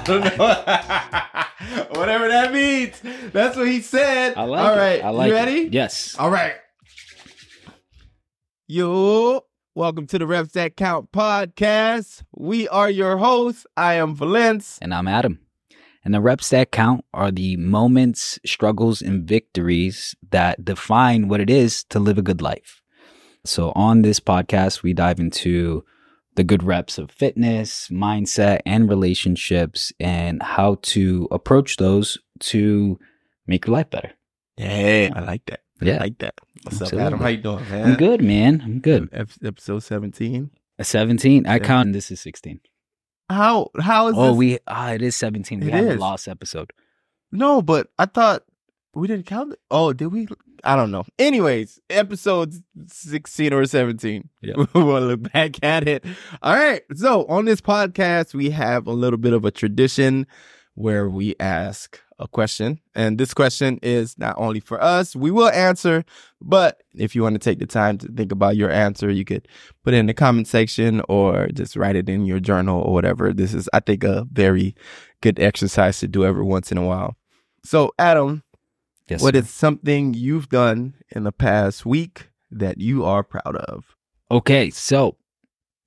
I 0.00 0.02
don't 0.04 0.24
know. 0.38 1.98
Whatever 2.00 2.28
that 2.28 2.52
means. 2.54 2.98
That's 3.32 3.54
what 3.54 3.68
he 3.68 3.82
said. 3.82 4.34
I 4.34 4.44
like 4.44 4.60
All 4.64 4.78
it. 4.78 5.04
I 5.04 5.10
like 5.10 5.28
you 5.28 5.36
it. 5.36 5.38
ready? 5.38 5.68
Yes. 5.70 6.16
All 6.18 6.30
right. 6.30 6.54
Yo, 8.66 9.44
welcome 9.74 10.06
to 10.06 10.18
the 10.18 10.26
Reps 10.26 10.52
That 10.52 10.76
Count 10.76 11.12
podcast. 11.12 12.22
We 12.34 12.66
are 12.68 12.88
your 12.88 13.18
hosts. 13.18 13.66
I 13.76 13.94
am 13.94 14.14
Valence. 14.14 14.78
And 14.80 14.94
I'm 14.94 15.06
Adam. 15.06 15.38
And 16.02 16.14
the 16.14 16.20
reps 16.22 16.48
that 16.48 16.72
count 16.72 17.04
are 17.12 17.30
the 17.30 17.58
moments, 17.58 18.38
struggles, 18.46 19.02
and 19.02 19.28
victories 19.28 20.14
that 20.30 20.64
define 20.64 21.28
what 21.28 21.40
it 21.42 21.50
is 21.50 21.84
to 21.90 21.98
live 21.98 22.16
a 22.16 22.22
good 22.22 22.40
life. 22.40 22.80
So 23.44 23.72
on 23.72 24.00
this 24.00 24.18
podcast, 24.18 24.82
we 24.82 24.94
dive 24.94 25.20
into 25.20 25.84
the 26.40 26.44
good 26.44 26.62
reps 26.62 26.96
of 26.96 27.10
fitness, 27.10 27.88
mindset, 27.90 28.60
and 28.64 28.88
relationships 28.88 29.92
and 30.00 30.42
how 30.42 30.78
to 30.80 31.28
approach 31.30 31.76
those 31.76 32.16
to 32.38 32.98
make 33.46 33.66
your 33.66 33.76
life 33.76 33.90
better. 33.90 34.12
Yeah, 34.56 35.10
I 35.14 35.20
like 35.20 35.44
that. 35.46 35.60
Yeah. 35.82 35.96
I 35.96 35.98
like 35.98 36.18
that. 36.20 36.34
What's 36.62 36.80
Absolutely. 36.80 37.00
up, 37.00 37.06
Adam? 37.08 37.18
How 37.20 37.28
you 37.28 37.36
doing, 37.36 37.68
man? 37.70 37.84
I'm 37.90 37.96
good, 37.96 38.22
man. 38.22 38.62
I'm 38.64 38.78
good. 38.80 39.08
Episode 39.44 39.80
17. 39.80 40.50
A 40.78 40.84
17. 40.84 41.46
I 41.46 41.52
Yeah. 41.56 41.58
count 41.58 41.92
this 41.92 42.10
is 42.10 42.20
16. 42.20 42.60
How 43.28 43.68
how 43.78 44.08
is 44.08 44.14
Oh, 44.16 44.28
this? 44.28 44.36
we 44.38 44.58
ah, 44.66 44.92
it 44.92 45.02
is 45.02 45.16
17. 45.16 45.60
We 45.60 45.66
It 45.68 45.74
have 45.74 45.86
a 45.88 45.94
lost 45.96 46.26
episode. 46.26 46.72
No, 47.30 47.60
but 47.60 47.88
I 47.98 48.06
thought 48.06 48.44
we 48.94 49.06
didn't 49.06 49.26
count 49.26 49.52
it. 49.52 49.60
Oh, 49.70 49.92
did 49.92 50.08
we? 50.08 50.26
I 50.64 50.76
don't 50.76 50.90
know. 50.90 51.04
Anyways, 51.18 51.80
episode 51.88 52.54
16 52.86 53.52
or 53.52 53.64
17. 53.64 54.28
Yeah. 54.42 54.54
we'll 54.74 55.00
look 55.00 55.32
back 55.32 55.62
at 55.62 55.88
it. 55.88 56.04
All 56.42 56.54
right. 56.54 56.82
So 56.94 57.24
on 57.26 57.44
this 57.44 57.60
podcast, 57.60 58.34
we 58.34 58.50
have 58.50 58.86
a 58.86 58.92
little 58.92 59.18
bit 59.18 59.32
of 59.32 59.44
a 59.44 59.50
tradition 59.50 60.26
where 60.74 61.08
we 61.08 61.34
ask 61.40 62.00
a 62.18 62.28
question. 62.28 62.78
And 62.94 63.18
this 63.18 63.32
question 63.32 63.78
is 63.82 64.18
not 64.18 64.34
only 64.36 64.60
for 64.60 64.80
us, 64.82 65.16
we 65.16 65.30
will 65.30 65.48
answer, 65.48 66.04
but 66.40 66.82
if 66.94 67.14
you 67.14 67.22
want 67.22 67.34
to 67.34 67.38
take 67.38 67.58
the 67.58 67.66
time 67.66 67.96
to 67.98 68.08
think 68.08 68.30
about 68.30 68.56
your 68.56 68.70
answer, 68.70 69.10
you 69.10 69.24
could 69.24 69.48
put 69.82 69.94
it 69.94 69.98
in 69.98 70.06
the 70.06 70.14
comment 70.14 70.46
section 70.46 71.00
or 71.08 71.48
just 71.48 71.76
write 71.76 71.96
it 71.96 72.08
in 72.08 72.26
your 72.26 72.38
journal 72.38 72.82
or 72.82 72.92
whatever. 72.92 73.32
This 73.32 73.54
is, 73.54 73.68
I 73.72 73.80
think, 73.80 74.04
a 74.04 74.26
very 74.30 74.74
good 75.22 75.40
exercise 75.40 75.98
to 76.00 76.08
do 76.08 76.24
every 76.24 76.44
once 76.44 76.70
in 76.70 76.76
a 76.76 76.84
while. 76.84 77.16
So, 77.64 77.92
Adam, 77.98 78.42
Yes. 79.10 79.22
what 79.22 79.34
sir. 79.34 79.40
is 79.40 79.50
something 79.50 80.14
you've 80.14 80.48
done 80.48 80.94
in 81.10 81.24
the 81.24 81.32
past 81.32 81.84
week 81.84 82.28
that 82.50 82.80
you 82.80 83.04
are 83.04 83.22
proud 83.24 83.56
of? 83.56 83.96
Okay, 84.30 84.70
so 84.70 85.16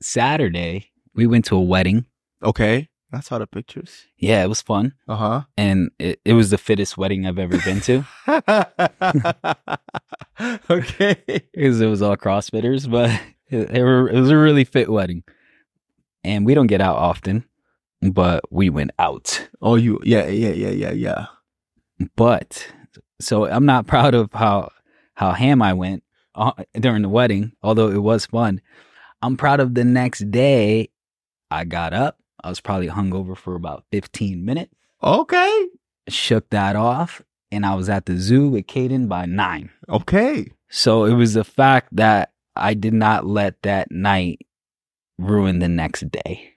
Saturday 0.01 0.89
we 1.15 1.25
went 1.27 1.45
to 1.45 1.55
a 1.55 1.61
wedding. 1.61 2.05
Okay. 2.43 2.89
I 3.15 3.19
saw 3.19 3.37
the 3.37 3.45
pictures. 3.45 4.05
Yeah, 4.17 4.43
it 4.43 4.47
was 4.47 4.61
fun, 4.61 4.95
Uh 5.07 5.15
huh. 5.15 5.41
and 5.55 5.91
it, 5.99 6.19
it 6.25 6.33
was 6.33 6.49
the 6.49 6.57
fittest 6.57 6.97
wedding 6.97 7.27
I've 7.27 7.37
ever 7.37 7.59
been 7.59 7.79
to 7.81 8.03
okay. 10.69 11.21
because 11.53 11.79
it 11.81 11.85
was 11.85 12.01
all 12.01 12.17
CrossFitters, 12.17 12.89
but 12.89 13.09
it, 13.49 13.69
it, 13.69 13.83
were, 13.83 14.09
it 14.09 14.19
was 14.19 14.29
a 14.31 14.37
really 14.37 14.63
fit 14.63 14.89
wedding, 14.89 15.23
and 16.23 16.45
we 16.45 16.53
don't 16.53 16.67
get 16.67 16.81
out 16.81 16.95
often, 16.95 17.45
but 18.01 18.43
we 18.51 18.69
went 18.71 18.91
out. 18.99 19.47
Oh, 19.61 19.75
you, 19.75 19.99
yeah, 20.03 20.27
yeah, 20.27 20.51
yeah, 20.53 20.69
yeah, 20.71 20.91
yeah. 20.91 21.25
But 22.15 22.67
so 23.19 23.45
I'm 23.45 23.65
not 23.65 23.87
proud 23.93 24.13
of 24.13 24.29
how 24.33 24.71
how 25.15 25.31
ham 25.31 25.61
I 25.61 25.73
went 25.73 26.03
uh, 26.35 26.51
during 26.73 27.03
the 27.03 27.09
wedding, 27.09 27.53
although 27.61 27.89
it 27.89 28.01
was 28.01 28.25
fun. 28.25 28.61
I'm 29.21 29.37
proud 29.37 29.59
of 29.59 29.73
the 29.75 29.83
next 29.83 30.31
day. 30.31 30.89
I 31.51 31.65
got 31.65 31.93
up. 31.93 32.17
I 32.43 32.49
was 32.49 32.59
probably 32.59 32.87
hungover 32.89 33.37
for 33.37 33.55
about 33.55 33.85
15 33.91 34.43
minutes. 34.43 34.73
Okay. 35.01 35.67
shook 36.09 36.49
that 36.49 36.75
off 36.75 37.21
and 37.51 37.65
I 37.65 37.75
was 37.75 37.87
at 37.89 38.05
the 38.05 38.17
zoo 38.17 38.49
with 38.49 38.67
Caden 38.67 39.07
by 39.07 39.25
nine. 39.25 39.69
Okay. 39.87 40.51
So 40.69 41.05
it 41.05 41.13
was 41.13 41.35
the 41.35 41.43
fact 41.43 41.89
that 41.95 42.31
I 42.55 42.73
did 42.73 42.93
not 42.93 43.25
let 43.27 43.61
that 43.61 43.91
night 43.91 44.39
ruin 45.19 45.59
the 45.59 45.67
next 45.69 46.09
day. 46.09 46.52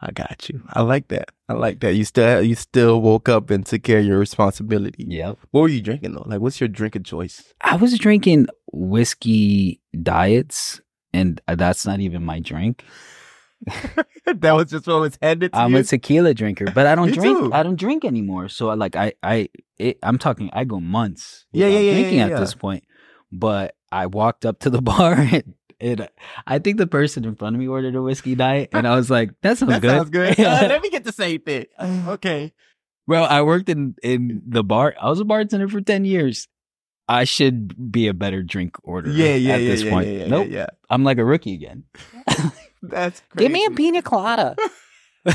I 0.00 0.12
got 0.12 0.48
you. 0.48 0.62
I 0.68 0.82
like 0.82 1.08
that. 1.08 1.30
I 1.48 1.54
like 1.54 1.80
that. 1.80 1.94
You 1.94 2.04
still, 2.04 2.42
you 2.42 2.54
still 2.54 3.00
woke 3.00 3.28
up 3.28 3.50
and 3.50 3.66
took 3.66 3.82
care 3.82 3.98
of 3.98 4.04
your 4.04 4.18
responsibility. 4.18 5.04
Yep. 5.08 5.38
What 5.50 5.60
were 5.62 5.68
you 5.68 5.82
drinking 5.82 6.12
though? 6.12 6.24
Like, 6.24 6.40
what's 6.40 6.60
your 6.60 6.68
drink 6.68 6.94
of 6.94 7.04
choice? 7.04 7.52
I 7.60 7.76
was 7.76 7.98
drinking 7.98 8.46
whiskey 8.72 9.80
diets 10.00 10.80
and 11.12 11.40
uh, 11.48 11.56
that's 11.56 11.84
not 11.86 12.00
even 12.00 12.24
my 12.24 12.40
drink. 12.40 12.84
that 14.24 14.52
was 14.52 14.70
just 14.70 14.86
what 14.86 15.00
was 15.00 15.18
handed 15.20 15.52
to 15.52 15.58
I'm 15.58 15.72
you. 15.72 15.78
a 15.78 15.82
tequila 15.82 16.32
drinker, 16.32 16.66
but 16.66 16.86
I 16.86 16.94
don't 16.96 17.12
drink 17.12 17.38
too. 17.38 17.52
I 17.52 17.64
don't 17.64 17.78
drink 17.78 18.04
anymore. 18.04 18.48
So 18.48 18.70
I 18.70 18.74
like 18.74 18.94
I 18.94 19.14
I 19.22 19.48
it, 19.78 19.98
I'm 20.02 20.18
talking 20.18 20.48
I 20.52 20.62
go 20.62 20.78
months 20.78 21.44
Yeah, 21.52 21.66
yeah, 21.66 21.80
yeah, 21.80 21.92
drinking 21.92 22.18
yeah, 22.18 22.26
at 22.26 22.38
this 22.38 22.54
point. 22.54 22.84
But 23.32 23.74
I 23.90 24.06
walked 24.06 24.46
up 24.46 24.60
to 24.60 24.70
the 24.70 24.80
bar 24.90 25.14
and, 25.14 25.54
and 25.80 26.08
I 26.46 26.58
think 26.58 26.78
the 26.78 26.86
person 26.86 27.24
in 27.24 27.34
front 27.36 27.56
of 27.56 27.60
me 27.60 27.68
ordered 27.68 27.94
a 27.94 28.02
whiskey 28.02 28.34
diet 28.34 28.70
and 28.72 28.86
I 28.86 28.96
was 28.96 29.10
like, 29.10 29.30
that 29.42 29.58
sounds 29.58 29.70
that 29.72 29.82
good. 29.82 29.90
sounds 29.90 30.10
good. 30.10 30.38
Uh, 30.38 30.66
let 30.68 30.82
me 30.82 30.90
get 30.90 31.04
the 31.04 31.12
same 31.12 31.40
thing. 31.40 31.66
Okay. 32.08 32.52
Well, 33.06 33.24
I 33.24 33.40
worked 33.42 33.68
in 33.70 33.94
in 34.02 34.42
the 34.46 34.62
bar. 34.62 34.94
I 35.00 35.08
was 35.08 35.18
a 35.20 35.24
bartender 35.24 35.68
for 35.68 35.80
10 35.80 36.04
years. 36.04 36.46
I 37.08 37.24
should 37.24 37.90
be 37.90 38.06
a 38.06 38.12
better 38.12 38.42
drink 38.42 38.76
orderer 38.82 39.12
Yeah, 39.14 39.34
yeah, 39.34 39.54
at 39.54 39.62
yeah, 39.62 39.68
this 39.70 39.82
yeah, 39.82 39.90
point. 39.90 40.08
yeah, 40.08 40.12
yeah, 40.18 40.26
nope. 40.26 40.48
yeah. 40.50 40.66
I'm 40.90 41.04
like 41.04 41.16
a 41.18 41.24
rookie 41.24 41.54
again. 41.54 41.84
That's 42.82 43.22
crazy. 43.30 43.36
Give 43.38 43.50
me 43.52 43.64
a 43.64 43.70
pina 43.70 44.02
colada. 44.02 44.56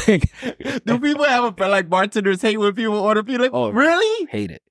Do 0.06 1.00
people 1.00 1.26
have 1.26 1.60
a 1.60 1.68
like 1.68 1.90
bartenders 1.90 2.42
hate 2.42 2.58
when 2.58 2.74
people 2.74 2.96
order 3.00 3.24
pina? 3.24 3.44
Like, 3.44 3.52
Oh. 3.54 3.70
really? 3.70 4.28
Hate 4.28 4.52
it. 4.52 4.62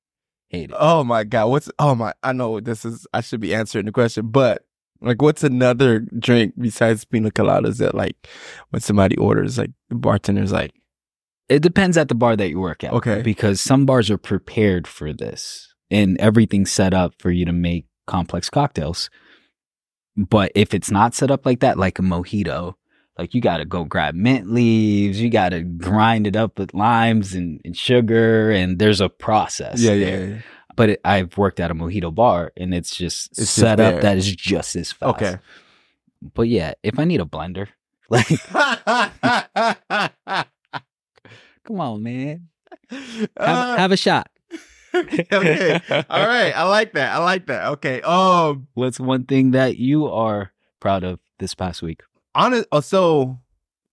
Hate 0.48 0.70
it. 0.70 0.76
Oh 0.78 1.02
my 1.04 1.24
god! 1.24 1.46
What's 1.46 1.70
oh 1.78 1.94
my? 1.94 2.12
I 2.22 2.32
know 2.32 2.60
this 2.60 2.84
is. 2.84 3.06
I 3.12 3.20
should 3.20 3.40
be 3.40 3.54
answering 3.54 3.86
the 3.86 3.92
question, 3.92 4.28
but 4.28 4.64
like, 5.02 5.20
what's 5.20 5.44
another 5.44 6.00
drink 6.00 6.54
besides 6.58 7.04
pina 7.04 7.30
coladas 7.30 7.78
that 7.78 7.94
like 7.94 8.28
when 8.70 8.80
somebody 8.80 9.16
orders 9.16 9.58
like 9.58 9.70
the 9.88 9.96
bartender's 9.96 10.52
like, 10.52 10.72
It 11.48 11.60
depends 11.60 11.96
at 11.96 12.08
the 12.08 12.14
bar 12.14 12.36
that 12.36 12.48
you 12.48 12.60
work 12.60 12.84
at. 12.84 12.92
Okay. 12.92 13.22
Because 13.22 13.60
some 13.60 13.84
bars 13.86 14.10
are 14.10 14.18
prepared 14.18 14.86
for 14.86 15.12
this 15.12 15.74
and 15.90 16.18
everything's 16.18 16.72
set 16.72 16.94
up 16.94 17.14
for 17.18 17.30
you 17.30 17.44
to 17.44 17.52
make 17.52 17.86
complex 18.06 18.48
cocktails. 18.48 19.10
But 20.16 20.52
if 20.54 20.74
it's 20.74 20.90
not 20.90 21.14
set 21.14 21.30
up 21.30 21.46
like 21.46 21.60
that, 21.60 21.78
like 21.78 21.98
a 21.98 22.02
mojito, 22.02 22.74
like 23.18 23.34
you 23.34 23.40
got 23.40 23.58
to 23.58 23.64
go 23.64 23.84
grab 23.84 24.14
mint 24.14 24.50
leaves, 24.50 25.20
you 25.20 25.30
got 25.30 25.50
to 25.50 25.62
grind 25.62 26.26
it 26.26 26.36
up 26.36 26.58
with 26.58 26.74
limes 26.74 27.34
and, 27.34 27.60
and 27.64 27.76
sugar, 27.76 28.50
and 28.50 28.78
there's 28.78 29.00
a 29.00 29.08
process. 29.08 29.80
yeah, 29.80 29.92
yeah, 29.92 30.16
yeah. 30.16 30.38
But 30.76 30.90
it, 30.90 31.00
I've 31.04 31.36
worked 31.36 31.60
at 31.60 31.70
a 31.70 31.74
mojito 31.74 32.14
bar 32.14 32.52
and 32.56 32.74
it's 32.74 32.94
just 32.96 33.32
It's 33.38 33.50
set 33.50 33.76
there. 33.76 33.96
up 33.96 34.02
that 34.02 34.16
is 34.18 34.34
just 34.34 34.74
as 34.76 34.92
fast. 34.92 35.16
Okay. 35.22 35.38
But 36.34 36.48
yeah, 36.48 36.74
if 36.82 36.98
I 36.98 37.04
need 37.04 37.20
a 37.20 37.24
blender, 37.24 37.68
like, 38.10 38.26
come 41.64 41.80
on, 41.80 42.02
man. 42.02 42.48
Have, 42.90 43.28
Uh, 43.36 43.76
have 43.76 43.92
a 43.92 43.96
shot. 43.96 44.28
okay. 44.94 45.80
All 46.10 46.26
right. 46.26 46.52
I 46.54 46.64
like 46.64 46.92
that. 46.92 47.14
I 47.14 47.18
like 47.18 47.46
that. 47.46 47.66
Okay. 47.72 48.02
Um. 48.02 48.68
What's 48.74 49.00
one 49.00 49.24
thing 49.24 49.52
that 49.52 49.78
you 49.78 50.06
are 50.06 50.52
proud 50.80 51.02
of 51.04 51.18
this 51.38 51.54
past 51.54 51.82
week? 51.82 52.02
honest 52.34 52.66
uh, 52.72 52.80
so 52.80 53.38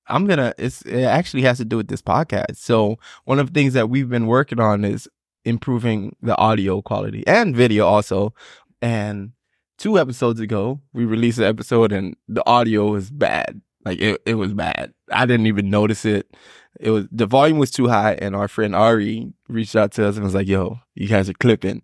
i'm 0.07 0.25
gonna 0.25 0.53
it's 0.57 0.81
it 0.83 1.03
actually 1.03 1.41
has 1.41 1.57
to 1.57 1.65
do 1.65 1.75
with 1.75 1.89
this 1.89 2.01
podcast 2.01 2.55
so 2.55 2.97
one 3.25 3.37
of 3.37 3.47
the 3.47 3.51
things 3.53 3.73
that 3.73 3.89
we've 3.89 4.07
been 4.07 4.27
working 4.27 4.61
on 4.61 4.85
is 4.85 5.09
improving 5.49 6.15
the 6.21 6.37
audio 6.37 6.81
quality 6.81 7.25
and 7.27 7.55
video 7.55 7.85
also. 7.85 8.33
And 8.81 9.31
two 9.77 9.99
episodes 9.99 10.39
ago 10.39 10.79
we 10.93 11.05
released 11.05 11.39
an 11.39 11.45
episode 11.45 11.91
and 11.91 12.15
the 12.27 12.47
audio 12.47 12.91
was 12.91 13.09
bad. 13.09 13.61
Like 13.83 13.99
it, 13.99 14.21
it 14.25 14.35
was 14.35 14.53
bad. 14.53 14.93
I 15.11 15.25
didn't 15.25 15.47
even 15.47 15.69
notice 15.69 16.05
it. 16.05 16.35
It 16.79 16.91
was 16.91 17.07
the 17.11 17.25
volume 17.25 17.57
was 17.57 17.71
too 17.71 17.87
high 17.87 18.13
and 18.13 18.35
our 18.35 18.47
friend 18.47 18.75
ari 18.75 19.33
reached 19.47 19.75
out 19.75 19.91
to 19.93 20.07
us 20.07 20.15
and 20.15 20.23
was 20.23 20.35
like 20.35 20.47
yo 20.47 20.79
you 20.95 21.07
guys 21.07 21.29
are 21.29 21.33
clipping. 21.33 21.81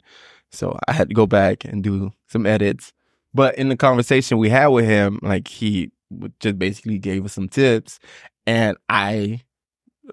So 0.51 0.77
i 0.87 0.93
had 0.93 1.09
to 1.09 1.15
go 1.15 1.25
back 1.25 1.65
and 1.65 1.83
do 1.83 2.11
some 2.27 2.45
edits. 2.45 2.93
But 3.33 3.57
in 3.57 3.67
the 3.67 3.75
conversation 3.75 4.37
we 4.37 4.49
had 4.49 4.67
with 4.67 4.85
him 4.85 5.19
like 5.21 5.47
he 5.47 5.91
just 6.39 6.59
basically 6.59 6.99
gave 6.99 7.25
us 7.25 7.33
some 7.33 7.49
tips 7.49 7.99
and 8.45 8.77
i 8.89 9.41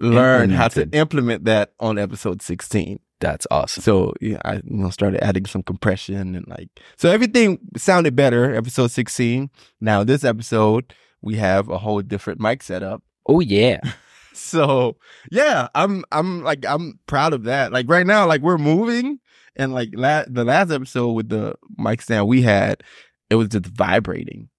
learned 0.01 0.51
how 0.51 0.67
to 0.67 0.89
implement 0.91 1.45
that 1.45 1.73
on 1.79 1.97
episode 1.99 2.41
16 2.41 2.99
That's 3.23 3.47
awesome. 3.49 3.81
so 3.83 4.13
yeah 4.21 4.39
i 4.43 4.55
you 4.55 4.61
know 4.65 4.89
started 4.89 5.23
adding 5.23 5.45
some 5.45 5.63
compression 5.63 6.35
and 6.35 6.47
like 6.47 6.69
so 6.97 7.09
everything 7.09 7.59
sounded 7.77 8.15
better 8.15 8.53
episode 8.53 8.91
16 8.91 9.49
now 9.81 10.03
this 10.03 10.23
episode 10.23 10.93
we 11.23 11.37
have 11.37 11.69
a 11.69 11.77
whole 11.77 12.01
different 12.01 12.39
mic 12.39 12.61
setup. 12.61 13.01
Oh 13.25 13.39
yeah. 13.39 13.79
so 14.33 14.97
yeah 15.31 15.67
i'm 15.75 16.03
i'm 16.11 16.43
like 16.43 16.65
i'm 16.65 16.99
proud 17.07 17.33
of 17.33 17.43
that. 17.43 17.71
Like 17.71 17.89
right 17.89 18.05
now 18.05 18.27
like 18.27 18.41
we're 18.41 18.57
moving 18.57 19.19
and 19.55 19.73
like 19.73 19.89
la- 19.93 20.25
the 20.27 20.43
last 20.43 20.71
episode 20.71 21.11
with 21.11 21.29
the 21.29 21.55
mic 21.77 22.01
stand 22.01 22.27
we 22.27 22.41
had 22.41 22.83
it 23.29 23.35
was 23.35 23.47
just 23.47 23.65
vibrating. 23.67 24.49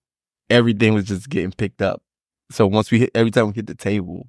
Everything 0.49 0.95
was 0.95 1.05
just 1.05 1.29
getting 1.29 1.53
picked 1.53 1.83
up. 1.83 2.03
So 2.51 2.67
once 2.67 2.91
we 2.91 3.01
hit 3.01 3.11
every 3.15 3.31
time 3.31 3.49
we 3.49 3.53
hit 3.53 3.67
the 3.67 3.75
table 3.75 4.29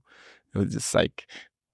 it 0.53 0.57
was 0.57 0.73
just 0.73 0.93
like 0.93 1.25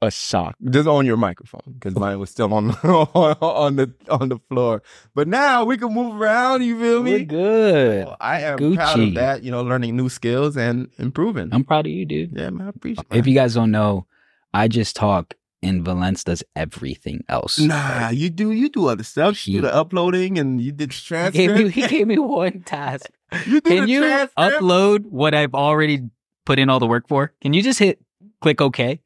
a 0.02 0.10
shock. 0.12 0.56
Just 0.70 0.88
on 0.88 1.06
your 1.06 1.18
microphone 1.18 1.62
because 1.74 1.96
oh. 1.96 2.00
mine 2.00 2.20
was 2.20 2.30
still 2.30 2.54
on 2.54 2.72
on 2.84 3.76
the 3.76 3.94
on 4.10 4.30
the 4.30 4.40
floor. 4.50 4.82
But 5.14 5.28
now 5.28 5.64
we 5.64 5.78
can 5.78 5.94
move 5.94 6.20
around. 6.20 6.64
You 6.64 6.80
feel 6.80 7.04
me? 7.04 7.12
We're 7.14 7.26
good. 7.26 8.08
So 8.08 8.16
I 8.20 8.42
am 8.42 8.76
proud 8.76 9.00
of 9.00 9.14
that. 9.16 9.44
You 9.44 9.52
know, 9.52 9.62
learning 9.62 9.96
new 9.96 10.10
skills 10.10 10.58
and 10.58 10.90
improving. 10.98 11.50
I'm 11.52 11.64
proud 11.64 11.86
of 11.86 11.92
you, 11.92 12.06
dude. 12.06 12.32
yeah, 12.36 12.50
man. 12.50 12.68
I 12.68 12.70
appreciate. 12.70 13.06
If 13.12 13.28
you 13.28 13.36
guys 13.36 13.54
don't 13.54 13.72
know, 13.72 14.08
I 14.54 14.68
just 14.68 14.96
talk 14.96 15.36
and 15.64 15.86
Valence 15.86 16.24
does 16.24 16.44
everything 16.56 17.24
else. 17.30 17.60
Nah, 17.60 18.10
you 18.10 18.30
do 18.30 18.52
you 18.52 18.70
do 18.70 18.88
other 18.88 19.04
stuff. 19.04 19.48
You 19.48 19.62
do 19.62 19.68
the 19.68 19.76
uploading 19.76 20.38
and 20.40 20.62
you 20.62 20.72
did 20.72 20.92
the 20.92 21.32
He 21.34 21.48
gave 21.48 21.56
me, 21.56 21.70
he 21.70 21.88
gave 21.88 22.08
me 22.08 22.18
one 22.18 22.64
task. 22.64 23.10
you 23.46 23.62
Can 23.62 23.88
you 23.88 24.02
transcript. 24.02 24.36
upload 24.38 25.06
what 25.06 25.34
I've 25.34 25.54
already 25.54 26.10
put 26.46 26.60
in 26.60 26.70
all 26.70 26.80
the 26.80 26.88
work 26.88 27.08
for? 27.08 27.34
Can 27.42 27.54
you 27.54 27.62
just 27.62 27.80
hit 27.80 28.02
click 28.42 28.62
OK? 28.62 29.02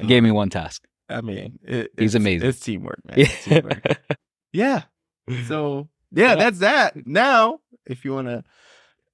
He 0.00 0.06
gave 0.06 0.22
me 0.22 0.30
um, 0.30 0.36
one 0.36 0.50
task. 0.50 0.84
I 1.08 1.20
mean, 1.22 1.58
it, 1.62 1.90
He's 1.96 2.14
it's- 2.14 2.22
amazing. 2.22 2.48
It's 2.48 2.60
teamwork, 2.60 3.00
man. 3.04 3.20
It's 3.20 3.44
teamwork. 3.44 3.82
yeah. 4.52 4.82
So 5.46 5.88
yeah, 6.12 6.28
Yeah. 6.30 6.34
that's 6.36 6.58
that. 6.58 7.06
Now, 7.06 7.60
if 7.86 8.04
you 8.04 8.12
want 8.14 8.28
to 8.28 8.44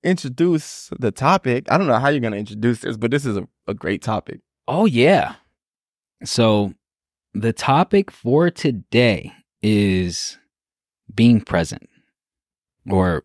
introduce 0.03 0.91
the 0.99 1.11
topic, 1.12 1.71
I 1.71 1.79
don't 1.79 1.87
know 1.87 1.99
how 1.99 2.09
you're 2.09 2.21
gonna 2.21 2.37
introduce 2.37 2.81
this, 2.81 2.97
but 2.97 3.11
this 3.11 3.25
is 3.25 3.37
a, 3.37 3.47
a 3.67 3.75
great 3.75 4.03
topic. 4.03 4.41
Oh 4.69 4.87
yeah. 4.87 5.37
So 6.25 6.75
the 7.35 7.53
topic 7.53 8.11
for 8.11 8.50
today 8.50 9.32
is 9.62 10.38
being 11.15 11.41
present. 11.41 11.88
Or 12.91 13.25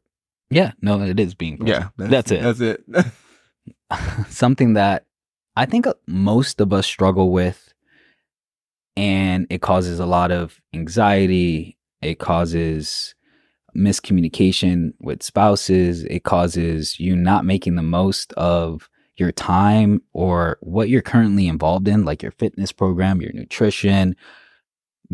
yeah, 0.50 0.72
no, 0.82 1.02
it 1.02 1.20
is 1.20 1.36
being 1.36 1.58
present. 1.58 1.92
That's 1.98 2.32
it. 2.32 2.42
That's 2.42 2.60
it. 2.62 2.84
Something 4.30 4.74
that 4.74 5.06
I 5.60 5.66
think 5.66 5.88
most 6.08 6.62
of 6.62 6.72
us 6.72 6.88
struggle 6.88 7.32
with 7.32 7.74
and 8.96 9.46
it 9.50 9.62
causes 9.62 10.00
a 10.00 10.06
lot 10.06 10.32
of 10.32 10.62
anxiety, 10.74 11.78
it 12.02 12.18
causes 12.18 13.14
miscommunication 13.76 14.94
with 15.02 15.22
spouses, 15.22 16.06
it 16.06 16.24
causes 16.24 16.98
you 16.98 17.14
not 17.14 17.44
making 17.44 17.76
the 17.76 17.84
most 17.84 18.32
of 18.34 18.90
your 19.18 19.34
time 19.34 20.02
or 20.14 20.60
what 20.62 20.88
you're 20.88 21.02
currently 21.02 21.50
involved 21.50 21.90
in, 21.90 22.06
like 22.06 22.24
your 22.24 22.32
fitness 22.32 22.72
program, 22.72 23.22
your 23.22 23.34
nutrition, 23.34 24.16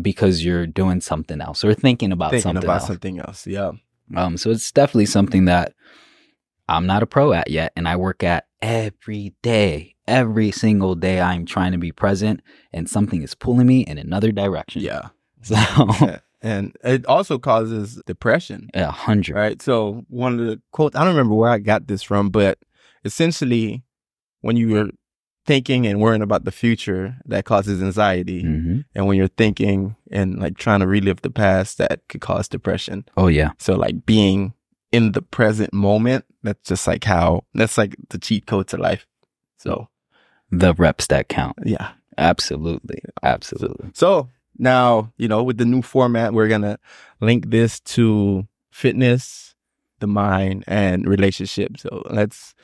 because 0.00 0.44
you're 0.44 0.68
doing 0.68 1.00
something 1.00 1.40
else 1.40 1.64
or 1.64 1.74
thinking 1.74 2.12
about 2.12 2.30
Thinking 2.30 2.42
something 2.42 2.64
about 2.64 2.82
else. 2.82 2.86
something 2.86 3.18
else. 3.18 3.48
Yeah. 3.48 3.72
Um, 4.14 4.36
so 4.36 4.52
it's 4.52 4.70
definitely 4.70 5.06
something 5.06 5.46
that 5.46 5.74
I'm 6.68 6.86
not 6.86 7.02
a 7.02 7.06
pro 7.06 7.32
at 7.32 7.50
yet, 7.50 7.72
and 7.74 7.88
I 7.88 7.96
work 7.96 8.22
at 8.22 8.46
every 8.62 9.34
day. 9.42 9.95
Every 10.08 10.50
single 10.52 10.94
day, 10.94 11.20
I'm 11.20 11.44
trying 11.46 11.72
to 11.72 11.78
be 11.78 11.90
present, 11.92 12.40
and 12.72 12.88
something 12.88 13.22
is 13.22 13.34
pulling 13.34 13.66
me 13.66 13.80
in 13.80 13.98
another 13.98 14.32
direction. 14.32 14.82
Yeah. 14.82 15.08
So, 15.42 15.56
And 16.42 16.76
it 16.84 17.06
also 17.06 17.38
causes 17.38 18.00
depression. 18.06 18.68
a 18.74 18.90
hundred. 18.90 19.34
right? 19.36 19.62
So 19.62 20.04
one 20.08 20.38
of 20.40 20.46
the 20.46 20.60
quotes, 20.72 20.96
I 20.96 21.00
don't 21.04 21.14
remember 21.14 21.34
where 21.34 21.50
I 21.50 21.58
got 21.58 21.86
this 21.86 22.02
from, 22.02 22.30
but 22.30 22.58
essentially, 23.04 23.82
when 24.42 24.56
you 24.56 24.68
were 24.70 24.90
thinking 25.46 25.86
and 25.86 26.00
worrying 26.00 26.22
about 26.22 26.44
the 26.44 26.50
future, 26.52 27.16
that 27.26 27.44
causes 27.44 27.80
anxiety, 27.82 28.42
hmm 28.42 28.80
and 28.94 29.06
when 29.06 29.16
you're 29.16 29.28
thinking 29.28 29.94
and 30.10 30.38
like 30.38 30.56
trying 30.56 30.80
to 30.80 30.86
relive 30.86 31.22
the 31.22 31.30
past, 31.30 31.78
that 31.78 32.00
could 32.08 32.20
cause 32.20 32.48
depression. 32.48 33.04
Oh 33.16 33.28
yeah, 33.28 33.50
So 33.58 33.74
like 33.74 34.04
being 34.06 34.54
in 34.92 35.12
the 35.12 35.22
present 35.22 35.72
moment, 35.72 36.24
that's 36.42 36.68
just 36.68 36.86
like 36.86 37.04
how 37.04 37.44
that's 37.54 37.78
like 37.78 37.94
the 38.10 38.18
cheat 38.18 38.46
code 38.46 38.68
to 38.68 38.76
life. 38.76 39.06
So 39.58 39.88
the 40.50 40.74
reps 40.74 41.06
that 41.08 41.28
count. 41.28 41.56
yeah. 41.64 41.92
Absolutely, 42.18 42.98
absolutely. 43.22 43.90
So 43.92 44.30
now, 44.58 45.12
you 45.18 45.28
know, 45.28 45.42
with 45.42 45.58
the 45.58 45.66
new 45.66 45.82
format, 45.82 46.32
we're 46.32 46.48
going 46.48 46.62
to 46.62 46.78
link 47.20 47.50
this 47.50 47.78
to 47.80 48.48
fitness, 48.70 49.54
the 50.00 50.06
mind, 50.06 50.64
and 50.66 51.06
relationships. 51.06 51.82
So 51.82 52.02
let's 52.08 52.54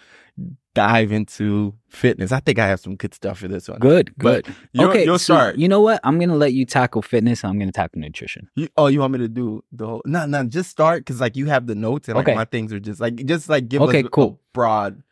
dive 0.75 1.13
into 1.13 1.75
fitness. 1.91 2.33
I 2.33 2.41
think 2.41 2.59
I 2.59 2.67
have 2.67 2.81
some 2.81 2.97
good 2.97 3.13
stuff 3.13 3.41
for 3.41 3.49
this 3.49 3.69
one. 3.69 3.79
Good, 3.79 4.15
But 4.17 4.47
good. 4.47 4.55
You'll, 4.73 4.89
okay, 4.91 5.05
you'll 5.05 5.19
so 5.19 5.35
start. 5.35 5.57
you 5.59 5.69
know 5.69 5.83
what? 5.83 6.01
I'm 6.03 6.19
gonna 6.19 6.37
let 6.37 6.55
you 6.55 6.65
tackle 6.65 7.03
fitness. 7.03 7.45
and 7.45 7.51
I'm 7.53 7.59
gonna 7.59 7.73
tackle 7.73 8.01
nutrition. 8.01 8.49
You- 8.57 8.69
oh, 8.79 8.87
you 8.87 9.01
want 9.01 9.13
me 9.13 9.19
to 9.19 9.29
do 9.29 9.63
the 9.71 9.87
whole? 9.87 10.03
No, 10.07 10.25
no, 10.25 10.45
just 10.45 10.71
start 10.71 11.01
because 11.01 11.21
like 11.21 11.37
you 11.37 11.45
have 11.47 11.67
the 11.67 11.75
notes 11.75 12.09
and 12.09 12.17
like 12.17 12.27
Okay. 12.27 12.35
my 12.35 12.47
things 12.47 12.73
are 12.73 12.81
just 12.81 13.01
like 13.01 13.17
just 13.27 13.51
like 13.51 13.69
give 13.69 13.83
Okay, 13.83 14.03
us 14.03 14.09
cool. 14.11 14.41
a 14.41 14.53
broad. 14.55 15.03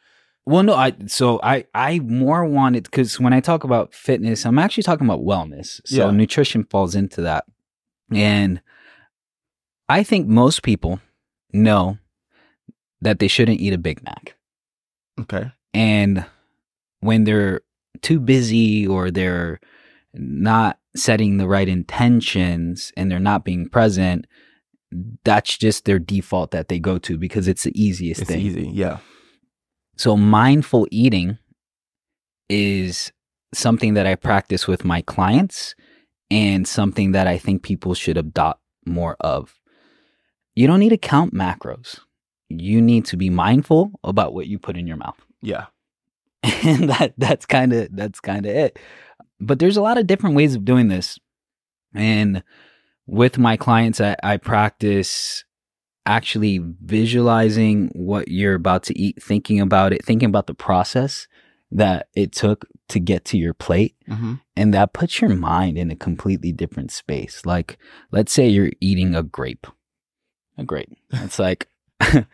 Well, 0.46 0.62
no, 0.62 0.74
I 0.74 0.94
so 1.06 1.38
I 1.42 1.66
I 1.74 1.98
more 2.00 2.44
wanted 2.44 2.84
because 2.84 3.20
when 3.20 3.32
I 3.32 3.40
talk 3.40 3.62
about 3.64 3.94
fitness, 3.94 4.44
I'm 4.46 4.58
actually 4.58 4.82
talking 4.82 5.06
about 5.06 5.20
wellness. 5.20 5.80
So 5.84 6.06
Yeah. 6.06 6.10
nutrition 6.10 6.64
falls 6.64 6.94
into 6.94 7.20
that, 7.22 7.44
and 8.12 8.60
I 9.88 10.02
think 10.02 10.26
most 10.28 10.62
people 10.62 11.00
know 11.52 11.98
that 13.00 13.18
they 13.18 13.28
shouldn't 13.28 13.60
eat 13.60 13.72
a 13.72 13.78
Big 13.78 14.02
Mac, 14.02 14.36
Okay. 15.20 15.52
and 15.74 16.24
when 17.00 17.24
they're 17.24 17.60
too 18.02 18.20
busy 18.20 18.86
or 18.86 19.10
they're 19.10 19.60
not 20.14 20.78
setting 20.96 21.36
the 21.36 21.46
right 21.48 21.68
intentions 21.68 22.92
and 22.96 23.10
they're 23.10 23.18
not 23.20 23.44
being 23.44 23.68
present, 23.68 24.26
that's 25.24 25.56
just 25.56 25.84
their 25.84 25.98
default 25.98 26.50
that 26.50 26.68
they 26.68 26.78
go 26.78 26.98
to 26.98 27.16
because 27.16 27.46
it's 27.48 27.62
the 27.64 27.80
easiest 27.80 28.22
It's 28.22 28.30
thing. 28.30 28.40
easy. 28.40 28.68
Yeah. 28.72 28.98
So 29.96 30.16
mindful 30.16 30.86
eating 30.90 31.38
is 32.48 33.12
something 33.52 33.94
that 33.94 34.06
I 34.06 34.14
practice 34.14 34.66
with 34.66 34.84
my 34.84 35.02
clients 35.02 35.74
and 36.30 36.66
something 36.66 37.12
that 37.12 37.26
I 37.26 37.38
think 37.38 37.62
people 37.62 37.94
should 37.94 38.16
adopt 38.16 38.62
more 38.86 39.16
of. 39.20 39.54
You 40.54 40.66
don't 40.66 40.80
need 40.80 40.90
to 40.90 40.98
count 40.98 41.34
macros. 41.34 42.00
You 42.48 42.80
need 42.80 43.04
to 43.06 43.16
be 43.16 43.30
mindful 43.30 43.92
about 44.04 44.34
what 44.34 44.46
you 44.46 44.58
put 44.58 44.76
in 44.76 44.86
your 44.86 44.96
mouth. 44.96 45.20
Yeah. 45.42 45.66
And 46.42 46.90
that 46.90 47.14
that's 47.16 47.46
kind 47.46 47.72
of 47.72 47.88
that's 47.96 48.20
kind 48.20 48.44
of 48.44 48.54
it. 48.54 48.78
But 49.40 49.58
there's 49.58 49.78
a 49.78 49.82
lot 49.82 49.96
of 49.96 50.06
different 50.06 50.36
ways 50.36 50.54
of 50.54 50.66
doing 50.66 50.88
this. 50.88 51.18
And 51.94 52.42
with 53.06 53.38
my 53.38 53.56
clients 53.56 54.02
I, 54.02 54.16
I 54.22 54.36
practice 54.36 55.44
actually 56.06 56.58
visualizing 56.82 57.90
what 57.94 58.28
you're 58.28 58.54
about 58.54 58.82
to 58.84 58.98
eat, 58.98 59.22
thinking 59.22 59.60
about 59.60 59.92
it, 59.92 60.04
thinking 60.04 60.28
about 60.28 60.46
the 60.46 60.54
process 60.54 61.26
that 61.70 62.08
it 62.14 62.32
took 62.32 62.66
to 62.88 62.98
get 62.98 63.24
to 63.26 63.38
your 63.38 63.54
plate. 63.54 63.94
Mm-hmm. 64.08 64.34
And 64.56 64.74
that 64.74 64.92
puts 64.92 65.20
your 65.20 65.30
mind 65.30 65.78
in 65.78 65.90
a 65.90 65.96
completely 65.96 66.52
different 66.52 66.90
space. 66.90 67.42
Like, 67.46 67.78
let's 68.10 68.32
say 68.32 68.48
you're 68.48 68.72
eating 68.80 69.14
a 69.14 69.22
grape. 69.22 69.66
A 70.58 70.64
grape. 70.64 70.90
It's 71.12 71.38
like, 71.38 71.68
I 72.00 72.24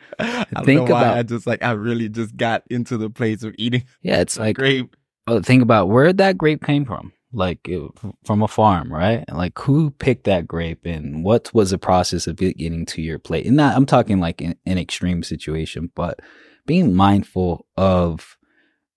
Think 0.64 0.88
about- 0.88 1.19
I 1.19 1.23
just 1.23 1.47
like 1.47 1.62
I 1.62 1.73
really 1.73 2.09
just 2.09 2.37
got 2.37 2.62
into 2.71 2.97
the 2.97 3.11
place 3.11 3.43
of 3.43 3.55
eating 3.59 3.85
yeah, 4.00 4.21
it's 4.21 4.38
like, 4.38 4.57
grape. 4.57 4.95
oh, 5.26 5.41
think 5.43 5.62
about 5.62 5.88
where 5.88 6.12
that 6.12 6.38
grape 6.38 6.64
came 6.64 6.85
from. 6.85 7.12
Like 7.33 7.68
eh, 7.68 7.87
from 8.25 8.42
a 8.42 8.49
farm, 8.49 8.92
right? 8.92 9.25
Like 9.33 9.59
who 9.59 9.90
picked 9.90 10.25
that 10.25 10.47
grape 10.47 10.87
and 10.87 11.25
what 11.25 11.52
was 11.52 11.71
the 11.71 11.78
process 11.78 12.26
of 12.26 12.40
it 12.40 12.56
getting 12.56 12.87
to 12.87 13.02
your 13.02 13.18
plate? 13.18 13.47
And 13.47 13.56
not, 13.56 13.76
I'm 13.76 13.87
talking 13.87 14.21
like 14.21 14.40
in 14.40 14.56
an 14.64 14.78
extreme 14.78 15.23
situation, 15.23 15.90
but 15.95 16.21
being 16.66 16.95
mindful 16.95 17.66
of 17.76 18.37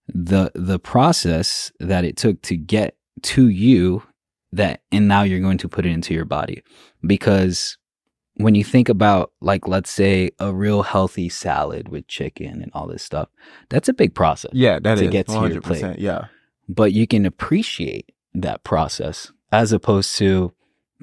the 0.08 0.52
the 0.56 0.80
process 0.80 1.72
that 1.80 2.04
it 2.04 2.18
took 2.18 2.42
to 2.44 2.56
get 2.56 2.96
to 3.22 3.48
you 3.50 4.04
that 4.52 4.82
and 4.92 5.08
now 5.08 5.22
you're 5.22 5.40
going 5.40 5.58
to 5.60 5.70
put 5.70 5.86
it 5.86 5.92
into 5.92 6.14
your 6.14 6.26
body 6.26 6.64
because 7.06 7.78
when 8.36 8.56
you 8.56 8.64
think 8.64 8.90
about 8.90 9.32
like 9.42 9.68
let's 9.68 9.92
say 9.92 10.32
a 10.40 10.52
real 10.52 10.82
healthy 10.82 11.30
salad 11.30 11.90
with 11.90 12.08
chicken 12.08 12.62
and 12.64 12.72
all 12.74 12.88
this 12.88 13.04
stuff 13.04 13.30
that's 13.70 13.88
a 13.90 13.94
big 13.94 14.16
process 14.16 14.52
Yeah, 14.54 14.80
that 14.80 14.94
is 14.96 15.02
to 15.02 15.08
get 15.10 15.28
to 15.28 15.48
your 15.48 15.62
plate. 15.62 15.84
100%. 15.84 15.96
Yeah. 16.00 16.26
but 16.68 16.92
you 16.94 17.06
can 17.06 17.26
appreciate 17.26 18.12
that 18.34 18.64
process 18.64 19.32
as 19.52 19.72
opposed 19.72 20.18
to 20.18 20.54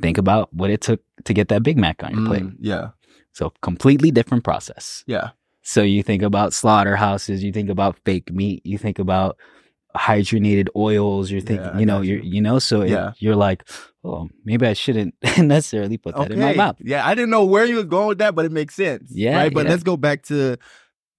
think 0.01 0.19
about 0.19 0.53
what 0.55 0.71
it 0.71 0.81
took 0.81 1.01
to 1.25 1.35
get 1.35 1.49
that 1.49 1.63
Big 1.63 1.77
Mac 1.79 2.03
on 2.05 2.15
your 2.17 2.27
plate. 2.27 2.43
Mm, 2.45 2.57
yeah. 2.61 2.89
So 3.33 3.53
completely 3.63 4.11
different 4.11 4.45
process. 4.45 5.03
Yeah. 5.07 5.31
So 5.63 5.83
you 5.83 6.03
think 6.03 6.23
about 6.23 6.53
slaughterhouses, 6.53 7.43
you 7.43 7.53
think 7.53 7.69
about 7.71 7.99
fake 8.05 8.33
meat, 8.33 8.65
you 8.65 8.79
think 8.79 8.99
about 8.99 9.37
hydrogenated 9.97 10.69
oils, 10.77 11.31
you're 11.31 11.41
thinking, 11.41 11.67
Yeah, 11.67 11.79
you 11.79 11.87
know, 11.87 12.01
you're 12.03 12.21
you. 12.21 12.41
know, 12.41 12.59
so 12.59 12.83
it- 12.83 12.91
Yeah. 12.91 13.13
you're 13.19 13.35
like, 13.37 13.65
oh, 14.05 14.29
maybe 14.45 14.67
I 14.67 14.75
shouldn't 14.75 15.15
necessarily 15.39 15.97
put 15.97 16.15
that 16.17 16.31
in 16.31 16.39
my 16.39 16.55
mouth. 16.55 16.77
Yeah, 16.81 17.07
I 17.07 17.15
didn't 17.15 17.31
know 17.31 17.45
where 17.45 17.65
you 17.65 17.77
was 17.77 17.87
going 17.87 18.09
with 18.09 18.19
that, 18.19 18.35
but 18.35 18.45
it 18.45 18.53
makes 18.53 18.75
sense. 18.75 19.11
Yeah, 19.13 19.37
Right. 19.37 19.53
But 19.55 19.65
yeah. 19.65 19.71
let's 19.71 19.83
go 19.83 19.97
back 19.97 20.23
to 20.25 20.57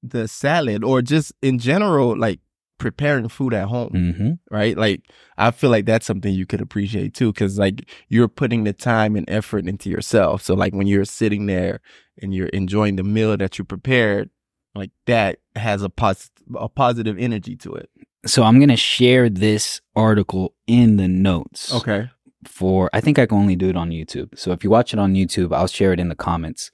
the 0.04 0.28
salad 0.28 0.84
or 0.84 1.02
just 1.02 1.34
in 1.42 1.58
general, 1.60 2.18
like 2.18 2.40
preparing 2.78 3.28
food 3.30 3.54
at 3.54 3.68
home. 3.68 3.90
hmm 4.14 4.32
Right. 4.56 4.78
Like 4.78 5.02
I 5.38 5.52
feel 5.52 5.70
like 5.70 5.86
that's 5.86 6.06
something 6.06 6.34
you 6.34 6.46
could 6.46 6.62
appreciate 6.62 7.14
too. 7.14 7.32
Cause 7.34 7.58
like 7.58 7.90
you're 8.08 8.28
putting 8.28 8.64
the 8.64 8.74
time 8.74 9.16
and 9.16 9.30
effort 9.30 9.68
into 9.68 9.90
yourself. 9.90 10.42
So 10.44 10.54
like 10.54 10.74
when 10.74 10.88
you're 10.88 11.06
sitting 11.06 11.46
there 11.48 11.82
and 12.22 12.34
you're 12.34 12.48
enjoying 12.48 12.96
the 12.96 13.04
meal 13.04 13.36
that 13.38 13.58
you 13.58 13.64
prepared, 13.66 14.30
like 14.76 14.92
that 15.06 15.40
has 15.56 15.82
a 15.82 15.90
pos- 15.90 16.30
a 16.56 16.70
positive 16.70 17.18
energy 17.18 17.56
to 17.58 17.74
it. 17.74 17.90
So 18.26 18.44
I'm 18.44 18.60
going 18.60 18.70
to 18.70 18.76
share 18.78 19.30
this 19.30 19.82
article 19.96 20.54
in 20.68 20.98
the 20.98 21.08
notes. 21.08 21.74
Okay. 21.74 22.10
For 22.46 22.90
I 22.94 23.02
think 23.02 23.18
I 23.20 23.26
can 23.26 23.38
only 23.38 23.56
do 23.56 23.70
it 23.70 23.76
on 23.76 23.90
YouTube. 23.90 24.38
So 24.38 24.52
if 24.52 24.64
you 24.64 24.70
watch 24.70 24.94
it 24.94 25.00
on 25.00 25.14
YouTube, 25.14 25.54
I'll 25.54 25.68
share 25.68 25.94
it 25.94 26.00
in 26.00 26.10
the 26.10 26.16
comments. 26.16 26.72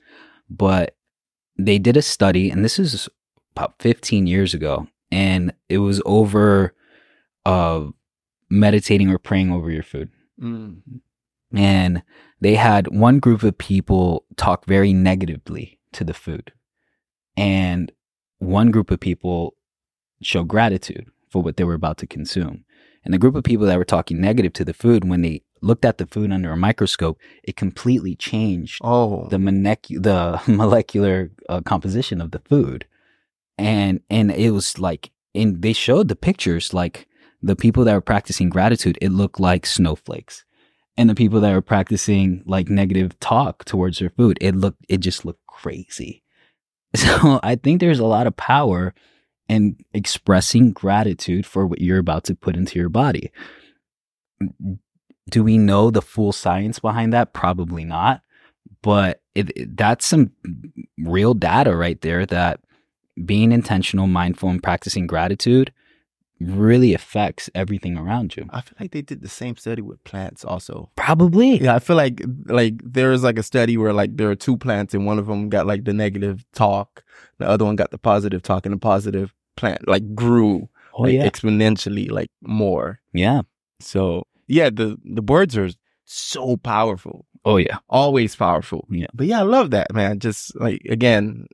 But 0.49 0.95
they 1.57 1.79
did 1.79 1.95
a 1.97 2.01
study, 2.01 2.49
and 2.49 2.63
this 2.63 2.77
is 2.79 3.07
about 3.55 3.75
15 3.79 4.27
years 4.27 4.53
ago, 4.53 4.87
and 5.13 5.53
it 5.69 5.77
was 5.77 6.01
over 6.05 6.73
uh, 7.45 7.85
meditating 8.49 9.09
or 9.09 9.17
praying 9.17 9.51
over 9.51 9.69
your 9.69 9.83
food. 9.83 10.09
Mm. 10.41 10.81
And 11.55 12.03
they 12.41 12.55
had 12.55 12.87
one 12.87 13.19
group 13.19 13.43
of 13.43 13.57
people 13.57 14.25
talk 14.37 14.65
very 14.65 14.91
negatively 14.93 15.79
to 15.93 16.03
the 16.03 16.13
food, 16.13 16.51
and 17.37 17.91
one 18.39 18.71
group 18.71 18.89
of 18.91 18.99
people 18.99 19.53
show 20.21 20.43
gratitude 20.43 21.05
for 21.29 21.41
what 21.43 21.57
they 21.57 21.63
were 21.63 21.73
about 21.75 21.97
to 21.99 22.07
consume. 22.07 22.65
And 23.05 23.13
the 23.13 23.17
group 23.19 23.35
of 23.35 23.43
people 23.43 23.65
that 23.67 23.77
were 23.77 23.85
talking 23.85 24.19
negative 24.21 24.53
to 24.53 24.65
the 24.65 24.73
food, 24.73 25.07
when 25.07 25.21
they 25.21 25.41
looked 25.61 25.85
at 25.85 25.97
the 25.97 26.07
food 26.07 26.31
under 26.31 26.51
a 26.51 26.57
microscope, 26.57 27.19
it 27.43 27.55
completely 27.55 28.15
changed 28.15 28.79
Oh. 28.83 29.27
the 29.29 29.37
molecu- 29.37 30.01
the 30.01 30.41
molecular 30.51 31.31
uh, 31.49 31.61
composition 31.61 32.21
of 32.21 32.31
the 32.31 32.39
food, 32.39 32.85
and 33.57 34.01
and 34.09 34.31
it 34.31 34.51
was 34.51 34.79
like, 34.79 35.11
and 35.35 35.61
they 35.61 35.73
showed 35.73 36.07
the 36.07 36.15
pictures 36.15 36.73
like 36.73 37.07
the 37.41 37.55
people 37.55 37.83
that 37.85 37.93
were 37.93 38.01
practicing 38.01 38.49
gratitude, 38.49 38.97
it 39.01 39.11
looked 39.11 39.39
like 39.39 39.65
snowflakes, 39.65 40.45
and 40.97 41.09
the 41.09 41.15
people 41.15 41.41
that 41.41 41.53
were 41.53 41.61
practicing 41.61 42.43
like 42.45 42.69
negative 42.69 43.19
talk 43.19 43.65
towards 43.65 43.99
their 43.99 44.09
food, 44.11 44.37
it 44.41 44.55
looked 44.55 44.85
it 44.89 44.99
just 44.99 45.25
looked 45.25 45.45
crazy. 45.47 46.21
So 46.95 47.39
I 47.43 47.55
think 47.55 47.79
there's 47.79 47.99
a 47.99 48.05
lot 48.05 48.27
of 48.27 48.37
power 48.37 48.93
in 49.49 49.77
expressing 49.93 50.73
gratitude 50.73 51.45
for 51.45 51.65
what 51.65 51.81
you're 51.81 51.97
about 51.99 52.23
to 52.25 52.35
put 52.35 52.55
into 52.55 52.77
your 52.79 52.89
body. 52.89 53.31
Do 55.29 55.43
we 55.43 55.57
know 55.57 55.89
the 55.91 56.01
full 56.01 56.31
science 56.31 56.79
behind 56.79 57.13
that? 57.13 57.33
Probably 57.33 57.83
not. 57.83 58.21
But 58.81 59.21
it, 59.35 59.51
it- 59.57 59.77
that's 59.77 60.05
some 60.05 60.31
real 60.99 61.33
data 61.33 61.75
right 61.75 61.99
there 62.01 62.25
that 62.27 62.59
being 63.25 63.51
intentional, 63.51 64.07
mindful, 64.07 64.49
and 64.49 64.61
practicing 64.61 65.07
gratitude 65.07 65.71
really 66.39 66.93
affects 66.93 67.49
everything 67.55 67.97
around 67.97 68.35
you. 68.35 68.45
I 68.49 68.61
feel 68.61 68.75
like 68.79 68.91
they 68.91 69.01
did 69.01 69.21
the 69.21 69.29
same 69.29 69.55
study 69.55 69.81
with 69.81 70.03
plants 70.03 70.43
also. 70.43 70.89
Probably. 70.95 71.61
Yeah, 71.61 71.75
I 71.75 71.79
feel 71.79 71.95
like 71.95 72.21
like 72.47 72.73
there 72.83 73.11
is 73.13 73.23
like 73.23 73.39
a 73.39 73.43
study 73.43 73.77
where 73.77 73.93
like 73.93 74.17
there 74.17 74.29
are 74.29 74.35
two 74.35 74.57
plants 74.57 74.93
and 74.93 75.05
one 75.05 75.19
of 75.19 75.27
them 75.27 75.47
got 75.49 75.67
like 75.67 75.85
the 75.85 75.93
negative 75.93 76.43
talk, 76.53 77.03
the 77.37 77.47
other 77.47 77.63
one 77.63 77.75
got 77.77 77.91
the 77.91 77.97
positive 77.97 78.41
talk, 78.41 78.65
and 78.65 78.73
the 78.73 78.79
positive 78.79 79.33
plant 79.55 79.87
like 79.87 80.13
grew 80.15 80.67
Oh, 80.95 81.03
like 81.03 81.13
yeah. 81.13 81.27
exponentially 81.27 82.11
like 82.11 82.29
more. 82.41 82.99
yeah. 83.13 83.41
So 83.79 84.23
yeah, 84.47 84.69
the 84.69 84.97
the 85.05 85.21
words 85.21 85.55
are 85.57 85.69
so 86.05 86.57
powerful, 86.57 87.25
Oh, 87.45 87.57
yeah. 87.57 87.77
always 87.89 88.35
powerful. 88.35 88.85
Yeah. 88.89 89.07
But 89.13 89.27
yeah, 89.27 89.39
I 89.39 89.43
love 89.43 89.71
that 89.71 89.93
man. 89.93 90.19
Just 90.19 90.55
like 90.59 90.81
again, 90.89 91.47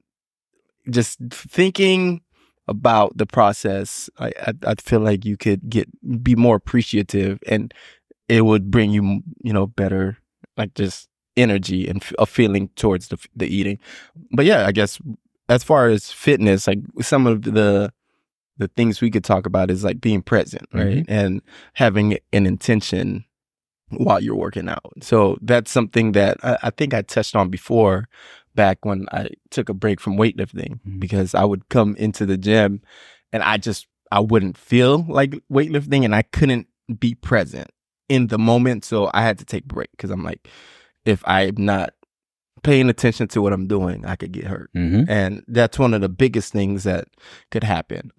just 0.89 1.19
thinking 1.31 2.21
about 2.67 3.17
the 3.17 3.25
process, 3.25 4.09
I 4.19 4.31
I, 4.41 4.53
I 4.65 4.75
feel 4.75 4.99
like 4.99 5.25
you 5.25 5.37
could 5.37 5.69
get 5.69 5.87
be 6.23 6.35
more 6.35 6.55
appreciative, 6.55 7.39
and 7.47 7.73
it 8.27 8.45
would 8.45 8.71
bring 8.71 8.91
you 8.91 9.21
you 9.43 9.53
know 9.53 9.67
better 9.67 10.17
like 10.57 10.73
just 10.73 11.09
energy 11.37 11.87
and 11.87 12.03
a 12.19 12.25
feeling 12.25 12.69
towards 12.75 13.07
the 13.07 13.17
the 13.35 13.47
eating. 13.47 13.79
But 14.31 14.45
yeah, 14.45 14.65
I 14.65 14.71
guess 14.71 14.99
as 15.47 15.63
far 15.63 15.89
as 15.89 16.11
fitness, 16.11 16.67
like 16.67 16.79
some 17.01 17.25
of 17.27 17.43
the 17.43 17.91
the 18.57 18.67
things 18.67 19.01
we 19.01 19.09
could 19.09 19.23
talk 19.23 19.45
about 19.45 19.71
is 19.71 19.83
like 19.83 20.01
being 20.01 20.21
present, 20.21 20.67
right, 20.73 20.97
mm-hmm. 20.97 21.11
and 21.11 21.41
having 21.73 22.17
an 22.33 22.45
intention 22.45 23.25
while 23.89 24.21
you're 24.21 24.35
working 24.35 24.69
out. 24.69 24.93
So 25.01 25.37
that's 25.41 25.71
something 25.71 26.11
that 26.11 26.37
I, 26.43 26.57
I 26.63 26.69
think 26.69 26.93
I 26.93 27.01
touched 27.01 27.35
on 27.35 27.49
before 27.49 28.07
back 28.55 28.85
when 28.85 29.05
I 29.11 29.29
took 29.51 29.69
a 29.69 29.73
break 29.73 29.99
from 29.99 30.17
weightlifting 30.17 30.79
Mhm. 30.85 30.99
because 30.99 31.33
I 31.35 31.43
would 31.45 31.69
come 31.69 31.95
into 31.97 32.25
the 32.25 32.37
gym 32.37 32.81
and 33.31 33.43
I 33.43 33.57
just 33.57 33.87
I 34.11 34.19
wouldn't 34.21 34.57
feel 34.57 35.05
like 35.07 35.35
weightlifting 35.51 36.03
and 36.03 36.15
I 36.15 36.23
couldn't 36.23 36.67
be 36.99 37.13
present 37.13 37.69
in 38.07 38.27
the 38.27 38.39
moment. 38.39 38.83
So 38.83 39.09
I 39.13 39.21
had 39.21 39.37
to 39.39 39.45
take 39.45 39.65
a 39.65 39.73
break 39.73 39.91
because 39.91 40.09
I'm 40.09 40.23
like, 40.23 40.47
if 41.05 41.21
I'm 41.27 41.53
not 41.57 41.93
paying 42.63 42.89
attention 42.89 43.27
to 43.29 43.41
what 43.41 43.53
I'm 43.53 43.67
doing, 43.67 44.03
I 44.05 44.15
could 44.15 44.31
get 44.31 44.45
hurt. 44.45 44.71
Mm-hmm. 44.75 45.09
And 45.09 45.43
that's 45.47 45.77
one 45.77 45.93
of 45.93 46.01
the 46.01 46.09
biggest 46.09 46.51
things 46.51 46.83
that 46.83 47.07
could 47.51 47.63
happen. 47.63 48.11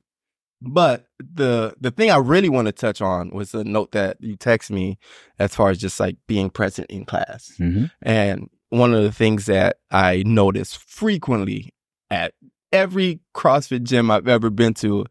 But 0.63 1.07
the 1.19 1.75
the 1.81 1.91
thing 1.91 2.11
I 2.11 2.19
really 2.19 2.49
want 2.51 2.67
to 2.67 2.73
touch 2.73 3.01
on 3.01 3.31
was 3.31 3.51
the 3.53 3.65
note 3.65 3.93
that 3.93 4.19
you 4.21 4.37
text 4.37 4.71
me 4.71 4.99
as 5.39 5.55
far 5.55 5.71
as 5.71 5.79
just 5.79 5.99
like 5.99 6.17
being 6.29 6.51
present 6.51 6.89
in 6.91 7.05
class. 7.05 7.53
Mm-hmm. 7.59 7.87
And 8.03 8.51
one 8.71 8.95
of 8.95 9.03
the 9.03 9.13
things 9.13 9.47
that 9.47 9.77
I 9.91 10.23
notice 10.27 10.75
frequently 10.75 11.71
at 12.11 12.35
every 12.73 13.21
CrossFit 13.35 13.83
gym 13.83 14.11
I've 14.11 14.29
ever 14.29 14.51
been 14.51 14.75
to 14.75 15.07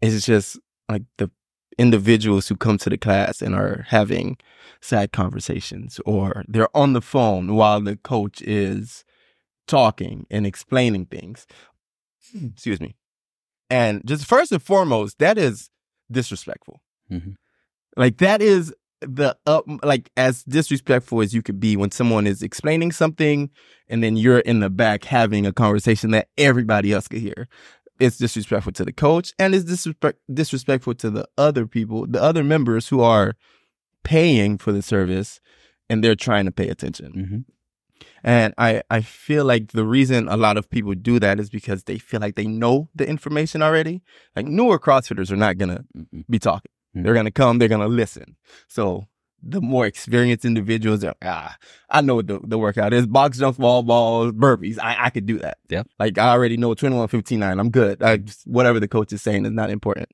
is 0.00 0.26
just 0.26 0.58
like 0.88 1.02
the 1.18 1.30
individuals 1.78 2.48
who 2.48 2.56
come 2.56 2.78
to 2.78 2.90
the 2.90 2.98
class 2.98 3.40
and 3.40 3.54
are 3.54 3.86
having 3.88 4.36
side 4.80 5.12
conversations 5.12 6.00
or 6.04 6.44
they're 6.48 6.74
on 6.76 6.92
the 6.92 7.00
phone 7.00 7.54
while 7.54 7.80
the 7.80 7.96
coach 7.96 8.42
is 8.42 9.04
talking 9.66 10.26
and 10.30 10.46
explaining 10.46 11.06
things. 11.06 11.46
Excuse 12.34 12.80
me. 12.80 12.94
And 13.70 14.02
just 14.06 14.26
first 14.26 14.52
and 14.52 14.62
foremost, 14.62 15.18
that 15.18 15.38
is 15.38 15.70
disrespectful. 16.10 16.82
Mhm. 17.10 17.36
Like 17.96 18.18
that 18.18 18.42
is 18.42 18.74
the 19.02 19.36
up 19.46 19.64
like 19.82 20.10
as 20.16 20.44
disrespectful 20.44 21.20
as 21.20 21.34
you 21.34 21.42
could 21.42 21.60
be 21.60 21.76
when 21.76 21.90
someone 21.90 22.26
is 22.26 22.42
explaining 22.42 22.92
something 22.92 23.50
and 23.88 24.02
then 24.02 24.16
you're 24.16 24.40
in 24.40 24.60
the 24.60 24.70
back 24.70 25.04
having 25.04 25.46
a 25.46 25.52
conversation 25.52 26.10
that 26.12 26.28
everybody 26.38 26.92
else 26.92 27.08
could 27.08 27.20
hear. 27.20 27.48
It's 28.00 28.16
disrespectful 28.16 28.72
to 28.72 28.84
the 28.84 28.92
coach 28.92 29.32
and 29.38 29.54
it's 29.54 29.64
disrespect 29.64 30.18
disrespectful 30.32 30.94
to 30.96 31.10
the 31.10 31.28
other 31.38 31.66
people, 31.66 32.06
the 32.06 32.22
other 32.22 32.42
members 32.42 32.88
who 32.88 33.00
are 33.00 33.34
paying 34.02 34.58
for 34.58 34.72
the 34.72 34.82
service 34.82 35.40
and 35.88 36.02
they're 36.02 36.16
trying 36.16 36.46
to 36.46 36.52
pay 36.52 36.68
attention. 36.68 37.12
Mm-hmm. 37.12 37.38
And 38.24 38.54
I, 38.58 38.82
I 38.90 39.00
feel 39.00 39.44
like 39.44 39.72
the 39.72 39.84
reason 39.84 40.28
a 40.28 40.36
lot 40.36 40.56
of 40.56 40.70
people 40.70 40.94
do 40.94 41.18
that 41.20 41.38
is 41.38 41.50
because 41.50 41.84
they 41.84 41.98
feel 41.98 42.20
like 42.20 42.34
they 42.34 42.46
know 42.46 42.88
the 42.94 43.08
information 43.08 43.62
already. 43.62 44.02
Like 44.34 44.46
newer 44.46 44.78
CrossFitters 44.78 45.30
are 45.30 45.36
not 45.36 45.58
gonna 45.58 45.84
Mm-hmm. 45.96 46.20
be 46.30 46.38
talking. 46.38 46.71
Mhm. 46.96 47.04
They're 47.04 47.14
gonna 47.14 47.30
come, 47.30 47.58
they're 47.58 47.68
gonna 47.68 47.88
listen. 47.88 48.36
So 48.68 49.06
the 49.42 49.60
more 49.60 49.86
experienced 49.86 50.44
individuals 50.44 51.02
are, 51.04 51.14
ah, 51.22 51.56
I 51.90 52.00
know 52.00 52.16
what 52.16 52.28
the, 52.28 52.40
the 52.44 52.58
workout 52.58 52.92
is. 52.92 53.06
Box 53.06 53.38
jumps, 53.38 53.58
wall 53.58 53.82
balls, 53.82 54.32
burpees. 54.32 54.78
I, 54.78 54.96
I 55.06 55.10
could 55.10 55.26
do 55.26 55.38
that. 55.38 55.58
Yeah. 55.68 55.82
Like 55.98 56.16
I 56.18 56.28
already 56.28 56.56
know 56.56 56.74
21, 56.74 57.08
15, 57.08 57.42
I'm 57.42 57.70
good. 57.70 58.02
I 58.02 58.18
just, 58.18 58.46
whatever 58.46 58.78
the 58.78 58.88
coach 58.88 59.12
is 59.12 59.22
saying 59.22 59.44
is 59.44 59.52
not 59.52 59.70
important. 59.70 60.08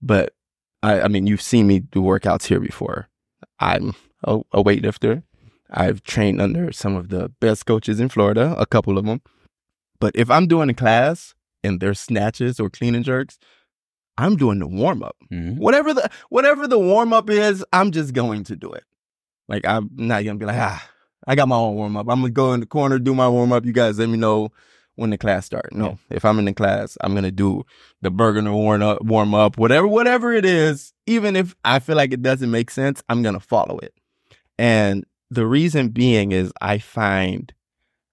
But 0.00 0.34
I, 0.82 1.02
I 1.02 1.08
mean, 1.08 1.26
you've 1.26 1.42
seen 1.42 1.66
me 1.66 1.80
do 1.80 2.00
workouts 2.00 2.44
here 2.46 2.60
before. 2.60 3.08
I'm 3.58 3.94
a, 4.22 4.40
a 4.52 4.62
weightlifter. 4.62 5.22
I've 5.70 6.04
trained 6.04 6.40
under 6.40 6.70
some 6.70 6.94
of 6.94 7.08
the 7.08 7.30
best 7.40 7.66
coaches 7.66 7.98
in 7.98 8.08
Florida, 8.08 8.54
a 8.56 8.66
couple 8.66 8.98
of 8.98 9.04
them. 9.06 9.20
But 9.98 10.14
if 10.14 10.30
I'm 10.30 10.46
doing 10.46 10.70
a 10.70 10.74
class 10.74 11.34
and 11.64 11.80
there's 11.80 11.98
snatches 11.98 12.60
or 12.60 12.70
clean 12.70 12.94
and 12.94 13.04
jerks, 13.04 13.38
I'm 14.18 14.36
doing 14.36 14.58
the 14.58 14.66
warm 14.66 15.02
up. 15.02 15.16
Mm-hmm. 15.32 15.60
Whatever 15.60 15.94
the 15.94 16.10
whatever 16.28 16.66
the 16.66 16.78
warm 16.78 17.12
up 17.12 17.30
is, 17.30 17.64
I'm 17.72 17.90
just 17.90 18.14
going 18.14 18.44
to 18.44 18.56
do 18.56 18.72
it. 18.72 18.84
Like 19.48 19.66
I'm 19.66 19.90
not 19.94 20.24
gonna 20.24 20.38
be 20.38 20.46
like, 20.46 20.58
ah, 20.58 20.88
I 21.26 21.34
got 21.34 21.48
my 21.48 21.56
own 21.56 21.74
warm 21.74 21.96
up. 21.96 22.08
I'm 22.08 22.20
gonna 22.20 22.30
go 22.30 22.52
in 22.52 22.60
the 22.60 22.66
corner, 22.66 22.98
do 22.98 23.14
my 23.14 23.28
warm 23.28 23.52
up. 23.52 23.64
You 23.64 23.72
guys 23.72 23.98
let 23.98 24.08
me 24.08 24.16
know 24.16 24.50
when 24.96 25.10
the 25.10 25.18
class 25.18 25.46
starts. 25.46 25.76
No, 25.76 25.98
if 26.10 26.24
I'm 26.24 26.38
in 26.38 26.46
the 26.46 26.54
class, 26.54 26.96
I'm 27.02 27.14
gonna 27.14 27.30
do 27.30 27.64
the 28.00 28.10
Burgener 28.10 28.52
warm 28.52 28.82
up, 28.82 29.02
warm 29.02 29.34
up, 29.34 29.58
whatever, 29.58 29.86
whatever 29.86 30.32
it 30.32 30.44
is. 30.44 30.92
Even 31.06 31.36
if 31.36 31.54
I 31.64 31.78
feel 31.78 31.96
like 31.96 32.12
it 32.12 32.22
doesn't 32.22 32.50
make 32.50 32.70
sense, 32.70 33.02
I'm 33.08 33.22
gonna 33.22 33.40
follow 33.40 33.78
it. 33.78 33.94
And 34.58 35.04
the 35.30 35.46
reason 35.46 35.88
being 35.88 36.32
is 36.32 36.52
I 36.60 36.78
find 36.78 37.52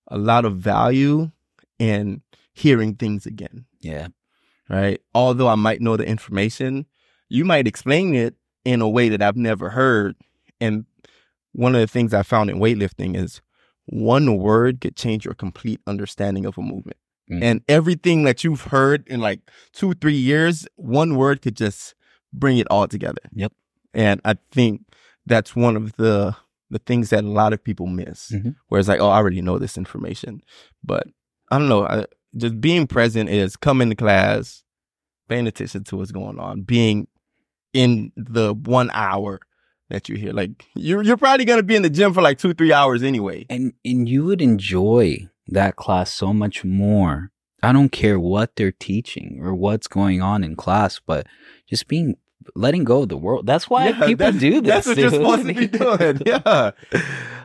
a 0.07 0.17
lot 0.17 0.45
of 0.45 0.57
value 0.57 1.31
in 1.79 2.21
hearing 2.53 2.95
things 2.95 3.25
again 3.25 3.65
Yeah. 3.79 4.07
Right? 4.73 5.01
Although 5.13 5.47
I 5.47 5.55
might 5.55 5.81
know 5.81 5.97
the 5.97 6.05
information, 6.05 6.85
you 7.29 7.45
might 7.45 7.67
explain 7.67 8.15
it 8.15 8.35
in 8.65 8.81
a 8.81 8.89
way 8.89 9.09
that 9.09 9.21
I've 9.21 9.37
never 9.37 9.69
heard. 9.69 10.15
And 10.59 10.85
one 11.51 11.75
of 11.75 11.81
the 11.81 11.87
things 11.87 12.13
I 12.13 12.23
found 12.23 12.49
in 12.49 12.57
weightlifting 12.57 13.15
is 13.15 13.41
one 13.85 14.37
word 14.37 14.81
could 14.81 14.95
change 14.95 15.25
your 15.25 15.33
complete 15.33 15.81
understanding 15.85 16.45
of 16.45 16.57
a 16.57 16.61
movement. 16.61 16.97
Mm. 17.31 17.43
And 17.43 17.61
everything 17.67 18.23
that 18.23 18.43
you've 18.43 18.63
heard 18.63 19.07
in 19.07 19.19
like 19.19 19.39
two, 19.73 19.93
three 19.93 20.15
years, 20.15 20.67
one 20.75 21.15
word 21.15 21.41
could 21.41 21.55
just 21.55 21.95
bring 22.31 22.57
it 22.57 22.67
all 22.69 22.87
together. 22.87 23.21
Yep. 23.33 23.53
And 23.93 24.21
I 24.25 24.35
think 24.51 24.81
that's 25.25 25.55
one 25.55 25.75
of 25.75 25.95
the 25.97 26.35
the 26.69 26.79
things 26.79 27.11
that 27.11 27.23
a 27.23 27.27
lot 27.27 27.53
of 27.53 27.63
people 27.63 27.85
miss. 27.85 28.31
Mhm. 28.31 28.55
Where 28.67 28.79
it's 28.79 28.89
like, 28.89 28.99
oh, 28.99 29.09
I 29.09 29.17
already 29.17 29.41
know 29.41 29.59
this 29.59 29.77
information. 29.77 30.41
But 30.83 31.05
I 31.51 31.59
don't 31.59 31.69
know. 31.69 31.85
I, 31.85 32.05
just 32.35 32.59
being 32.59 32.87
present 32.87 33.29
is 33.29 33.55
come 33.55 33.79
into 33.79 33.95
class, 33.95 34.62
paying 35.29 35.47
attention 35.47 35.83
to 35.85 35.97
what's 35.97 36.11
going 36.11 36.39
on, 36.39 36.61
being 36.61 37.07
in 37.73 38.11
the 38.15 38.53
one 38.53 38.89
hour 38.93 39.39
that 39.89 40.07
you're 40.09 40.17
here. 40.17 40.33
Like 40.33 40.65
you're 40.75 41.01
you're 41.03 41.17
probably 41.17 41.45
gonna 41.45 41.63
be 41.63 41.75
in 41.75 41.81
the 41.81 41.89
gym 41.89 42.13
for 42.13 42.21
like 42.21 42.37
two, 42.37 42.53
three 42.53 42.73
hours 42.73 43.03
anyway. 43.03 43.45
And 43.49 43.73
and 43.85 44.07
you 44.07 44.25
would 44.25 44.41
enjoy 44.41 45.27
that 45.47 45.75
class 45.75 46.11
so 46.11 46.33
much 46.33 46.63
more. 46.63 47.31
I 47.61 47.71
don't 47.71 47.89
care 47.91 48.19
what 48.19 48.55
they're 48.55 48.71
teaching 48.73 49.39
or 49.41 49.53
what's 49.55 49.87
going 49.87 50.21
on 50.21 50.43
in 50.43 50.55
class, 50.55 50.99
but 51.05 51.27
just 51.67 51.87
being 51.87 52.15
letting 52.55 52.83
go 52.83 53.03
of 53.03 53.09
the 53.09 53.17
world. 53.17 53.45
That's 53.45 53.69
why 53.69 53.89
Yeah, 53.89 54.05
people 54.05 54.25
that's- 54.25 54.39
do 54.41 54.59
this. 54.61 54.67
That's 54.85 54.87
what 54.87 54.97
you're 54.97 55.09
supposed 55.11 55.47
to 55.47 55.53
be 55.53 55.67
doing. 55.79 56.21
Yeah. 56.25 56.71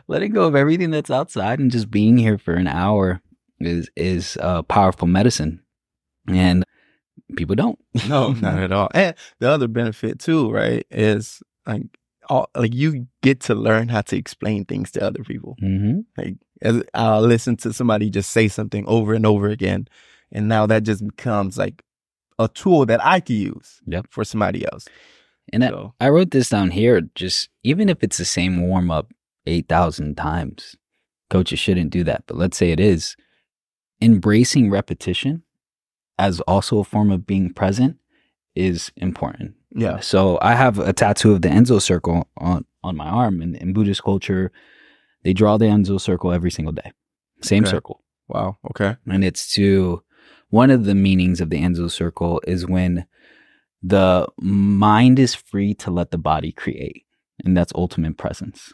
letting 0.07 0.33
go 0.33 0.43
of 0.45 0.55
everything 0.55 0.91
that's 0.91 1.09
outside 1.11 1.59
and 1.59 1.71
just 1.71 1.89
being 1.89 2.17
here 2.17 2.37
for 2.37 2.53
an 2.55 2.67
hour 2.67 3.21
is 3.61 3.89
is 3.95 4.37
uh, 4.41 4.61
powerful 4.63 5.07
medicine, 5.07 5.61
and 6.27 6.63
people 7.35 7.55
don't. 7.55 7.79
No, 8.07 8.31
not 8.33 8.57
at 8.59 8.71
all. 8.71 8.89
And 8.93 9.15
the 9.39 9.49
other 9.49 9.67
benefit 9.67 10.19
too, 10.19 10.49
right, 10.51 10.85
is 10.91 11.41
like 11.65 11.83
all 12.29 12.49
like 12.55 12.73
you 12.73 13.07
get 13.23 13.39
to 13.41 13.55
learn 13.55 13.89
how 13.89 14.01
to 14.01 14.17
explain 14.17 14.65
things 14.65 14.91
to 14.91 15.03
other 15.03 15.23
people. 15.23 15.55
hmm 15.59 15.99
Like 16.17 16.35
as 16.61 16.83
I'll 16.93 17.21
listen 17.21 17.55
to 17.57 17.73
somebody 17.73 18.09
just 18.09 18.31
say 18.31 18.47
something 18.47 18.85
over 18.87 19.13
and 19.13 19.25
over 19.25 19.47
again, 19.47 19.87
and 20.31 20.47
now 20.47 20.65
that 20.67 20.83
just 20.83 21.05
becomes 21.05 21.57
like 21.57 21.83
a 22.37 22.47
tool 22.47 22.85
that 22.85 23.03
I 23.05 23.19
can 23.19 23.35
use 23.35 23.81
Yep. 23.87 24.07
for 24.09 24.23
somebody 24.23 24.65
else. 24.71 24.87
And 25.51 25.63
I, 25.65 25.71
I 25.99 26.09
wrote 26.09 26.31
this 26.31 26.49
down 26.49 26.71
here. 26.71 27.01
Just 27.15 27.49
even 27.63 27.89
if 27.89 28.03
it's 28.03 28.17
the 28.17 28.25
same 28.25 28.61
warm 28.67 28.91
up 28.91 29.11
eight 29.47 29.67
thousand 29.67 30.15
times, 30.15 30.75
coaches 31.29 31.59
shouldn't 31.59 31.89
do 31.89 32.03
that. 32.03 32.23
But 32.27 32.37
let's 32.37 32.57
say 32.57 32.71
it 32.71 32.79
is 32.79 33.15
embracing 34.01 34.69
repetition 34.69 35.43
as 36.19 36.39
also 36.41 36.79
a 36.79 36.83
form 36.83 37.09
of 37.11 37.25
being 37.25 37.51
present 37.53 37.97
is 38.55 38.91
important. 38.97 39.55
yeah, 39.75 39.99
So 39.99 40.37
I 40.41 40.53
have 40.53 40.77
a 40.77 40.93
tattoo 40.93 41.33
of 41.33 41.41
the 41.41 41.49
Enso 41.49 41.81
circle 41.81 42.27
on 42.37 42.65
on 42.83 42.95
my 42.95 43.07
arm, 43.07 43.41
and 43.41 43.55
in 43.57 43.73
Buddhist 43.73 44.03
culture, 44.03 44.51
they 45.23 45.33
draw 45.33 45.57
the 45.57 45.65
Enso 45.65 45.99
circle 45.99 46.31
every 46.31 46.51
single 46.51 46.71
day, 46.73 46.91
same 47.41 47.63
Okay. 47.63 47.71
circle, 47.71 48.03
wow, 48.27 48.57
okay, 48.71 48.95
and 49.07 49.23
it's 49.23 49.53
to 49.55 50.01
one 50.49 50.71
of 50.71 50.85
the 50.85 50.95
meanings 50.95 51.41
of 51.41 51.49
the 51.49 51.61
Enso 51.61 51.89
circle 51.91 52.41
is 52.47 52.65
when 52.65 53.05
the 53.83 54.27
mind 54.41 55.19
is 55.19 55.35
free 55.35 55.73
to 55.75 55.91
let 55.91 56.11
the 56.11 56.17
body 56.17 56.51
create, 56.51 57.05
and 57.43 57.55
that's 57.55 57.71
ultimate 57.75 58.17
presence, 58.17 58.73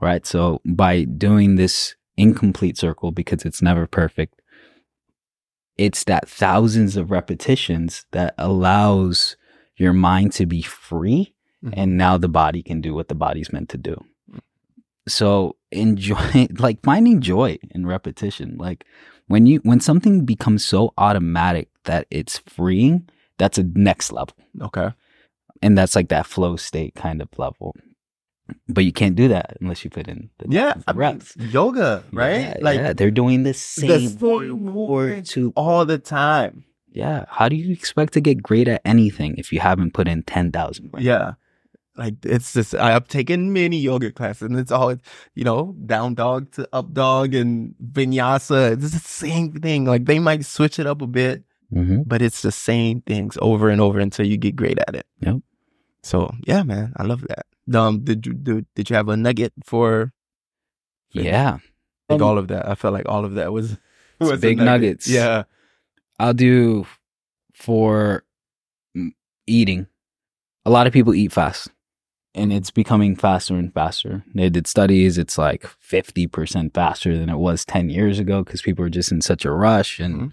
right? 0.00 0.26
So 0.26 0.60
by 0.64 1.04
doing 1.04 1.56
this 1.56 1.94
incomplete 2.16 2.76
circle 2.76 3.12
because 3.12 3.44
it's 3.44 3.62
never 3.62 3.86
perfect, 3.86 4.40
it's 5.78 6.04
that 6.04 6.28
thousands 6.28 6.96
of 6.96 7.10
repetitions 7.10 8.04
that 8.10 8.34
allows 8.36 9.36
your 9.76 9.92
mind 9.92 10.32
to 10.32 10.44
be 10.46 10.60
free 10.62 11.34
Mhm. 11.64 11.74
and 11.76 11.96
now 11.96 12.16
the 12.18 12.28
body 12.28 12.62
can 12.62 12.80
do 12.80 12.94
what 12.94 13.08
the 13.08 13.14
body's 13.16 13.52
meant 13.52 13.68
to 13.70 13.78
do. 13.78 14.04
So 15.08 15.56
enjoy 15.72 16.48
like 16.58 16.82
finding 16.82 17.20
joy 17.20 17.58
in 17.70 17.86
repetition. 17.86 18.56
Like 18.58 18.84
when 19.26 19.46
you 19.46 19.58
when 19.64 19.80
something 19.80 20.24
becomes 20.24 20.64
so 20.64 20.92
automatic 20.98 21.68
that 21.84 22.06
it's 22.10 22.38
freeing 22.38 23.08
that's 23.38 23.58
a 23.58 23.62
next 23.62 24.12
level. 24.12 24.36
Okay, 24.60 24.90
and 25.62 25.76
that's 25.78 25.94
like 25.96 26.08
that 26.08 26.26
flow 26.26 26.56
state 26.56 26.94
kind 26.94 27.22
of 27.22 27.28
level 27.38 27.74
but 28.68 28.84
you 28.84 28.92
can't 28.92 29.14
do 29.16 29.28
that 29.28 29.56
unless 29.60 29.84
you 29.84 29.90
put 29.90 30.08
in 30.08 30.30
the, 30.38 30.46
yeah. 30.48 30.72
the 30.74 30.84
I 30.88 30.92
mean, 30.92 30.98
reps 30.98 31.36
yoga, 31.36 32.04
right? 32.12 32.40
Yeah, 32.40 32.56
like 32.60 32.78
yeah, 32.80 32.92
they're 32.92 33.10
doing 33.10 33.42
the 33.42 33.50
the 33.50 33.54
same 33.54 34.08
same 34.08 34.24
or 34.28 34.42
movement 34.42 35.26
to 35.28 35.52
all 35.56 35.84
the 35.84 35.98
time. 35.98 36.64
yeah 36.92 37.24
how 37.28 37.48
do 37.48 37.56
you 37.56 37.72
expect 37.72 38.12
to 38.14 38.20
get 38.20 38.42
great 38.42 38.68
at 38.68 38.80
anything 38.84 39.34
if 39.36 39.52
you 39.52 39.60
haven't 39.60 39.92
put 39.94 40.08
in 40.08 40.22
10,000 40.22 40.90
reps? 40.92 41.04
Yeah. 41.04 41.32
Like 41.96 42.14
it's 42.24 42.52
just 42.54 42.74
I've 42.74 43.08
taken 43.08 43.52
many 43.52 43.76
yoga 43.78 44.12
classes 44.12 44.42
and 44.48 44.56
it's 44.58 44.70
all 44.72 44.94
you 45.34 45.44
know, 45.44 45.74
down 45.84 46.14
dog 46.14 46.52
to 46.52 46.68
up 46.72 46.92
dog 46.94 47.34
and 47.34 47.74
vinyasa. 47.82 48.72
It's 48.72 48.92
the 48.92 49.00
same 49.00 49.52
thing. 49.52 49.84
Like 49.84 50.04
they 50.06 50.18
might 50.20 50.44
switch 50.44 50.78
it 50.78 50.86
up 50.86 51.02
a 51.02 51.06
bit, 51.08 51.42
Mhm. 51.74 52.04
but 52.06 52.22
it's 52.22 52.40
the 52.42 52.52
same 52.52 53.00
things 53.02 53.36
over 53.42 53.68
and 53.68 53.80
over 53.80 53.98
until 53.98 54.24
you 54.26 54.36
get 54.38 54.54
great 54.56 54.78
at 54.86 54.94
it. 54.94 55.06
Yep. 55.20 55.36
So 56.02 56.30
yeah, 56.46 56.62
man, 56.62 56.92
I 56.96 57.02
love 57.02 57.22
that. 57.28 57.46
Um, 57.74 58.00
did 58.04 58.26
you 58.26 58.32
do? 58.32 58.64
Did 58.74 58.90
you 58.90 58.96
have 58.96 59.08
a 59.08 59.16
nugget 59.16 59.52
for 59.64 60.12
yeah 61.12 61.58
like 62.08 62.20
Um, 62.20 62.26
all 62.26 62.38
of 62.38 62.48
that? 62.48 62.68
I 62.68 62.74
felt 62.74 62.94
like 62.94 63.08
all 63.08 63.24
of 63.24 63.34
that 63.34 63.52
was, 63.52 63.76
was 64.20 64.40
big 64.40 64.56
nugget. 64.58 64.66
nuggets. 64.66 65.08
Yeah. 65.08 65.44
I'll 66.18 66.34
do 66.34 66.86
for 67.54 68.24
eating. 69.46 69.86
A 70.64 70.70
lot 70.70 70.86
of 70.86 70.92
people 70.92 71.14
eat 71.14 71.32
fast 71.32 71.68
and 72.34 72.52
it's 72.52 72.70
becoming 72.70 73.16
faster 73.16 73.54
and 73.56 73.72
faster. 73.72 74.22
They 74.34 74.48
did 74.50 74.66
studies, 74.66 75.16
it's 75.18 75.38
like 75.38 75.62
50% 75.82 76.74
faster 76.74 77.16
than 77.16 77.28
it 77.30 77.36
was 77.38 77.64
10 77.64 77.88
years 77.90 78.18
ago 78.18 78.44
because 78.44 78.62
people 78.62 78.84
are 78.84 78.90
just 78.90 79.10
in 79.12 79.20
such 79.20 79.44
a 79.44 79.50
rush 79.52 79.98
and 80.00 80.32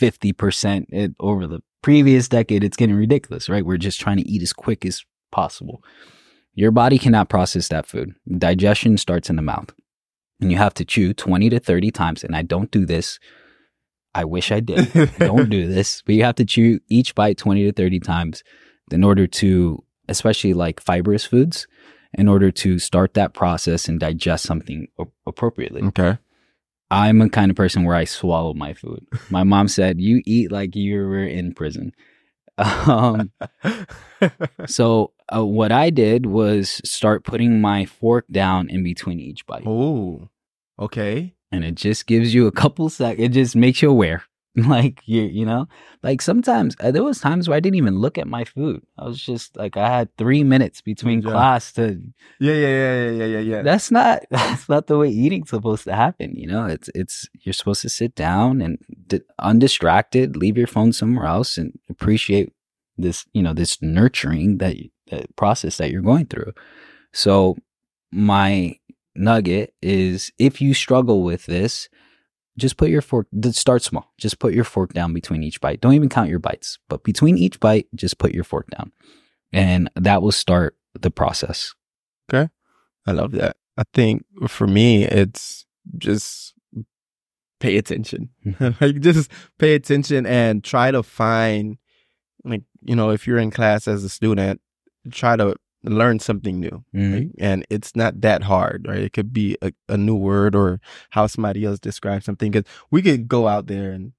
50% 0.00 0.86
it, 0.90 1.14
over 1.20 1.46
the 1.46 1.60
previous 1.82 2.28
decade, 2.28 2.62
it's 2.64 2.76
getting 2.76 2.96
ridiculous, 2.96 3.48
right? 3.48 3.64
We're 3.64 3.78
just 3.78 4.00
trying 4.00 4.18
to 4.18 4.28
eat 4.28 4.42
as 4.42 4.52
quick 4.52 4.84
as 4.84 5.04
possible. 5.32 5.82
Your 6.54 6.70
body 6.70 6.98
cannot 6.98 7.28
process 7.28 7.68
that 7.68 7.86
food. 7.86 8.14
Digestion 8.38 8.96
starts 8.98 9.30
in 9.30 9.36
the 9.36 9.42
mouth. 9.42 9.72
And 10.40 10.50
you 10.50 10.58
have 10.58 10.74
to 10.74 10.84
chew 10.84 11.12
20 11.12 11.50
to 11.50 11.60
30 11.60 11.90
times. 11.90 12.24
And 12.24 12.34
I 12.34 12.42
don't 12.42 12.70
do 12.70 12.86
this. 12.86 13.18
I 14.14 14.24
wish 14.24 14.50
I 14.50 14.60
did 14.60 14.90
don't 15.18 15.50
do 15.50 15.68
this, 15.68 16.02
but 16.02 16.14
you 16.14 16.24
have 16.24 16.34
to 16.36 16.44
chew 16.44 16.80
each 16.88 17.14
bite 17.14 17.38
20 17.38 17.64
to 17.64 17.72
30 17.72 18.00
times 18.00 18.42
in 18.90 19.04
order 19.04 19.26
to, 19.26 19.84
especially 20.08 20.52
like 20.52 20.80
fibrous 20.80 21.24
foods, 21.24 21.68
in 22.14 22.26
order 22.26 22.50
to 22.50 22.78
start 22.78 23.14
that 23.14 23.34
process 23.34 23.88
and 23.88 24.00
digest 24.00 24.44
something 24.44 24.88
appropriately. 25.26 25.82
Okay. 25.82 26.18
I'm 26.90 27.22
a 27.22 27.28
kind 27.28 27.50
of 27.50 27.56
person 27.56 27.84
where 27.84 27.94
I 27.94 28.04
swallow 28.04 28.52
my 28.52 28.74
food. 28.74 29.06
My 29.30 29.44
mom 29.44 29.68
said, 29.68 30.00
You 30.00 30.22
eat 30.26 30.50
like 30.50 30.74
you 30.74 30.96
were 30.96 31.24
in 31.24 31.54
prison. 31.54 31.92
Um, 32.58 33.30
so, 34.66 35.14
uh, 35.34 35.44
what 35.44 35.72
I 35.72 35.90
did 35.90 36.26
was 36.26 36.80
start 36.84 37.24
putting 37.24 37.60
my 37.60 37.84
fork 37.86 38.26
down 38.30 38.68
in 38.68 38.82
between 38.82 39.20
each 39.20 39.46
bite. 39.46 39.64
oh. 39.66 40.28
Okay. 40.78 41.34
and 41.52 41.62
it 41.64 41.74
just 41.74 42.06
gives 42.06 42.32
you 42.32 42.46
a 42.46 42.52
couple 42.52 42.88
sec. 42.88 43.18
It 43.18 43.30
just 43.32 43.54
makes 43.54 43.82
you 43.82 43.90
aware, 43.90 44.22
like 44.56 45.02
you, 45.04 45.22
you 45.22 45.44
know, 45.44 45.68
like 46.02 46.22
sometimes 46.22 46.74
uh, 46.80 46.90
there 46.90 47.04
was 47.04 47.20
times 47.20 47.48
where 47.48 47.56
I 47.56 47.60
didn't 47.60 47.76
even 47.76 47.98
look 47.98 48.16
at 48.16 48.26
my 48.26 48.44
food. 48.44 48.82
I 48.98 49.04
was 49.04 49.20
just 49.20 49.56
like, 49.58 49.76
I 49.76 49.88
had 49.90 50.08
three 50.16 50.42
minutes 50.42 50.80
between 50.80 51.20
Yeah. 51.20 51.30
class 51.30 51.72
to. 51.74 52.00
Yeah. 52.40 52.54
Yeah. 52.54 52.68
Yeah. 52.68 52.94
Yeah. 52.94 53.10
Yeah. 53.10 53.24
Yeah. 53.26 53.38
Yeah. 53.40 53.62
That's 53.62 53.90
not 53.90 54.22
that's 54.30 54.68
not 54.70 54.86
the 54.86 54.96
way 54.96 55.10
eating's 55.10 55.50
supposed 55.50 55.84
to 55.84 55.94
happen. 55.94 56.34
You 56.34 56.46
know, 56.46 56.64
it's 56.66 56.88
it's 56.94 57.28
you're 57.42 57.52
supposed 57.52 57.82
to 57.82 57.90
sit 57.90 58.14
down 58.14 58.62
and 58.62 58.78
d- 59.06 59.20
undistracted, 59.38 60.36
leave 60.36 60.56
your 60.56 60.66
phone 60.66 60.92
somewhere 60.92 61.26
else, 61.26 61.58
and 61.58 61.78
appreciate 61.90 62.52
this. 62.96 63.26
You 63.34 63.42
know, 63.42 63.52
this 63.52 63.82
nurturing 63.82 64.58
that 64.58 64.76
Uh, 65.10 65.22
process 65.36 65.76
that 65.78 65.90
you're 65.90 66.02
going 66.02 66.26
through. 66.26 66.52
So 67.12 67.56
my 68.12 68.76
nugget 69.14 69.74
is 69.82 70.32
if 70.38 70.60
you 70.60 70.74
struggle 70.74 71.22
with 71.22 71.46
this, 71.46 71.88
just 72.58 72.76
put 72.76 72.90
your 72.90 73.02
fork, 73.02 73.26
start 73.52 73.82
small. 73.82 74.12
Just 74.18 74.38
put 74.38 74.54
your 74.54 74.64
fork 74.64 74.92
down 74.92 75.12
between 75.12 75.42
each 75.42 75.60
bite. 75.60 75.80
Don't 75.80 75.94
even 75.94 76.08
count 76.08 76.28
your 76.28 76.38
bites, 76.38 76.78
but 76.88 77.02
between 77.02 77.38
each 77.38 77.58
bite, 77.60 77.86
just 77.94 78.18
put 78.18 78.32
your 78.32 78.44
fork 78.44 78.68
down. 78.70 78.92
And 79.52 79.90
that 79.96 80.22
will 80.22 80.32
start 80.32 80.76
the 80.98 81.10
process. 81.10 81.74
Okay. 82.32 82.50
I 83.06 83.12
love 83.12 83.32
that. 83.32 83.56
I 83.76 83.82
think 83.94 84.24
for 84.46 84.66
me, 84.66 85.04
it's 85.04 85.64
just 85.98 86.54
pay 87.60 87.76
attention. 87.76 88.30
Hmm. 88.42 88.68
like 88.80 89.00
just 89.00 89.30
pay 89.58 89.74
attention 89.74 90.26
and 90.26 90.62
try 90.62 90.90
to 90.90 91.02
find, 91.02 91.78
like 92.44 92.62
you 92.82 92.94
know, 92.94 93.10
if 93.10 93.26
you're 93.26 93.38
in 93.38 93.50
class 93.50 93.88
as 93.88 94.04
a 94.04 94.08
student, 94.08 94.60
try 95.10 95.36
to 95.36 95.54
learn 95.82 96.18
something 96.18 96.60
new. 96.60 96.84
Mhm. 96.94 97.12
right? 97.14 97.28
And 97.38 97.64
it's 97.70 97.96
not 97.96 98.20
that 98.20 98.42
hard, 98.42 98.86
right? 98.88 98.98
It 99.00 99.12
could 99.12 99.32
be 99.32 99.56
a, 99.62 99.72
a 99.88 99.96
new 99.96 100.14
word 100.14 100.54
or 100.54 100.80
how 101.10 101.26
somebody 101.26 101.64
else 101.64 101.78
describes 101.78 102.24
something. 102.26 102.50
Because 102.50 102.70
we 102.90 103.00
could 103.02 103.28
go 103.28 103.48
out 103.48 103.66
there 103.66 103.90
and 103.92 104.12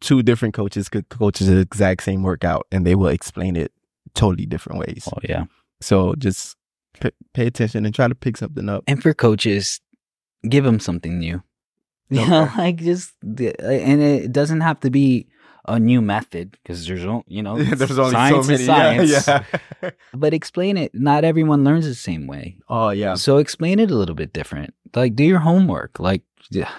two 0.00 0.22
different 0.22 0.54
coaches 0.54 0.88
could 0.88 1.08
coach 1.08 1.38
the 1.38 1.58
exact 1.58 2.02
same 2.02 2.22
workout, 2.22 2.66
and 2.72 2.86
they 2.86 2.94
will 2.94 3.08
explain 3.08 3.54
it 3.56 3.72
totally 4.14 4.46
different 4.46 4.78
ways. 4.80 5.08
Oh, 5.12 5.18
yeah. 5.22 5.44
So 5.80 6.14
just 6.16 6.56
p- 7.00 7.10
pay 7.34 7.46
attention 7.46 7.84
and 7.86 7.94
try 7.94 8.08
to 8.08 8.14
pick 8.14 8.36
something 8.36 8.68
up. 8.68 8.82
And 8.88 9.00
for 9.02 9.14
coaches, 9.14 9.80
give 10.48 10.64
them 10.64 10.80
something 10.80 11.18
new. 11.18 11.42
You 12.10 12.26
know, 12.26 12.44
Okay. 12.44 12.56
like 12.58 12.76
just, 12.76 13.12
and 13.22 14.00
it 14.00 14.32
doesn't 14.32 14.62
have 14.62 14.80
to 14.80 14.90
be 14.90 15.26
a 15.68 15.78
new 15.78 16.00
method 16.00 16.50
because 16.52 16.86
there's, 16.86 17.04
you 17.26 17.42
know, 17.42 17.56
There's 17.62 17.98
only 17.98 18.12
science 18.12 18.46
so 18.46 18.52
many. 18.52 18.64
science. 18.64 19.26
Yeah, 19.28 19.44
yeah. 19.82 19.90
But 20.14 20.32
explain 20.34 20.76
it. 20.76 20.90
Not 20.94 21.24
everyone 21.24 21.62
learns 21.64 21.84
the 21.86 21.94
same 21.94 22.26
way. 22.26 22.56
oh 22.68 22.90
yeah. 22.90 23.14
So 23.14 23.36
explain 23.38 23.78
it 23.78 23.90
a 23.90 23.94
little 23.94 24.14
bit 24.16 24.32
different. 24.32 24.74
Like 24.96 25.14
do 25.14 25.24
your 25.24 25.40
homework. 25.40 26.00
Like 26.00 26.22
yeah, 26.50 26.72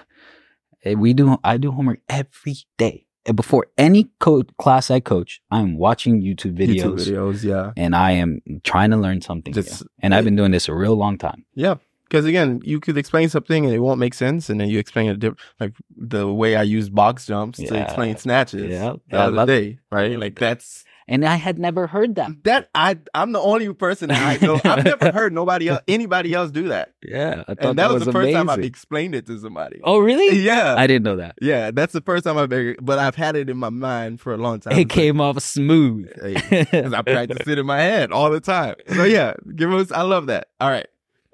eh, 0.84 0.96
we 0.96 1.14
do. 1.14 1.38
I 1.44 1.58
do 1.58 1.72
homework 1.72 2.00
every 2.10 2.56
day. 2.78 3.06
before 3.36 3.68
any 3.78 4.10
co- 4.20 4.44
class 4.58 4.90
I 4.90 5.00
coach, 5.00 5.42
I'm 5.52 5.78
watching 5.78 6.22
YouTube 6.22 6.58
videos, 6.58 6.82
YouTube 6.82 7.00
videos, 7.06 7.44
yeah. 7.44 7.72
and 7.78 7.96
I 7.96 8.12
am 8.24 8.42
trying 8.64 8.90
to 8.92 8.98
learn 8.98 9.22
something. 9.22 9.54
Just- 9.54 9.84
and 10.02 10.16
I've 10.16 10.24
been 10.26 10.36
doing 10.36 10.52
this 10.52 10.68
a 10.68 10.74
real 10.74 10.96
long 10.96 11.18
time. 11.18 11.46
Yeah. 11.54 11.76
Because 12.10 12.26
again, 12.26 12.60
you 12.64 12.80
could 12.80 12.98
explain 12.98 13.30
something 13.30 13.66
and 13.66 13.74
it 13.74 13.80
won't 13.80 14.00
make 14.00 14.16
sense, 14.16 14.50
and 14.50 14.60
then 14.60 14.68
you 14.70 14.80
explain 14.80 15.10
it 15.12 15.20
different, 15.20 15.40
like 15.60 15.74
the 15.96 16.32
way 16.34 16.56
I 16.56 16.64
use 16.64 16.90
box 16.90 17.28
jumps 17.28 17.60
to 17.60 17.80
explain 17.80 18.18
snatches 18.18 18.72
Yeah. 18.72 18.94
the 19.12 19.18
I 19.18 19.26
other 19.26 19.46
day, 19.46 19.78
right? 19.92 20.18
Like 20.20 20.40
that's 20.40 20.86
And 21.08 21.24
I 21.26 21.36
had 21.38 21.58
never 21.58 21.88
heard 21.88 22.16
that. 22.16 22.30
that 22.46 22.70
I 22.76 22.98
I'm 23.14 23.32
the 23.32 23.40
only 23.40 23.72
person 23.74 24.10
I 24.12 24.38
know. 24.42 24.60
I've 24.64 24.86
never 24.86 25.12
heard 25.12 25.34
nobody 25.34 25.70
else 25.70 25.82
anybody 25.88 26.34
else 26.34 26.50
do 26.52 26.68
that, 26.70 26.94
Yeah, 27.04 27.44
I 27.48 27.54
thought 27.56 27.70
and 27.72 27.80
that, 27.80 27.90
was, 27.92 28.06
the 28.06 28.12
first 28.12 28.32
time 28.34 28.50
I've 28.50 28.60
explained 28.64 29.14
it 29.16 29.26
to 29.28 29.38
somebody. 29.40 29.80
Oh, 29.84 30.00
really? 30.00 30.40
yeah, 30.40 30.76
I 30.78 30.86
didn't 30.88 31.04
know 31.04 31.16
that. 31.18 31.36
yeah, 31.42 31.70
that's 31.72 31.94
the 31.94 32.02
first 32.02 32.24
time 32.26 32.38
I've 32.38 32.52
ever. 32.52 32.76
But 32.82 32.98
I've 33.00 33.16
had 33.16 33.36
it 33.36 33.50
in 33.50 33.58
my 33.58 33.70
mind 33.70 34.20
for 34.22 34.34
a 34.34 34.38
long 34.38 34.60
time. 34.60 34.74
It 34.74 34.82
It's 34.82 34.90
like, 34.90 34.96
came 34.96 35.22
off 35.22 35.40
smooth. 35.42 36.10
Hey, 36.22 36.66
'cause 36.66 36.94
I 36.94 37.02
practice 37.04 37.48
it 37.48 37.58
in 37.60 37.66
my 37.66 37.80
head 37.82 38.12
all 38.12 38.30
the 38.32 38.40
time. 38.40 38.76
So 38.96 39.04
yeah, 39.04 39.34
give 39.56 39.72
us. 39.74 39.92
I 39.92 40.02
love 40.04 40.28
that. 40.28 40.48
All 40.60 40.70
right, 40.70 40.88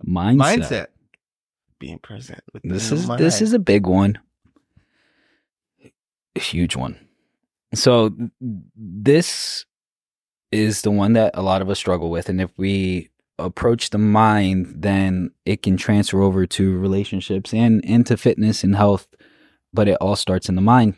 Mindset. 0.03 0.37
mindset, 0.37 0.87
being 1.79 1.99
present. 1.99 2.41
With 2.53 2.63
This 2.63 2.91
is 2.91 3.07
mind. 3.07 3.19
this 3.19 3.41
is 3.41 3.53
a 3.53 3.59
big 3.59 3.87
one. 3.87 4.19
A 6.35 6.39
huge 6.39 6.75
one. 6.75 6.99
So 7.73 8.13
this 8.75 9.65
is 10.51 10.81
the 10.81 10.91
one 10.91 11.13
that 11.13 11.31
a 11.33 11.41
lot 11.41 11.61
of 11.61 11.69
us 11.69 11.77
struggle 11.77 12.09
with 12.09 12.29
and 12.29 12.39
if 12.39 12.51
we 12.57 13.09
approach 13.37 13.89
the 13.89 13.97
mind 13.97 14.73
then 14.77 15.29
it 15.45 15.61
can 15.61 15.75
transfer 15.75 16.21
over 16.21 16.45
to 16.45 16.77
relationships 16.77 17.53
and 17.53 17.83
into 17.83 18.15
fitness 18.15 18.63
and 18.63 18.75
health 18.75 19.07
but 19.73 19.87
it 19.87 19.97
all 19.99 20.15
starts 20.15 20.47
in 20.47 20.55
the 20.55 20.61
mind 20.61 20.95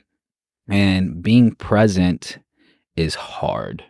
and 0.69 1.23
being 1.23 1.51
present 1.55 2.38
is 2.95 3.15
hard 3.15 3.83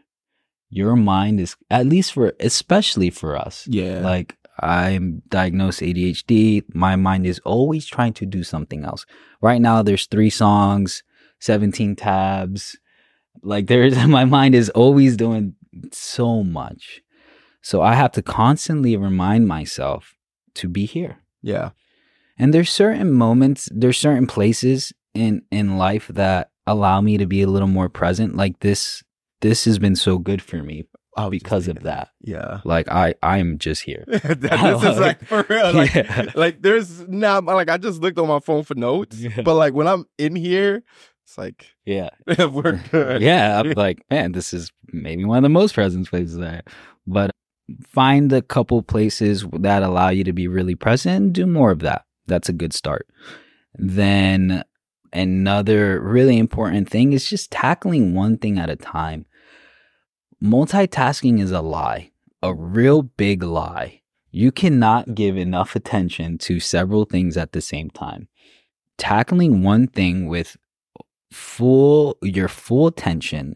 your 0.70 0.96
mind 0.96 1.40
is 1.40 1.56
at 1.70 1.86
least 1.86 2.14
for 2.14 2.34
especially 2.40 3.10
for 3.10 3.36
us 3.36 3.68
yeah. 3.68 4.00
like 4.00 4.37
I'm 4.60 5.22
diagnosed 5.28 5.82
ADHD. 5.82 6.64
My 6.74 6.96
mind 6.96 7.26
is 7.26 7.40
always 7.40 7.86
trying 7.86 8.14
to 8.14 8.26
do 8.26 8.44
something 8.44 8.84
else. 8.84 9.06
Right 9.42 9.62
now 9.62 9.84
there's 9.84 10.08
three 10.08 10.30
songs, 10.30 11.04
17 11.40 11.96
tabs. 11.96 12.78
Like 13.44 13.68
there's 13.68 13.96
my 14.08 14.26
mind 14.26 14.56
is 14.56 14.70
always 14.72 15.16
doing 15.18 15.56
so 15.92 16.44
much. 16.44 17.02
So 17.62 17.82
I 17.82 17.96
have 17.96 18.12
to 18.14 18.22
constantly 18.22 18.96
remind 18.96 19.48
myself 19.48 20.16
to 20.56 20.68
be 20.68 20.86
here. 20.86 21.20
yeah. 21.42 21.72
And 22.40 22.54
there's 22.54 22.70
certain 22.70 23.12
moments, 23.12 23.68
there's 23.74 23.98
certain 23.98 24.28
places 24.28 24.94
in 25.14 25.42
in 25.52 25.78
life 25.78 26.08
that 26.10 26.52
allow 26.68 27.02
me 27.02 27.18
to 27.18 27.26
be 27.26 27.42
a 27.42 27.48
little 27.48 27.68
more 27.68 27.90
present. 27.90 28.36
Like 28.36 28.60
this 28.60 29.04
this 29.42 29.66
has 29.66 29.80
been 29.80 29.96
so 29.96 30.18
good 30.18 30.42
for 30.42 30.64
me 30.64 30.86
I 31.18 31.26
was 31.26 31.32
just 31.34 31.44
because 31.44 31.68
of 31.68 31.84
that. 31.84 32.10
Yeah. 32.22 32.62
Like 32.64 32.88
I 32.90 33.16
I'm 33.24 33.58
just 33.58 33.84
here. 33.84 34.06
That- 34.08 34.40
this 34.42 34.84
is 34.84 35.00
like 35.08 35.24
for 35.26 35.46
real. 35.50 35.74
Like, 35.74 35.94
Yeah. 35.96 36.32
like 36.36 36.62
there's 36.62 37.08
now 37.08 37.42
like 37.42 37.70
I 37.70 37.78
just 37.78 38.02
looked 38.02 38.20
on 38.20 38.28
my 38.28 38.40
phone 38.40 38.64
for 38.64 38.76
notes, 38.76 39.18
Yeah. 39.20 39.42
but 39.42 39.56
like 39.56 39.74
when 39.74 39.88
I'm 39.88 40.06
in 40.18 40.36
here, 40.36 40.84
it's 41.26 41.38
like 41.38 41.66
Yeah. 41.86 42.10
we're 42.28 42.80
good. 42.92 43.22
yeah, 43.22 43.60
I'm 43.60 43.72
like, 43.72 44.04
man, 44.10 44.32
this 44.32 44.54
is 44.54 44.72
maybe 44.94 45.26
one 45.26 45.38
of 45.40 45.44
the 45.44 45.50
most 45.50 45.74
present 45.76 46.08
places 46.10 46.40
I 46.40 46.62
But 47.06 47.32
find 47.86 48.32
a 48.32 48.42
couple 48.42 48.82
places 48.84 49.46
that 49.60 49.84
allow 49.84 50.10
you 50.10 50.24
to 50.24 50.34
be 50.34 50.48
really 50.48 50.76
present 50.76 51.16
and 51.18 51.34
do 51.34 51.46
more 51.46 51.72
of 51.72 51.80
that. 51.80 52.06
That's 52.28 52.48
a 52.48 52.54
good 52.54 52.74
start. 52.74 53.08
Then 53.74 54.64
another 55.14 56.00
really 56.02 56.38
important 56.38 56.90
thing 56.90 57.14
is 57.14 57.30
just 57.30 57.52
tackling 57.52 58.14
one 58.14 58.38
thing 58.38 58.58
at 58.60 58.70
a 58.70 58.76
time. 58.76 59.26
Multitasking 60.42 61.42
is 61.42 61.52
a 61.52 61.62
lie, 61.62 62.12
a 62.44 62.54
real 62.54 63.02
big 63.02 63.44
lie. 63.44 64.02
You 64.32 64.52
cannot 64.52 65.16
give 65.16 65.36
enough 65.36 65.76
attention 65.76 66.38
to 66.40 66.60
several 66.60 67.06
things 67.06 67.38
at 67.38 67.54
the 67.54 67.62
same 67.62 67.90
time. 67.90 68.28
Tackling 68.98 69.64
one 69.64 69.88
thing 69.88 70.28
with 70.28 70.58
full 71.32 72.18
your 72.22 72.48
full 72.48 72.88
attention, 72.88 73.56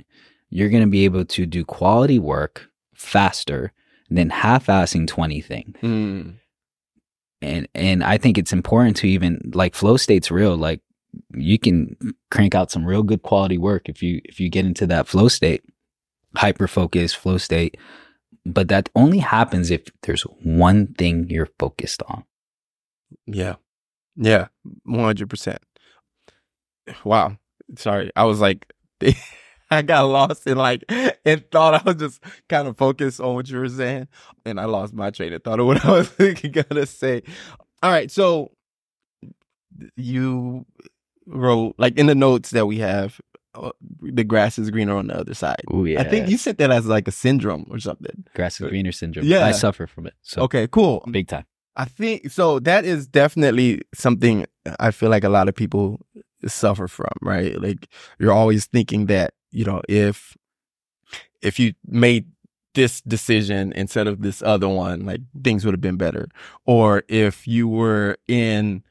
you're 0.50 0.70
going 0.70 0.84
to 0.84 0.89
be 0.89 1.06
able 1.06 1.26
to 1.26 1.46
do 1.46 1.63
quality 1.63 2.20
work 2.20 2.70
faster 2.96 3.72
than 4.10 4.30
half-assing 4.30 5.08
20 5.08 5.41
things. 5.41 5.78
Mm. 5.82 6.36
And 7.41 7.67
and 7.74 8.04
I 8.04 8.17
think 8.17 8.38
it's 8.38 8.54
important 8.54 8.98
to 8.98 9.08
even 9.08 9.52
like 9.54 9.74
flow 9.74 9.98
state's 9.98 10.30
real. 10.30 10.56
Like 10.56 10.82
you 11.36 11.58
can 11.58 11.96
crank 12.30 12.54
out 12.54 12.72
some 12.72 12.86
real 12.86 13.04
good 13.04 13.24
quality 13.24 13.58
work 13.58 13.89
if 13.89 14.04
you 14.04 14.22
if 14.26 14.39
you 14.39 14.50
get 14.50 14.65
into 14.65 14.86
that 14.88 15.08
flow 15.08 15.28
state, 15.28 15.63
hyper 16.36 16.67
focus 16.67 17.13
flow 17.13 17.38
state. 17.38 17.78
But 18.46 18.70
that 18.70 18.89
only 18.96 19.20
happens 19.20 19.70
if 19.70 19.84
there's 20.02 20.24
one 20.24 20.88
thing 20.88 21.30
you're 21.30 21.50
focused 21.60 22.02
on. 22.08 22.24
Yeah. 23.28 23.56
Yeah. 24.15 24.48
One 24.84 25.04
hundred 25.06 25.30
percent. 25.30 25.60
Wow. 27.04 27.38
Sorry. 27.78 28.12
I 28.15 28.24
was 28.26 28.39
like 28.39 28.72
I 29.72 29.82
got 29.82 30.02
lost 30.02 30.46
in 30.48 30.58
like 30.58 30.84
and 31.26 31.44
thought 31.52 31.76
I 31.82 31.84
was 31.86 31.96
just 31.96 32.24
kind 32.50 32.67
of 32.67 32.78
focused 32.78 33.20
on 33.20 33.36
what 33.36 33.50
you 33.50 33.58
were 33.60 33.70
saying. 33.70 34.08
And 34.46 34.60
I 34.60 34.65
lost 34.65 34.94
my 34.94 35.12
train 35.12 35.34
of 35.34 35.44
thought 35.44 35.60
of 35.60 35.65
what 35.65 35.86
I 35.86 35.91
was 35.91 36.10
gonna 36.70 36.86
say. 36.86 37.24
All 37.84 37.91
right, 37.91 38.12
so 38.12 38.52
you 39.96 40.65
wrote 41.26 41.76
like 41.78 41.98
in 41.98 42.08
the 42.08 42.15
notes 42.15 42.52
that 42.52 42.67
we 42.67 42.80
have 42.80 43.20
Uh, 43.54 43.72
the 44.02 44.24
grass 44.24 44.58
is 44.58 44.70
greener 44.72 44.96
on 44.96 45.08
the 45.08 45.18
other 45.18 45.34
side. 45.34 45.62
Oh 45.70 45.84
yeah. 45.84 46.00
I 46.00 46.06
think 46.06 46.30
you 46.30 46.38
said 46.38 46.58
that 46.58 46.72
as 46.72 46.86
like 46.86 47.08
a 47.08 47.12
syndrome 47.12 47.66
or 47.70 47.80
something. 47.80 48.24
grass 48.34 48.60
is 48.62 48.68
uh, 48.68 48.70
greener 48.70 48.92
syndrome. 48.94 49.26
Yeah. 49.26 49.46
I 49.46 49.52
suffer 49.52 49.88
from 49.88 50.08
it. 50.08 50.14
So 50.22 50.44
Okay, 50.44 50.68
cool. 50.68 51.04
big 51.12 51.28
time. 51.28 51.46
I 51.76 51.86
think 51.86 52.32
so. 52.32 52.60
That 52.60 52.86
is 52.86 53.08
definitely 53.08 53.82
something 53.94 54.46
I 54.80 54.92
feel 54.92 55.10
like 55.10 55.24
a 55.24 55.30
lot 55.30 55.50
of 55.50 55.56
people 55.56 56.00
suffer 56.48 56.88
from, 56.88 57.12
right? 57.22 57.62
Like 57.62 57.88
you're 58.20 58.34
always 58.34 58.66
thinking 58.66 59.06
that 59.08 59.34
you 59.52 59.66
know 59.66 59.82
if 59.90 60.38
if 61.42 61.60
you 61.60 61.74
made 61.86 62.26
this 62.74 63.02
decision 63.02 63.74
instead 63.74 64.08
of 64.08 64.22
this 64.22 64.42
other 64.42 64.70
one, 64.70 65.06
like 65.06 65.22
things 65.44 65.66
would 65.66 65.74
have 65.74 65.82
been 65.82 65.98
better, 65.98 66.28
or 66.66 67.04
if 67.10 67.48
you 67.48 67.68
were 67.68 68.18
in 68.28 68.84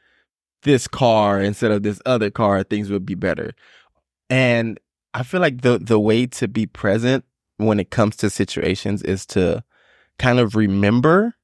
this 0.62 0.86
car 0.86 1.40
instead 1.40 1.70
of 1.70 1.82
this 1.82 2.00
other 2.04 2.30
car, 2.30 2.62
things 2.62 2.90
would 2.90 3.06
be 3.06 3.14
better. 3.14 3.52
And 4.30 4.78
I 5.12 5.22
feel 5.24 5.40
like 5.40 5.60
the 5.62 5.78
the 5.78 5.98
way 6.00 6.26
to 6.26 6.48
be 6.48 6.64
present 6.66 7.24
when 7.56 7.78
it 7.80 7.90
comes 7.90 8.16
to 8.16 8.30
situations 8.30 9.02
is 9.02 9.26
to 9.26 9.62
kind 10.18 10.38
of 10.38 10.54
remember 10.56 11.34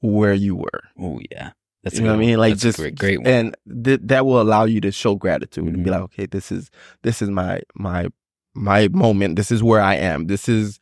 where 0.00 0.34
you 0.34 0.54
were. 0.54 0.82
Oh 1.00 1.18
yeah. 1.30 1.50
That's 1.82 1.96
you 1.96 2.02
know 2.02 2.10
what 2.10 2.16
I 2.16 2.26
mean? 2.26 2.38
Like 2.38 2.52
That's 2.54 2.62
just 2.62 2.78
great, 2.78 2.98
great 2.98 3.26
and 3.26 3.56
th- 3.84 4.00
that 4.04 4.26
will 4.26 4.40
allow 4.40 4.64
you 4.64 4.80
to 4.82 4.92
show 4.92 5.14
gratitude 5.14 5.64
and 5.64 5.82
be 5.84 5.90
Mhm. 5.90 5.92
like, 5.92 6.00
okay, 6.02 6.26
this 6.26 6.52
is 6.52 6.70
this 7.02 7.22
is 7.22 7.30
my 7.30 7.62
my 7.74 8.08
my 8.54 8.88
moment. 8.88 9.36
This 9.36 9.50
is 9.50 9.62
where 9.62 9.80
I 9.80 9.94
am. 9.94 10.26
This 10.26 10.48
is 10.48 10.78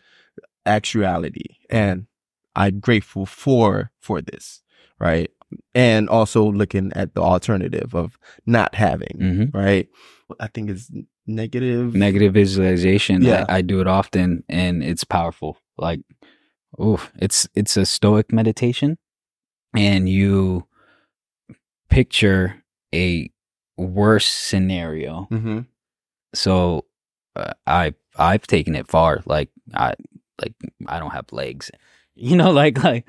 actuality, 0.65 1.57
and 1.71 2.07
I'm 2.55 2.81
grateful 2.81 3.27
for 3.27 3.91
for 4.01 4.21
this, 4.21 4.63
right? 4.99 5.31
And 5.75 6.09
also 6.09 6.45
looking 6.51 6.93
at 6.95 7.15
the 7.15 7.21
alternative 7.23 7.95
of 7.95 8.19
not 8.47 8.75
having, 8.75 9.17
Mhm. 9.21 9.55
right? 9.55 9.89
I 10.41 10.49
think 10.49 10.71
is 10.71 10.91
negative. 11.27 11.95
Negative 11.95 12.33
visualization. 12.33 13.23
Yeah. 13.23 13.45
I, 13.49 13.59
I 13.59 13.63
do 13.63 13.81
it 13.81 13.87
often 13.87 14.43
and 14.49 14.83
it's 14.83 15.05
powerful. 15.05 15.59
Like, 15.79 16.01
oof, 16.81 17.13
it's 17.19 17.49
it's 17.55 17.77
a 17.77 17.85
stoic 17.87 18.33
meditation, 18.33 18.99
and 19.75 20.09
you 20.09 20.67
picture 21.89 22.63
a 22.95 23.31
worse 23.77 24.27
scenario. 24.27 25.27
hmm 25.31 25.61
So 26.35 26.85
uh, 27.37 27.53
I 27.67 27.95
I've 28.19 28.47
taken 28.47 28.75
it 28.75 28.89
far. 28.89 29.23
Like 29.27 29.51
I 29.75 29.95
like 30.41 30.55
I 30.87 30.99
don't 30.99 31.13
have 31.13 31.33
legs. 31.33 31.71
You 32.19 32.35
know, 32.35 32.51
like 32.51 32.83
like 32.83 33.07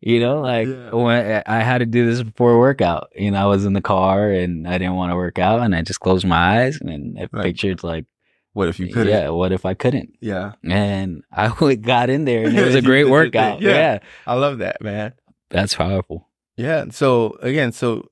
you 0.00 0.18
know, 0.20 0.40
like 0.40 0.66
Yeah. 0.68 0.90
when 0.90 1.42
I 1.46 1.60
had 1.60 1.78
to 1.78 1.86
do 1.86 2.06
this 2.06 2.22
before 2.22 2.58
workout. 2.58 3.10
You 3.14 3.30
know, 3.30 3.42
I 3.42 3.46
was 3.46 3.64
in 3.64 3.72
the 3.74 3.80
car 3.82 4.30
and 4.30 4.66
I 4.66 4.78
didn't 4.78 4.96
want 4.96 5.12
to 5.12 5.16
work 5.16 5.38
out, 5.38 5.60
and 5.60 5.74
I 5.74 5.82
just 5.82 6.00
closed 6.00 6.26
my 6.26 6.62
eyes 6.62 6.78
and 6.80 7.18
I 7.18 7.28
Right. 7.32 7.44
pictured 7.44 7.82
like, 7.84 8.06
What 8.52 8.68
if 8.68 8.80
you 8.80 8.88
could? 8.92 9.06
yeah, 9.06 9.28
what 9.28 9.52
if 9.52 9.64
I 9.64 9.74
couldn't? 9.74 10.16
yeah. 10.20 10.52
And 10.64 11.22
I 11.32 11.48
got 11.76 12.10
in 12.10 12.24
there, 12.24 12.46
and 12.46 12.58
it 12.58 12.64
was 12.64 12.74
a 12.74 12.82
great 12.90 13.04
did 13.04 13.08
your 13.10 13.22
thing. 13.24 13.32
workout. 13.32 13.60
Yeah. 13.62 13.70
yeah, 13.70 13.98
I 14.26 14.34
love 14.34 14.58
that, 14.58 14.80
man. 14.82 15.12
that's 15.50 15.74
powerful. 15.74 16.28
Yeah. 16.56 16.86
So 16.90 17.36
again, 17.42 17.72
so 17.72 18.08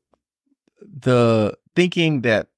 the 0.80 1.56
thinking 1.74 2.22
that 2.22 2.48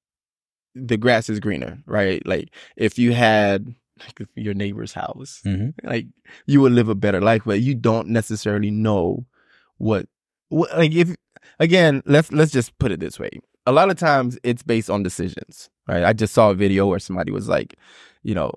the 0.75 0.97
grass 0.97 1.29
is 1.29 1.39
greener, 1.39 1.79
right? 1.85 2.25
Like 2.25 2.49
if 2.77 2.97
you 2.99 3.11
had 3.13 3.73
like 4.05 4.27
your 4.35 4.53
neighbor's 4.53 4.93
house, 4.93 5.41
hmm 5.43 5.69
like 5.83 6.07
you 6.45 6.61
would 6.61 6.71
live 6.73 6.89
a 6.89 6.95
better 6.95 7.21
life, 7.21 7.43
but 7.45 7.61
you 7.61 7.75
don't 7.75 8.07
necessarily 8.09 8.71
know 8.71 9.25
what, 9.77 10.07
what 10.49 10.75
like 10.77 10.93
if 10.93 11.15
again, 11.59 12.01
let's 12.05 12.31
let's 12.31 12.51
just 12.51 12.77
put 12.79 12.91
it 12.91 12.99
this 12.99 13.19
way. 13.19 13.29
A 13.67 13.71
lot 13.71 13.89
of 13.91 13.97
times 13.97 14.37
it's 14.43 14.63
based 14.63 14.89
on 14.89 15.03
decisions, 15.03 15.69
Right. 15.87 16.03
I 16.03 16.13
just 16.13 16.33
saw 16.33 16.49
a 16.51 16.55
video 16.55 16.87
where 16.87 16.99
somebody 16.99 17.31
was 17.31 17.47
like, 17.47 17.75
you 18.23 18.33
know, 18.35 18.51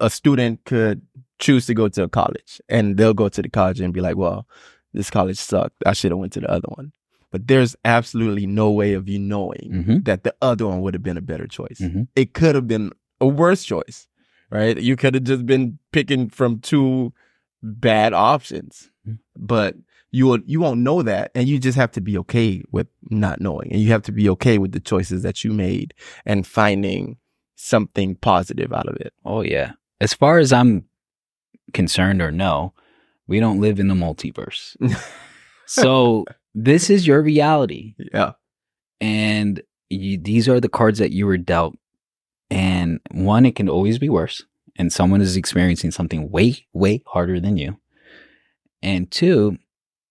a 0.00 0.10
student 0.10 0.64
could 0.64 1.02
choose 1.38 1.66
to 1.66 1.74
go 1.74 1.88
to 1.88 2.02
a 2.04 2.08
college 2.08 2.60
and 2.68 2.96
they'll 2.96 3.14
go 3.14 3.28
to 3.28 3.42
the 3.42 3.48
college 3.48 3.80
and 3.80 3.92
be 3.94 4.00
like, 4.00 4.16
well, 4.16 4.46
this 4.92 5.10
college 5.10 5.38
sucked. 5.38 5.82
I 5.86 5.92
should 5.92 6.10
have 6.12 6.18
went 6.18 6.32
to 6.34 6.40
the 6.40 6.50
other 6.50 6.68
one. 6.74 6.92
But 7.30 7.46
there's 7.46 7.76
absolutely 7.84 8.46
no 8.46 8.70
way 8.70 8.94
of 8.94 9.08
you 9.08 9.18
knowing 9.18 9.70
Mhm. 9.86 10.04
that 10.04 10.24
the 10.24 10.34
other 10.42 10.66
one 10.66 10.80
would 10.82 10.94
have 10.94 11.02
been 11.02 11.16
a 11.18 11.22
better 11.22 11.46
choice. 11.46 11.78
Mhm. 11.80 12.08
It 12.16 12.32
could 12.32 12.54
have 12.54 12.66
been 12.66 12.90
a 13.20 13.26
worse 13.26 13.64
choice, 13.64 14.08
right? 14.50 14.78
You 14.78 14.96
could 14.96 15.14
have 15.14 15.24
just 15.24 15.46
been 15.46 15.78
picking 15.92 16.28
from 16.28 16.60
two 16.60 17.12
bad 17.62 18.12
options, 18.12 18.90
Mhm. 19.06 19.18
but 19.36 19.76
you 20.10 20.26
will, 20.26 20.38
you 20.46 20.60
won't 20.60 20.80
know 20.80 21.02
that, 21.02 21.30
and 21.34 21.48
you 21.48 21.58
just 21.58 21.76
have 21.76 21.90
to 21.92 22.00
be 22.00 22.16
okay 22.18 22.62
with 22.72 22.86
not 23.10 23.40
knowing, 23.40 23.70
and 23.72 23.80
you 23.82 23.90
have 23.90 24.02
to 24.02 24.12
be 24.12 24.28
okay 24.30 24.56
with 24.58 24.72
the 24.72 24.80
choices 24.80 25.22
that 25.22 25.44
you 25.44 25.52
made 25.52 25.92
and 26.24 26.46
finding 26.46 27.16
something 27.56 28.14
positive 28.16 28.72
out 28.72 28.88
of 28.88 28.96
it. 28.96 29.12
Oh 29.24 29.42
yeah. 29.42 29.72
As 30.00 30.14
far 30.14 30.38
as 30.38 30.52
I'm 30.52 30.84
concerned 31.74 32.22
or 32.22 32.30
no, 32.30 32.72
we 33.26 33.40
don't 33.40 33.60
live 33.60 33.78
in 33.80 33.88
the 33.88 33.94
multiverse. 33.94 34.76
so 35.66 36.24
this 36.54 36.88
is 36.88 37.06
your 37.06 37.20
reality. 37.20 37.94
Yeah, 38.12 38.32
and 39.00 39.60
you, 39.90 40.16
these 40.18 40.48
are 40.48 40.60
the 40.60 40.68
cards 40.68 40.98
that 41.00 41.12
you 41.12 41.26
were 41.26 41.36
dealt. 41.38 41.76
And 42.50 43.00
one, 43.10 43.44
it 43.44 43.56
can 43.56 43.68
always 43.68 43.98
be 43.98 44.08
worse, 44.08 44.44
and 44.76 44.92
someone 44.92 45.20
is 45.20 45.36
experiencing 45.36 45.90
something 45.90 46.30
way, 46.30 46.66
way 46.72 47.02
harder 47.06 47.40
than 47.40 47.56
you. 47.56 47.78
And 48.82 49.10
two, 49.10 49.58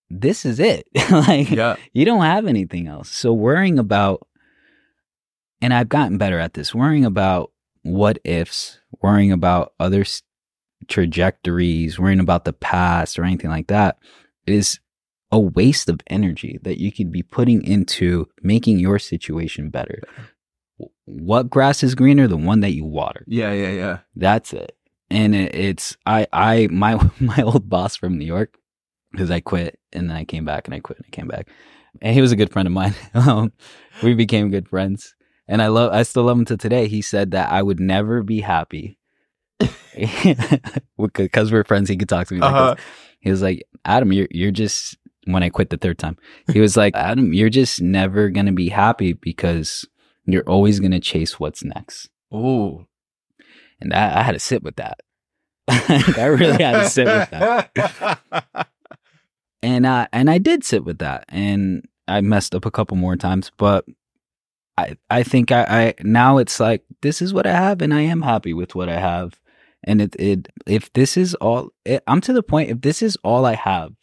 this 0.10 0.46
is 0.46 0.60
it. 0.60 0.88
like 1.12 1.50
yeah, 1.50 1.78
you 1.94 2.06
don't 2.06 2.22
have 2.22 2.46
anything 2.46 2.88
else. 2.88 3.10
So 3.10 3.34
worrying 3.34 3.80
about, 3.80 4.28
and 5.62 5.74
I've 5.74 5.90
gotten 5.90 6.18
better 6.18 6.40
at 6.40 6.54
this, 6.54 6.76
worrying 6.76 7.06
about 7.06 7.52
what 7.82 8.20
ifs, 8.24 8.80
worrying 9.02 9.32
about 9.32 9.74
other 9.80 10.06
trajectories, 10.88 12.00
worrying 12.00 12.20
about 12.20 12.46
the 12.46 12.54
past 12.54 13.18
or 13.18 13.24
anything 13.24 13.50
like 13.50 13.68
that 13.68 13.98
is 14.46 14.80
a 15.32 15.40
waste 15.40 15.90
of 15.90 16.00
energy 16.08 16.60
that 16.64 16.80
you 16.80 16.92
could 16.92 17.12
be 17.12 17.24
putting 17.24 17.64
into 17.64 18.28
making 18.42 18.80
your 18.80 19.00
situation 19.00 19.70
better. 19.70 20.02
What 21.06 21.50
grass 21.50 21.84
is 21.84 21.96
greener? 21.96 22.28
The 22.28 22.38
one 22.38 22.60
that 22.62 22.72
you 22.74 22.86
water. 22.86 23.24
yeah, 23.28 23.52
yeah, 23.52 23.70
yeah. 23.72 23.98
That's 24.16 24.54
it. 24.54 24.76
And 25.10 25.34
it, 25.34 25.56
it's 25.56 25.98
I 26.06 26.28
I 26.34 26.68
my 26.72 27.00
my 27.20 27.42
old 27.44 27.70
boss 27.70 27.96
from 27.96 28.18
New 28.18 28.26
York 28.26 28.58
because 29.12 29.32
I 29.32 29.40
quit 29.40 29.80
and 29.94 30.10
then 30.10 30.18
I 30.18 30.26
came 30.26 30.46
back 30.46 30.68
and 30.68 30.76
I 30.76 30.80
quit 30.80 30.98
and 30.98 31.06
I 31.08 31.16
came 31.16 31.28
back. 31.28 31.48
And 32.02 32.14
he 32.14 32.22
was 32.22 32.32
a 32.32 32.36
good 32.36 32.52
friend 32.52 32.68
of 32.68 32.74
mine. 32.74 32.94
um, 33.16 33.52
we 34.04 34.14
became 34.14 34.52
good 34.52 34.68
friends, 34.70 35.16
and 35.48 35.62
I 35.64 35.68
love 35.68 35.92
I 35.94 36.04
still 36.04 36.24
love 36.26 36.38
him 36.38 36.46
to 36.46 36.58
today. 36.58 36.88
He 36.88 37.02
said 37.02 37.32
that 37.32 37.52
I 37.52 37.64
would 37.64 37.80
never 37.80 38.22
be 38.22 38.42
happy 38.42 39.00
because 40.98 41.52
we're 41.52 41.64
friends. 41.64 41.90
He 41.90 41.98
could 41.98 42.10
talk 42.10 42.28
to 42.28 42.34
me 42.36 42.42
like 42.42 42.52
Uh-huh. 42.54 42.76
this. 42.76 42.84
He 43.20 43.30
was 43.32 43.42
like, 43.42 43.64
Adam, 43.86 44.12
you're 44.14 44.28
you're 44.32 44.52
just 44.52 44.98
when 45.26 45.44
I 45.44 45.50
quit 45.50 45.70
the 45.70 45.78
third 45.78 45.98
time. 45.98 46.18
He 46.54 46.60
was 46.60 46.78
like, 46.78 46.96
Adam, 46.96 47.34
you're 47.34 47.50
just 47.50 47.82
never 47.82 48.30
gonna 48.30 48.52
be 48.54 48.70
happy 48.70 49.14
because 49.14 49.86
you're 50.28 50.48
always 50.48 50.80
gonna 50.80 51.00
chase 51.00 51.40
what's 51.40 51.64
next. 51.64 52.10
Ooh, 52.34 52.86
And 53.80 53.94
I, 53.94 54.20
I 54.20 54.24
had 54.24 54.34
to 54.34 54.40
sit 54.40 54.64
with 54.64 54.76
that. 54.76 55.00
I 55.68 56.26
really 56.26 56.64
had 56.64 56.84
to 56.84 56.90
sit 56.90 57.06
with 57.08 57.30
that. 57.32 58.20
And 59.64 59.88
I 59.88 60.08
and 60.14 60.30
I 60.30 60.38
did 60.38 60.64
sit 60.64 60.86
with 60.86 61.00
that. 61.00 61.26
And 61.30 61.88
I 62.08 62.22
messed 62.22 62.54
up 62.56 62.66
a 62.66 62.72
couple 62.72 62.96
more 62.96 63.16
times, 63.16 63.52
but 63.58 63.86
I 64.78 64.96
I 65.10 65.24
think 65.24 65.52
I, 65.52 65.64
I 65.64 65.94
now 66.04 66.38
it's 66.38 66.60
like 66.60 66.84
this 67.02 67.22
is 67.22 67.34
what 67.34 67.48
I 67.48 67.52
have 67.52 67.82
and 67.82 67.94
I 67.94 68.02
am 68.02 68.22
happy 68.22 68.54
with 68.54 68.76
what 68.76 68.88
I 68.88 69.00
have. 69.00 69.40
And 69.84 70.02
it 70.02 70.16
it 70.18 70.48
if 70.66 70.94
this 70.94 71.18
is 71.18 71.34
all 71.36 71.72
it, 71.86 72.04
I'm 72.08 72.22
to 72.22 72.34
the 72.34 72.44
point 72.44 72.70
if 72.70 72.82
this 72.82 73.02
is 73.02 73.18
all 73.24 73.46
I 73.46 73.56
have 73.56 73.94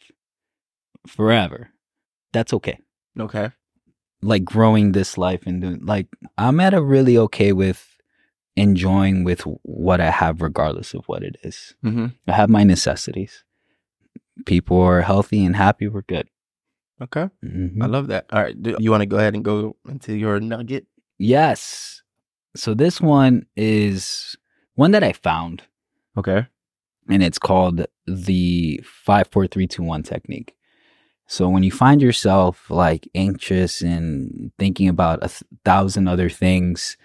forever, 1.07 1.69
that's 2.33 2.53
okay. 2.53 2.79
okay. 3.19 3.51
Like 4.25 4.43
growing 4.43 4.91
this 4.91 5.17
life 5.17 5.43
and 5.45 5.61
doing 5.61 5.79
like 5.85 6.07
I'm 6.37 6.59
at 6.59 6.73
a 6.73 6.81
really 6.81 7.17
okay 7.25 7.51
with 7.53 7.81
enjoying 8.55 9.23
with 9.23 9.41
what 9.63 9.99
I 10.01 10.09
have 10.11 10.41
regardless 10.41 10.93
of 10.93 11.05
what 11.05 11.23
it 11.23 11.35
is. 11.43 11.75
hmm 11.83 12.07
I 12.27 12.31
have 12.33 12.49
my 12.49 12.63
necessities. 12.63 13.43
People 14.45 14.79
are 14.81 15.01
healthy 15.01 15.45
and 15.45 15.55
happy. 15.55 15.87
We're 15.87 16.01
good. 16.03 16.27
Okay. 17.01 17.29
Mhm. 17.43 17.81
I 17.81 17.87
love 17.87 18.07
that. 18.07 18.25
All 18.31 18.41
right. 18.41 18.55
Do 18.61 18.75
you 18.79 18.91
want 18.91 19.01
to 19.01 19.05
go 19.05 19.17
ahead 19.17 19.35
and 19.35 19.43
go 19.43 19.75
into 19.87 20.15
your 20.15 20.39
nugget? 20.39 20.87
Yes. 21.17 22.01
So 22.55 22.73
this 22.73 23.01
one 23.01 23.45
is 23.57 24.35
one 24.75 24.91
that 24.91 25.03
I 25.03 25.11
found, 25.13 25.63
Okay. 26.17 26.47
and 27.09 27.21
it's 27.21 27.39
called 27.39 27.85
the 28.07 28.81
five, 28.83 29.27
four, 29.31 29.45
three, 29.47 29.67
two, 29.67 29.83
one 29.83 30.03
technique. 30.03 30.55
So 31.27 31.49
when 31.49 31.63
you 31.63 31.71
find 31.71 32.01
yourself 32.01 32.69
like 32.69 33.07
anxious 33.15 33.81
and 33.81 34.51
thinking 34.59 34.87
about 34.87 35.19
a 35.23 35.27
th- 35.27 35.43
thousand 35.63 36.07
other 36.07 36.29
things, 36.29 36.97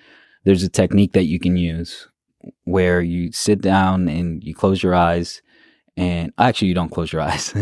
there's 0.44 0.62
a 0.62 0.68
technique 0.68 1.12
that 1.12 1.24
you 1.24 1.38
can 1.38 1.56
use 1.56 2.08
where 2.64 3.00
you 3.00 3.32
sit 3.32 3.60
down 3.60 4.08
and 4.08 4.42
you 4.44 4.54
close 4.54 4.82
your 4.82 4.94
eyes, 4.94 5.42
and 5.96 6.32
actually 6.38 6.68
you 6.68 6.74
don't 6.74 6.90
close 6.90 7.12
your 7.12 7.22
eyes. 7.30 7.54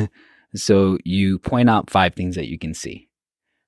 so 0.54 0.98
you 1.04 1.38
point 1.38 1.70
out 1.70 1.90
five 1.90 2.14
things 2.14 2.34
that 2.34 2.48
you 2.48 2.58
can 2.58 2.74
see. 2.74 3.08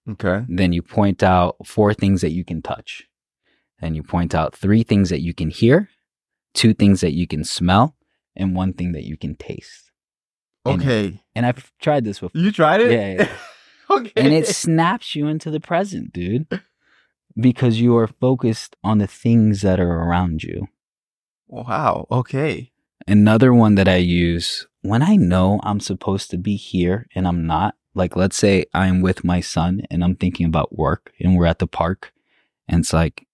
Okay. 0.09 0.44
Then 0.48 0.72
you 0.72 0.83
point 0.83 1.22
out 1.22 1.57
four 1.64 1.94
things 1.94 2.20
that 2.22 2.33
you 2.33 2.44
can 2.44 2.62
touch. 2.62 3.07
Then 3.81 3.94
you 3.94 4.03
point 4.03 4.35
out 4.35 4.55
three 4.55 4.83
things 4.83 5.11
that 5.11 5.20
you 5.20 5.33
can 5.35 5.50
hear, 5.50 5.88
two 6.55 6.74
things 6.74 7.00
that 7.00 7.12
you 7.12 7.26
can 7.26 7.44
smell, 7.44 7.96
and 8.37 8.55
one 8.55 8.72
thing 8.72 8.92
that 8.92 9.05
you 9.05 9.16
can 9.16 9.37
taste. 9.37 9.89
Okay. 10.66 11.23
And 11.35 11.46
I've 11.46 11.73
tried 11.81 12.05
this 12.05 12.20
before. 12.20 12.38
You 12.40 12.53
tried 12.53 12.81
it? 12.83 12.92
Yeah, 12.92 13.14
yeah. 13.25 13.29
okay. 13.90 14.12
And 14.16 14.33
it 14.33 14.46
snaps 14.46 15.14
you 15.14 15.27
into 15.27 15.51
the 15.51 15.61
present, 15.61 16.12
dude. 16.12 16.46
Because 17.38 17.81
you 17.81 17.96
are 17.96 18.09
focused 18.09 18.77
on 18.83 18.99
the 18.99 19.07
things 19.07 19.62
that 19.62 19.79
are 19.81 20.03
around 20.03 20.42
you. 20.42 20.66
wow. 21.46 22.07
Okay. 22.11 22.73
Another 23.07 23.55
one 23.55 23.77
that 23.77 23.88
I 23.88 23.96
use 23.96 24.66
when 24.83 25.03
I 25.03 25.16
know 25.16 25.59
I'm 25.62 25.81
supposed 25.81 26.31
to 26.31 26.38
be 26.38 26.57
here 26.57 27.07
and 27.14 27.27
I'm 27.27 27.46
not, 27.46 27.75
like 27.94 28.14
let's 28.14 28.37
say 28.37 28.66
I'm 28.75 29.01
with 29.01 29.25
my 29.25 29.40
son 29.40 29.83
and 29.90 30.05
I'm 30.05 30.14
thinking 30.16 30.46
about 30.46 30.77
work 30.77 31.12
and 31.18 31.37
we're 31.37 31.46
at 31.46 31.59
the 31.61 31.66
park 31.66 32.12
and 32.68 32.81
it's 32.81 32.92
like 32.92 33.27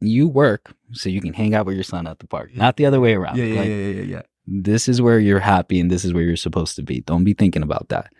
you 0.00 0.28
work 0.28 0.74
so 0.92 1.08
you 1.08 1.20
can 1.20 1.32
hang 1.32 1.54
out 1.54 1.66
with 1.66 1.74
your 1.74 1.84
son 1.84 2.06
at 2.06 2.20
the 2.20 2.26
park, 2.26 2.54
not 2.54 2.76
the 2.76 2.86
other 2.86 3.00
way 3.00 3.14
around. 3.14 3.36
Yeah, 3.36 3.44
yeah, 3.46 3.60
Like, 3.60 3.68
yeah, 3.68 3.74
yeah, 3.74 3.92
yeah, 3.94 4.02
yeah. 4.02 4.22
This 4.46 4.88
is 4.88 5.00
where 5.00 5.18
you're 5.18 5.38
happy 5.40 5.78
and 5.80 5.90
this 5.90 6.04
is 6.04 6.12
where 6.12 6.22
you're 6.22 6.36
supposed 6.36 6.76
to 6.76 6.82
be. 6.82 7.00
Don't 7.00 7.24
be 7.24 7.34
thinking 7.34 7.62
about 7.62 7.88
that. 7.90 8.12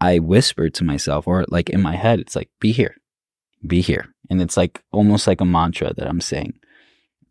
I 0.00 0.18
whisper 0.18 0.68
to 0.70 0.84
myself 0.84 1.26
or 1.26 1.44
like 1.48 1.70
in 1.70 1.80
my 1.80 1.96
head, 1.96 2.20
it's 2.20 2.36
like, 2.36 2.50
be 2.60 2.72
here, 2.72 2.96
be 3.66 3.80
here. 3.80 4.14
And 4.30 4.40
it's 4.40 4.56
like 4.56 4.82
almost 4.92 5.26
like 5.26 5.40
a 5.40 5.44
mantra 5.44 5.92
that 5.94 6.06
I'm 6.08 6.20
saying. 6.20 6.54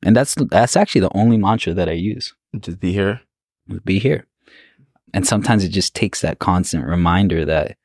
And 0.06 0.15
that's 0.15 0.36
that's 0.36 0.75
actually 0.75 1.01
the 1.01 1.15
only 1.17 1.38
mantra 1.38 1.73
that 1.73 1.88
I 1.88 1.93
use 1.93 2.34
Just 2.60 2.79
be 2.79 2.91
here. 2.91 3.21
be 3.86 3.99
here. 3.99 4.27
And 5.13 5.25
sometimes 5.27 5.63
it 5.63 5.69
just 5.69 5.95
takes 5.95 6.21
that 6.21 6.39
constant 6.39 6.86
reminder 6.86 7.45
that 7.45 7.77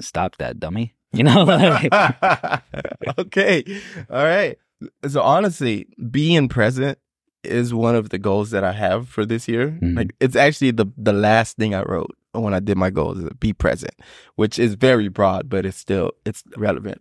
stop 0.00 0.36
that 0.36 0.60
dummy. 0.60 0.94
You 1.10 1.24
know, 1.24 1.42
like, 1.44 1.90
okay. 3.18 3.64
All 4.10 4.24
right. 4.24 4.58
So 5.08 5.22
honestly, 5.22 5.86
being 6.10 6.48
present 6.48 6.98
is 7.44 7.72
one 7.72 7.94
of 7.94 8.10
the 8.10 8.18
goals 8.18 8.50
that 8.50 8.64
I 8.64 8.72
have 8.72 9.08
for 9.08 9.24
this 9.24 9.46
year. 9.48 9.78
Mhm. 9.80 9.96
Like 9.96 10.14
it's 10.20 10.36
actually 10.36 10.72
the 10.72 10.86
the 10.96 11.12
last 11.12 11.56
thing 11.56 11.74
I 11.74 11.82
wrote 11.82 12.14
when 12.32 12.54
I 12.54 12.60
did 12.60 12.76
my 12.76 12.90
goals 12.90 13.18
is 13.18 13.28
be 13.40 13.52
present, 13.52 13.94
which 14.36 14.58
is 14.58 14.74
very 14.74 15.08
broad, 15.08 15.48
but 15.48 15.64
it's 15.66 15.76
still 15.78 16.12
it's 16.24 16.42
relevant. 16.56 17.00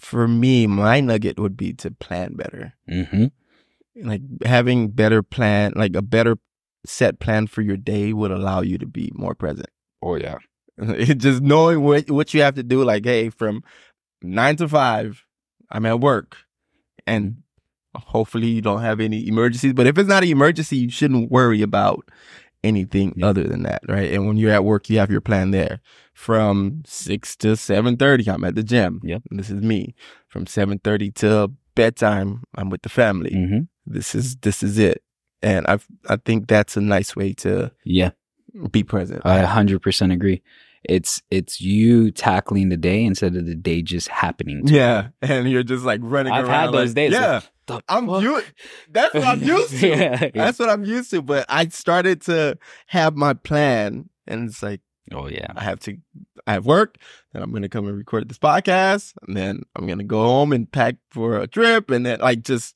For 0.00 0.26
me, 0.28 0.66
my 0.66 1.00
nugget 1.00 1.38
would 1.38 1.56
be 1.56 1.72
to 1.74 1.90
plan 1.90 2.34
better. 2.34 2.72
hmm 2.88 3.26
Like 3.96 4.22
having 4.44 4.88
better 4.88 5.22
plan, 5.22 5.72
like 5.76 5.94
a 5.96 6.02
better 6.02 6.36
set 6.86 7.18
plan 7.20 7.46
for 7.46 7.60
your 7.62 7.76
day 7.76 8.12
would 8.14 8.30
allow 8.30 8.62
you 8.62 8.78
to 8.78 8.86
be 8.86 9.10
more 9.14 9.34
present. 9.34 9.68
oh 10.02 10.16
yeah, 10.16 10.38
just 11.16 11.42
knowing 11.42 11.82
what 11.82 12.10
what 12.10 12.32
you 12.32 12.40
have 12.40 12.54
to 12.54 12.62
do 12.62 12.82
like 12.84 13.04
hey 13.04 13.28
from 13.28 13.62
nine 14.22 14.56
to 14.56 14.66
five 14.68 15.24
i'm 15.70 15.84
at 15.84 16.00
work 16.00 16.38
and 17.06 17.42
hopefully 17.94 18.46
you 18.48 18.60
don't 18.60 18.82
have 18.82 19.00
any 19.00 19.26
emergencies 19.26 19.72
but 19.72 19.86
if 19.86 19.98
it's 19.98 20.08
not 20.08 20.22
an 20.22 20.28
emergency 20.28 20.76
you 20.76 20.90
shouldn't 20.90 21.30
worry 21.30 21.62
about 21.62 22.08
anything 22.62 23.14
Yeah. 23.16 23.26
other 23.28 23.44
than 23.44 23.62
that 23.62 23.80
right 23.88 24.12
and 24.12 24.26
when 24.26 24.36
you're 24.36 24.52
at 24.52 24.64
work 24.64 24.88
you 24.90 24.98
have 24.98 25.10
your 25.10 25.20
plan 25.22 25.50
there 25.50 25.80
from 26.14 26.82
6 26.86 27.36
to 27.36 27.48
7.30 27.48 28.28
i'm 28.28 28.44
at 28.44 28.54
the 28.54 28.62
gym 28.62 29.00
Yep. 29.02 29.22
this 29.30 29.50
is 29.50 29.62
me 29.62 29.94
from 30.28 30.44
7.30 30.44 31.14
to 31.16 31.52
bedtime 31.74 32.42
i'm 32.56 32.68
with 32.70 32.82
the 32.82 32.88
family 32.88 33.30
hmm 33.32 33.58
this 33.86 34.14
is 34.14 34.36
this 34.36 34.62
is 34.62 34.78
it 34.78 35.02
and 35.42 35.66
i 35.66 35.78
i 36.08 36.16
think 36.16 36.46
that's 36.46 36.76
a 36.76 36.80
nice 36.80 37.16
way 37.16 37.32
to 37.32 37.72
yeah. 37.84 38.10
be 38.70 38.82
present 38.84 39.22
I 39.24 39.42
100% 39.42 40.12
agree. 40.12 40.42
It's 40.84 41.20
it's 41.30 41.60
you 41.60 42.10
tackling 42.10 42.70
the 42.70 42.76
day 42.76 43.04
instead 43.04 43.36
of 43.36 43.46
the 43.46 43.54
day 43.54 43.82
just 43.82 44.08
happening. 44.08 44.64
To 44.66 44.72
Yeah, 44.74 45.08
and 45.22 45.50
you're 45.50 45.62
just 45.62 45.84
like 45.84 46.00
running 46.02 46.32
I've 46.32 46.46
around. 46.48 46.66
had 46.66 46.72
those 46.72 46.88
like, 46.90 46.94
days, 46.94 47.12
Yeah, 47.12 47.40
The 47.66 47.82
I'm 47.88 48.08
you. 48.08 48.42
That's 48.90 49.14
what 49.14 49.24
I'm 49.24 49.42
used 49.42 49.78
to. 49.80 49.88
yeah, 49.88 50.20
yeah. 50.22 50.30
That's 50.34 50.58
what 50.58 50.70
I'm 50.70 50.84
used 50.84 51.10
to. 51.10 51.20
But 51.22 51.44
I 51.48 51.68
started 51.68 52.22
to 52.22 52.56
have 52.86 53.14
my 53.16 53.34
plan, 53.34 54.08
and 54.26 54.48
it's 54.48 54.62
like 54.62 54.80
Oh 55.12 55.28
yeah. 55.28 55.52
I 55.56 55.64
have 55.64 55.80
to. 55.80 55.98
I 56.46 56.54
have 56.54 56.64
work. 56.66 56.96
Then 57.32 57.42
I'm 57.42 57.52
gonna 57.52 57.68
come 57.68 57.86
and 57.86 57.96
record 57.98 58.28
this 58.28 58.38
podcast, 58.38 59.12
and 59.26 59.36
then 59.36 59.62
I'm 59.76 59.86
gonna 59.86 60.04
go 60.04 60.22
home 60.22 60.52
and 60.52 60.70
pack 60.70 60.96
for 61.10 61.36
a 61.38 61.46
trip, 61.46 61.90
and 61.90 62.06
then 62.06 62.20
like 62.20 62.42
just 62.42 62.74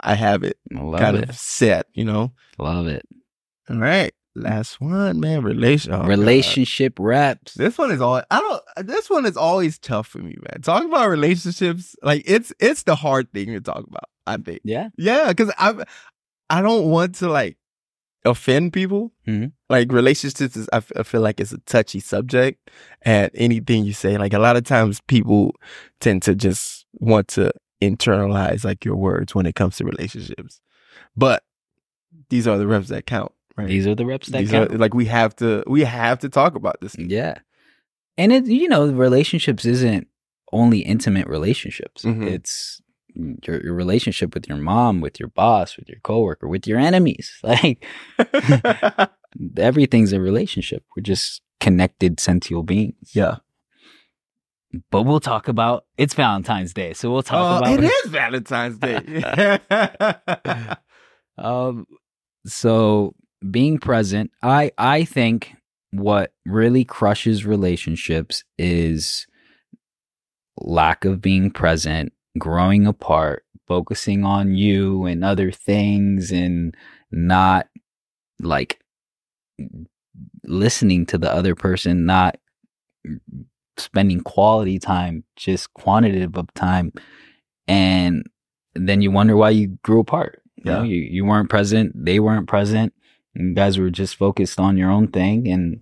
I 0.00 0.14
have 0.14 0.44
it 0.44 0.58
Love 0.70 1.00
kind 1.00 1.16
it. 1.16 1.28
of 1.30 1.36
set. 1.36 1.86
You 1.94 2.04
know. 2.04 2.32
Love 2.58 2.86
it. 2.86 3.06
All 3.70 3.78
right, 3.78 4.12
last 4.34 4.80
one, 4.80 5.20
man. 5.20 5.42
Relation. 5.42 5.92
oh, 5.92 5.98
God. 6.00 6.08
Relationship 6.08 6.94
reps. 6.98 7.54
This 7.54 7.76
one 7.78 7.90
is 7.90 8.00
all 8.00 8.22
I 8.30 8.40
don't. 8.40 8.86
This 8.86 9.08
one 9.10 9.26
is 9.26 9.36
always 9.36 9.78
tough 9.78 10.06
for 10.08 10.18
me, 10.18 10.36
man. 10.50 10.62
Talking 10.62 10.88
about 10.88 11.08
relationships, 11.08 11.94
like 12.02 12.22
it's 12.26 12.52
it's 12.60 12.82
the 12.84 12.94
hard 12.94 13.32
thing 13.32 13.46
to 13.48 13.60
talk 13.60 13.84
about. 13.86 14.04
I 14.26 14.36
think. 14.36 14.60
Yeah. 14.64 14.88
Yeah, 14.96 15.28
because 15.28 15.52
I 15.58 15.84
I 16.50 16.62
don't 16.62 16.86
want 16.90 17.16
to 17.16 17.28
like 17.28 17.56
offend 18.24 18.72
people. 18.72 19.12
Mhm. 19.26 19.52
Like 19.68 19.90
relationships, 19.90 20.56
is, 20.56 20.68
I, 20.72 20.76
f- 20.76 20.92
I 20.96 21.02
feel 21.02 21.22
like 21.22 21.40
it's 21.40 21.52
a 21.52 21.58
touchy 21.58 21.98
subject, 22.00 22.70
and 23.02 23.30
anything 23.34 23.84
you 23.84 23.92
say, 23.92 24.16
like 24.16 24.32
a 24.32 24.38
lot 24.38 24.56
of 24.56 24.64
times, 24.64 25.00
people 25.08 25.56
tend 26.00 26.22
to 26.22 26.34
just 26.34 26.86
want 26.94 27.28
to 27.28 27.52
internalize 27.82 28.64
like 28.64 28.84
your 28.84 28.94
words 28.96 29.34
when 29.34 29.44
it 29.46 29.54
comes 29.56 29.76
to 29.76 29.84
relationships. 29.84 30.60
But 31.16 31.42
these 32.30 32.46
are 32.46 32.58
the 32.58 32.66
reps 32.68 32.88
that 32.88 33.06
count, 33.06 33.32
right? 33.56 33.68
These 33.68 33.86
are 33.86 33.94
the 33.94 34.06
reps 34.06 34.28
that 34.28 34.38
These 34.38 34.50
count. 34.50 34.72
are 34.72 34.78
like 34.78 34.94
we 34.94 35.06
have 35.06 35.34
to 35.36 35.62
we 35.66 35.82
have 35.84 36.18
to 36.20 36.28
talk 36.28 36.54
about 36.54 36.80
this. 36.80 36.96
Yeah. 36.98 37.38
And 38.18 38.32
it, 38.32 38.46
you 38.46 38.68
know, 38.68 38.86
relationships 38.86 39.64
isn't 39.64 40.06
only 40.52 40.80
intimate 40.80 41.26
relationships. 41.26 42.02
Mhm. 42.04 42.26
It's 42.30 42.80
your, 43.14 43.62
your 43.62 43.74
relationship 43.74 44.34
with 44.34 44.48
your 44.48 44.58
mom, 44.58 45.00
with 45.00 45.18
your 45.20 45.28
boss, 45.28 45.76
with 45.76 45.88
your 45.88 45.98
coworker, 46.02 46.48
with 46.48 46.66
your 46.66 46.78
enemies. 46.78 47.32
Like 47.42 47.84
everything's 49.56 50.12
a 50.12 50.20
relationship. 50.20 50.84
We're 50.96 51.02
just 51.02 51.40
connected 51.60 52.20
sentient 52.20 52.66
beings. 52.66 53.10
yeah. 53.14 53.36
But 54.90 55.02
we'll 55.02 55.20
talk 55.20 55.48
about 55.48 55.84
it's 55.98 56.14
Valentine's 56.14 56.72
Day. 56.72 56.94
So 56.94 57.10
we'll 57.12 57.22
talk 57.22 57.62
Uh, 57.62 57.66
about 57.66 57.78
it 57.84 57.90
is 57.90 58.10
Valentine's 58.10 58.78
Day. 58.78 59.58
Um, 61.38 61.86
so 62.44 63.14
being 63.50 63.78
present, 63.78 64.30
I 64.42 64.72
I 64.78 65.04
think 65.04 65.54
what 65.90 66.32
really 66.46 66.84
crushes 66.84 67.44
relationships 67.44 68.44
is 68.58 69.26
lack 70.58 71.04
of 71.04 71.20
being 71.20 71.50
present, 71.50 72.12
growing 72.38 72.86
apart, 72.86 73.44
focusing 73.66 74.24
on 74.24 74.54
you 74.54 75.04
and 75.04 75.24
other 75.24 75.50
things, 75.50 76.30
and 76.30 76.74
not 77.10 77.66
like 78.40 78.80
listening 80.44 81.06
to 81.06 81.18
the 81.18 81.32
other 81.32 81.54
person, 81.54 82.06
not 82.06 82.36
spending 83.76 84.20
quality 84.20 84.78
time, 84.78 85.24
just 85.36 85.72
quantitative 85.74 86.36
of 86.36 86.52
time, 86.54 86.92
and 87.66 88.26
then 88.74 89.02
you 89.02 89.10
wonder 89.10 89.36
why 89.36 89.50
you 89.50 89.78
grew 89.82 90.00
apart. 90.00 90.42
You 90.56 90.64
know, 90.70 90.82
Yeah. 90.82 90.88
you, 90.88 90.96
you 90.96 91.24
weren't 91.24 91.50
present, 91.50 91.92
they 91.94 92.20
weren't 92.20 92.46
present. 92.48 92.92
You 93.34 93.54
guys 93.54 93.78
were 93.78 93.90
just 93.90 94.16
focused 94.16 94.60
on 94.60 94.76
your 94.76 94.90
own 94.90 95.08
thing 95.08 95.48
and 95.48 95.80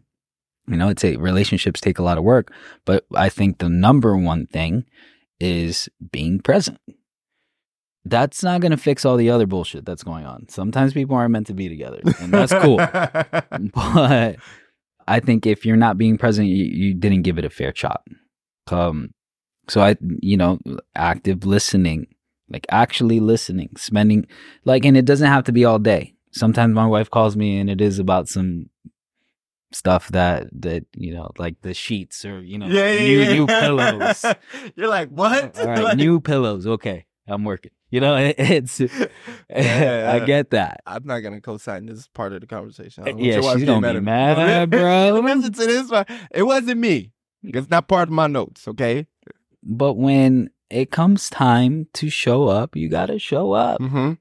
you 0.71 0.77
know, 0.77 0.89
it's 0.89 1.05
a 1.05 1.17
relationships 1.17 1.81
take 1.81 1.99
a 1.99 2.03
lot 2.03 2.17
of 2.17 2.25
work, 2.25 2.53
but 2.85 3.05
I 3.15 3.29
think 3.29 3.59
the 3.59 3.69
number 3.69 4.17
one 4.17 4.47
thing 4.47 4.85
is 5.41 5.89
being 6.13 6.39
present. 6.41 6.79
That's 8.05 8.43
not 8.43 8.61
going 8.61 8.71
to 8.71 8.77
fix 8.77 9.05
all 9.05 9.17
the 9.17 9.31
other 9.31 9.47
bullshit 9.47 9.85
that's 9.85 10.05
going 10.05 10.25
on. 10.25 10.49
Sometimes 10.49 10.93
people 10.95 11.17
aren't 11.17 11.33
meant 11.33 11.49
to 11.49 11.55
be 11.55 11.69
together, 11.69 12.01
and 12.21 12.33
that's 12.33 12.55
cool. 12.55 12.77
but 13.75 14.37
I 15.09 15.21
think 15.21 15.47
if 15.47 15.67
you're 15.67 15.77
not 15.77 15.99
being 15.99 16.17
present, 16.17 16.49
you, 16.49 16.65
you 16.65 16.95
didn't 16.95 17.23
give 17.23 17.39
it 17.39 17.45
a 17.45 17.51
fair 17.51 17.73
shot. 17.75 18.03
Um, 18.69 19.11
so 19.69 19.81
I, 19.81 19.97
you 20.21 20.37
know, 20.37 20.59
active 20.95 21.45
listening, 21.45 22.07
like 22.49 22.67
actually 22.71 23.21
listening, 23.21 23.71
spending, 23.77 24.27
like, 24.65 24.85
and 24.85 24.97
it 24.97 25.05
doesn't 25.05 25.29
have 25.29 25.45
to 25.45 25.53
be 25.53 25.65
all 25.65 25.79
day. 25.79 26.15
Sometimes 26.33 26.75
my 26.75 26.87
wife 26.87 27.11
calls 27.11 27.37
me 27.37 27.59
and 27.59 27.69
it 27.71 27.81
is 27.81 27.99
about 27.99 28.29
some 28.29 28.71
stuff 29.73 30.09
that 30.09 30.49
that 30.53 30.85
you 30.97 31.15
know, 31.15 31.31
like 31.39 31.61
the 31.63 31.75
sheets 31.75 32.25
or 32.25 32.41
you 32.41 32.59
know, 32.59 32.67
yeah, 32.67 32.93
yeah, 32.93 33.01
new 33.05 33.21
yeah. 33.21 33.33
new 33.33 33.47
pillows. 33.47 34.25
You're 34.77 34.89
like, 34.89 35.09
what? 35.11 35.59
All 35.59 35.67
right, 35.67 35.83
Like- 35.83 35.97
new 35.97 36.21
pillows. 36.21 36.67
Okay, 36.67 37.07
I'm 37.27 37.45
working. 37.45 37.73
You 37.91 38.01
know, 38.01 38.15
it, 38.17 38.37
it's. 38.39 38.81
I 39.51 40.21
get 40.25 40.51
that. 40.51 40.81
I'm 40.87 41.05
not 41.05 41.21
gonna 41.21 41.41
co-sign 41.41 41.87
this 41.87 42.07
part 42.09 42.33
of 42.33 42.41
the 42.41 42.47
conversation. 42.47 43.05
Don't 43.05 43.19
Yeah, 43.19 43.41
she's 43.41 43.65
gonna 43.65 43.81
be 43.81 43.89
at 43.89 43.95
me. 43.97 44.01
mad, 44.01 44.71
bro. 44.71 45.21
Listen 45.21 45.53
to 45.53 45.67
this 45.67 45.91
one. 45.91 46.05
It 46.31 46.45
wasn't 46.45 46.81
me. 46.81 47.13
It's 47.43 47.71
not 47.71 47.89
part 47.89 48.09
of 48.09 48.13
my 48.13 48.27
notes. 48.29 48.69
Okay. 48.69 49.07
But 49.63 49.95
when 49.95 50.51
it 50.71 50.91
comes 50.93 51.29
time 51.31 51.89
to 51.95 52.09
show 52.11 52.47
up, 52.49 52.77
you 52.77 52.89
got 52.89 53.07
to 53.07 53.19
show 53.19 53.53
up, 53.53 53.81
Mm-hmm. 53.81 54.13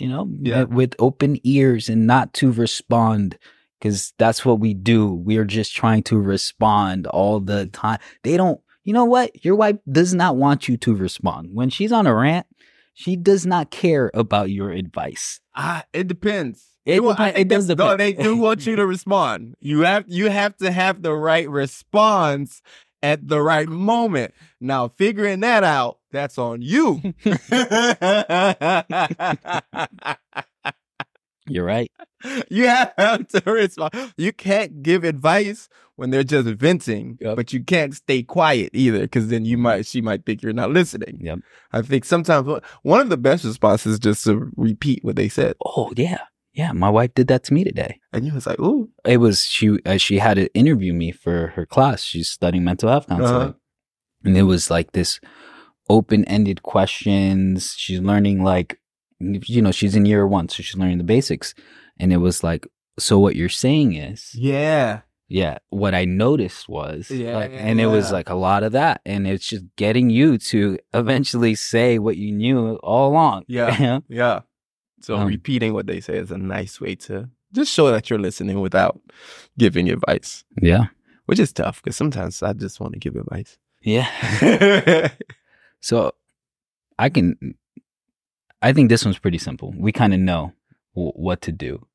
You 0.00 0.08
know, 0.08 0.28
Yeah. 0.40 0.64
with 0.64 0.94
open 0.98 1.38
ears 1.44 1.88
and 1.88 2.06
not 2.06 2.32
to 2.34 2.50
respond 2.52 3.38
because 3.78 4.12
that's 4.18 4.44
what 4.44 4.60
we 4.60 4.74
do. 4.74 5.12
We're 5.12 5.44
just 5.44 5.74
trying 5.74 6.02
to 6.04 6.18
respond 6.18 7.06
all 7.06 7.40
the 7.40 7.66
time. 7.66 7.98
They 8.24 8.36
don't, 8.36 8.60
you 8.84 8.92
know 8.92 9.04
what? 9.04 9.44
Your 9.44 9.56
wife 9.56 9.76
does 9.90 10.14
not 10.14 10.36
want 10.36 10.68
you 10.68 10.76
to 10.78 10.94
respond. 10.94 11.50
When 11.52 11.70
she's 11.70 11.92
on 11.92 12.06
a 12.06 12.14
rant, 12.14 12.46
she 12.94 13.16
does 13.16 13.46
not 13.46 13.70
care 13.70 14.10
about 14.14 14.50
your 14.50 14.70
advice. 14.70 15.40
Ah, 15.54 15.84
it 15.92 16.08
depends. 16.08 16.66
It 16.86 17.02
wa- 17.04 17.14
depen- 17.14 17.20
I 17.20 17.28
it 17.30 17.48
does 17.48 17.66
that's- 17.66 17.86
No, 17.86 17.96
they 17.96 18.12
do 18.14 18.36
want 18.36 18.66
you 18.66 18.76
to 18.76 18.86
respond. 18.86 19.54
You 19.60 19.80
have 19.80 20.04
you 20.08 20.28
have 20.30 20.56
to 20.58 20.70
have 20.72 21.02
the 21.02 21.12
right 21.14 21.48
response 21.48 22.62
at 23.02 23.26
the 23.28 23.40
right 23.40 23.68
moment. 23.68 24.34
Now, 24.60 24.88
figuring 24.88 25.40
that 25.40 25.64
out, 25.64 25.98
that's 26.12 26.38
on 26.38 26.62
you. 26.62 27.00
You're 31.46 31.64
right. 31.64 31.90
you 32.50 32.66
have 32.68 33.26
to 33.28 33.42
respond. 33.46 34.12
You 34.16 34.32
can't 34.32 34.82
give 34.82 35.04
advice 35.04 35.68
when 35.96 36.10
they're 36.10 36.22
just 36.24 36.48
venting, 36.48 37.18
Yep. 37.20 37.36
but 37.36 37.52
you 37.52 37.62
can't 37.62 37.92
stay 37.94 38.22
quiet 38.22 38.70
either, 38.72 39.00
because 39.00 39.28
then 39.28 39.44
you 39.44 39.56
mm-hmm. 39.56 39.62
might 39.64 39.86
she 39.86 40.00
might 40.00 40.24
think 40.24 40.42
you're 40.42 40.52
not 40.52 40.70
listening. 40.70 41.18
Yep. 41.20 41.40
I 41.72 41.82
think 41.82 42.04
sometimes 42.04 42.46
one- 42.46 42.62
one 42.82 43.00
of 43.00 43.08
the 43.10 43.16
best 43.16 43.44
responses 43.44 43.94
is 43.94 43.98
just 43.98 44.24
to 44.24 44.50
repeat 44.56 45.04
what 45.04 45.16
they 45.16 45.28
said, 45.28 45.56
Oh, 45.64 45.92
yeah. 45.96 46.20
Yeah. 46.52 46.72
My 46.72 46.90
wife 46.90 47.14
did 47.14 47.28
that 47.28 47.44
to 47.44 47.54
me 47.54 47.64
today. 47.64 48.00
and 48.12 48.26
you 48.26 48.34
was 48.34 48.46
like, 48.46 48.58
"Ooh, 48.60 48.88
it 49.06 49.18
was 49.18 49.44
she 49.44 49.78
uh, 49.86 49.96
she 49.98 50.18
had 50.18 50.34
to 50.34 50.52
interview 50.54 50.92
me 50.92 51.12
for 51.12 51.48
her 51.56 51.64
class 51.66 52.02
she's 52.02 52.28
studying 52.28 52.64
mental 52.64 52.88
health 52.90 53.06
counseling 53.08 53.40
Uh-huh. 53.50 53.52
and 54.24 54.36
it 54.36 54.42
was 54.42 54.70
like 54.70 54.92
this 54.92 55.20
open-ended 55.88 56.62
questions 56.62 57.74
she's 57.76 58.00
learning 58.00 58.42
like 58.44 58.78
you 59.20 59.60
know 59.60 59.72
she's 59.72 59.96
in 59.96 60.06
year 60.06 60.26
one 60.26 60.48
so 60.48 60.62
she's 60.62 60.76
learning 60.76 60.98
the 60.98 61.04
basics 61.04 61.54
and 61.98 62.12
it 62.12 62.18
was 62.18 62.42
like 62.44 62.66
so 62.98 63.18
what 63.18 63.36
you're 63.36 63.48
saying 63.48 63.94
is 63.94 64.30
yeah, 64.34 65.00
yeah 65.28 65.58
what 65.70 65.94
i 65.94 66.04
noticed 66.04 66.68
was 66.68 67.10
Yeah, 67.10 67.36
like, 67.36 67.50
yeah, 67.50 67.58
and 67.58 67.80
it 67.80 67.86
was 67.86 68.12
like 68.12 68.28
a 68.30 68.34
lot 68.34 68.62
of 68.62 68.72
that 68.72 69.00
and 69.04 69.26
it's 69.26 69.46
just 69.46 69.64
getting 69.76 70.10
you 70.10 70.38
to 70.38 70.78
eventually 70.94 71.54
say 71.54 71.98
what 71.98 72.16
you 72.16 72.30
knew 72.32 72.76
all 72.76 73.10
along 73.10 73.44
Yeah. 73.48 74.00
Yeah." 74.08 74.40
So 75.00 75.16
Um, 75.16 75.26
repeating 75.28 75.72
what 75.72 75.86
they 75.86 76.00
say 76.00 76.16
is 76.18 76.30
a 76.30 76.38
nice 76.38 76.80
way 76.80 76.94
to 77.06 77.28
just 77.52 77.72
show 77.72 77.90
that 77.90 78.08
you're 78.10 78.18
listening 78.18 78.60
without 78.60 79.00
giving 79.58 79.88
advice, 79.90 80.44
yeah 80.60 80.86
which 81.26 81.38
is 81.38 81.52
tough 81.52 81.80
because 81.82 81.96
sometimes 81.96 82.42
I 82.42 82.52
just 82.52 82.80
want 82.80 82.92
to 82.94 82.98
give 82.98 83.16
advice. 83.16 83.56
yeah 83.82 84.08
So 85.80 86.12
I 86.98 87.08
can, 87.08 87.36
I 88.62 88.72
think 88.72 88.88
this 88.90 89.04
one's 89.04 89.18
pretty 89.18 89.38
simple. 89.38 89.72
We 89.78 89.92
kind 89.92 90.12
of 90.12 90.20
know 90.20 90.52
w- 90.94 91.12
what 91.14 91.40
to 91.42 91.52
do. 91.52 91.86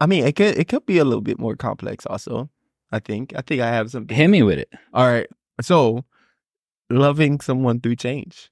I 0.00 0.06
mean, 0.06 0.26
it 0.26 0.34
could 0.34 0.58
it 0.58 0.66
could 0.68 0.84
be 0.84 0.98
a 0.98 1.04
little 1.04 1.20
bit 1.20 1.38
more 1.38 1.54
complex. 1.54 2.06
Also, 2.06 2.50
I 2.90 2.98
think 2.98 3.34
I 3.36 3.42
think 3.42 3.60
I 3.62 3.68
have 3.68 3.90
some. 3.90 4.08
Hit 4.08 4.28
me 4.28 4.42
with 4.42 4.58
it. 4.58 4.68
All 4.92 5.06
right, 5.06 5.28
so 5.60 6.04
loving 6.90 7.38
someone 7.40 7.80
through 7.80 7.96
change, 7.96 8.50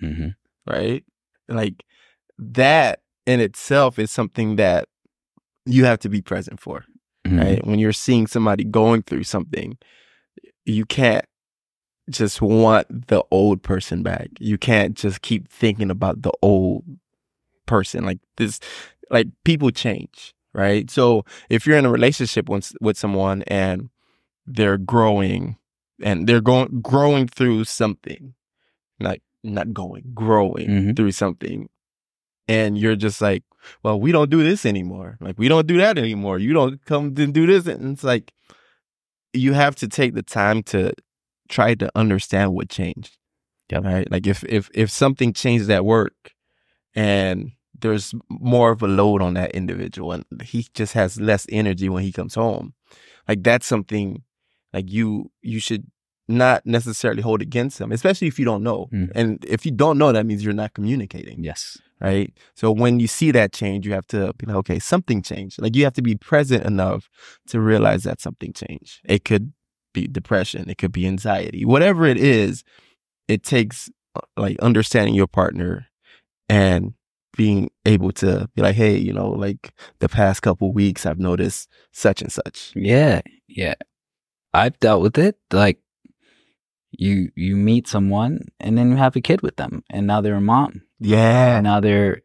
hmm 0.00 0.28
right? 0.66 1.04
Like 1.48 1.84
that 2.38 3.00
in 3.26 3.40
itself 3.40 3.98
is 3.98 4.10
something 4.10 4.56
that 4.56 4.88
you 5.64 5.84
have 5.84 5.98
to 6.00 6.08
be 6.08 6.22
present 6.22 6.60
for, 6.60 6.84
Mm-hmm. 7.26 7.38
right? 7.38 7.66
When 7.66 7.78
you're 7.80 7.92
seeing 7.92 8.26
somebody 8.28 8.62
going 8.64 9.02
through 9.02 9.24
something, 9.24 9.76
you 10.64 10.84
can't 10.84 11.24
just 12.08 12.40
want 12.40 13.08
the 13.08 13.24
old 13.32 13.62
person 13.64 14.02
back. 14.04 14.28
You 14.38 14.58
can't 14.58 14.94
just 14.94 15.22
keep 15.22 15.48
thinking 15.50 15.90
about 15.90 16.22
the 16.22 16.30
old 16.40 16.84
person. 17.66 18.04
Like 18.04 18.20
this, 18.36 18.60
like 19.10 19.26
people 19.44 19.72
change, 19.72 20.34
right? 20.54 20.88
So 20.88 21.24
if 21.50 21.66
you're 21.66 21.76
in 21.78 21.84
a 21.84 21.90
relationship 21.90 22.48
with, 22.48 22.72
with 22.80 22.96
someone 22.96 23.42
and 23.48 23.90
they're 24.46 24.78
growing 24.78 25.56
and 26.00 26.28
they're 26.28 26.40
going 26.40 26.80
growing 26.80 27.26
through 27.26 27.64
something. 27.64 28.34
Not 29.00 29.18
not 29.42 29.72
going, 29.72 30.04
growing 30.14 30.68
Mhm. 30.68 30.96
through 30.96 31.12
something. 31.12 31.68
And 32.48 32.78
you're 32.78 32.96
just 32.96 33.20
like, 33.20 33.42
well, 33.82 34.00
we 34.00 34.12
don't 34.12 34.30
do 34.30 34.42
this 34.42 34.64
anymore. 34.64 35.18
Like 35.20 35.38
we 35.38 35.48
don't 35.48 35.66
do 35.66 35.78
that 35.78 35.98
anymore. 35.98 36.38
You 36.38 36.52
don't 36.52 36.84
come 36.84 37.14
and 37.16 37.34
do 37.34 37.46
this. 37.46 37.66
And 37.66 37.92
it's 37.92 38.04
like 38.04 38.32
you 39.32 39.52
have 39.52 39.76
to 39.76 39.88
take 39.88 40.14
the 40.14 40.22
time 40.22 40.62
to 40.64 40.92
try 41.48 41.74
to 41.74 41.90
understand 41.94 42.54
what 42.54 42.68
changed. 42.68 43.18
Yep. 43.70 43.84
Right. 43.84 44.10
Like 44.10 44.26
if 44.26 44.44
if 44.44 44.70
if 44.74 44.90
something 44.90 45.32
changed 45.32 45.70
at 45.70 45.84
work 45.84 46.34
and 46.94 47.52
there's 47.78 48.14
more 48.28 48.70
of 48.70 48.82
a 48.82 48.86
load 48.86 49.20
on 49.20 49.34
that 49.34 49.50
individual 49.52 50.12
and 50.12 50.24
he 50.42 50.66
just 50.72 50.92
has 50.94 51.20
less 51.20 51.46
energy 51.50 51.88
when 51.88 52.02
he 52.02 52.12
comes 52.12 52.34
home. 52.34 52.74
Like 53.28 53.42
that's 53.42 53.66
something 53.66 54.22
like 54.72 54.90
you 54.90 55.30
you 55.42 55.58
should 55.58 55.90
not 56.28 56.64
necessarily 56.66 57.22
hold 57.22 57.42
against 57.42 57.80
him, 57.80 57.92
especially 57.92 58.28
if 58.28 58.38
you 58.38 58.44
don't 58.44 58.62
know. 58.62 58.88
Mm. 58.92 59.12
And 59.14 59.44
if 59.44 59.64
you 59.64 59.72
don't 59.72 59.98
know, 59.98 60.12
that 60.12 60.26
means 60.26 60.44
you're 60.44 60.54
not 60.54 60.74
communicating 60.74 61.44
Yes. 61.44 61.78
Right? 62.00 62.32
So 62.54 62.70
when 62.70 63.00
you 63.00 63.06
see 63.06 63.30
that 63.32 63.52
change, 63.52 63.86
you 63.86 63.92
have 63.92 64.06
to 64.08 64.32
be 64.34 64.46
like, 64.46 64.56
okay, 64.56 64.78
something 64.78 65.22
changed. 65.22 65.60
Like 65.60 65.76
you 65.76 65.84
have 65.84 65.94
to 65.94 66.02
be 66.02 66.16
present 66.16 66.64
enough 66.64 67.08
to 67.48 67.60
realize 67.60 68.02
that 68.04 68.20
something 68.20 68.52
changed. 68.52 69.00
It 69.04 69.24
could 69.24 69.52
be 69.94 70.06
depression, 70.06 70.68
it 70.68 70.78
could 70.78 70.92
be 70.92 71.06
anxiety, 71.06 71.64
whatever 71.64 72.06
it 72.06 72.18
is. 72.18 72.64
It 73.28 73.42
takes 73.42 73.90
uh, 74.14 74.20
like 74.36 74.58
understanding 74.60 75.14
your 75.14 75.26
partner 75.26 75.86
and 76.48 76.94
being 77.36 77.70
able 77.84 78.12
to 78.12 78.48
be 78.54 78.62
like, 78.62 78.74
hey, 78.74 78.96
you 78.96 79.12
know, 79.12 79.28
like 79.30 79.72
the 79.98 80.08
past 80.08 80.42
couple 80.42 80.72
weeks, 80.72 81.04
I've 81.06 81.18
noticed 81.18 81.68
such 81.92 82.22
and 82.22 82.32
such. 82.32 82.72
Yeah, 82.74 83.20
yeah. 83.48 83.74
I've 84.54 84.78
dealt 84.80 85.02
with 85.02 85.18
it. 85.18 85.36
Like 85.52 85.78
you 86.98 87.30
you 87.34 87.56
meet 87.56 87.86
someone 87.88 88.48
and 88.60 88.76
then 88.76 88.90
you 88.90 88.96
have 88.96 89.16
a 89.16 89.20
kid 89.20 89.42
with 89.42 89.56
them 89.56 89.84
and 89.90 90.06
now 90.06 90.20
they're 90.20 90.34
a 90.34 90.40
mom. 90.40 90.82
Yeah, 91.00 91.56
And 91.56 91.64
now 91.64 91.80
they're 91.80 92.22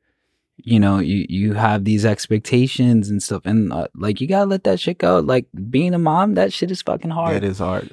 you 0.63 0.79
know, 0.79 0.99
you 0.99 1.25
you 1.27 1.53
have 1.53 1.85
these 1.85 2.05
expectations 2.05 3.09
and 3.09 3.21
stuff 3.23 3.41
and 3.45 3.73
uh, 3.73 3.87
like 3.95 4.21
you 4.21 4.27
got 4.27 4.43
to 4.43 4.49
let 4.49 4.63
that 4.65 4.79
shit 4.79 4.99
go. 4.99 5.19
Like 5.19 5.47
being 5.69 5.93
a 5.93 5.99
mom, 5.99 6.35
that 6.35 6.53
shit 6.53 6.71
is 6.71 6.81
fucking 6.81 7.11
hard. 7.11 7.35
it 7.35 7.43
is 7.43 7.57
hard. 7.59 7.91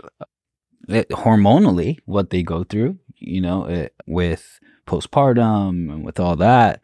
it, 0.89 1.09
hormonally 1.11 1.99
what 2.05 2.31
they 2.31 2.43
go 2.43 2.65
through, 2.65 2.99
you 3.17 3.41
know, 3.41 3.65
it, 3.65 3.95
with 4.07 4.61
postpartum 4.87 5.91
and 5.93 6.05
with 6.05 6.21
all 6.21 6.37
that. 6.37 6.83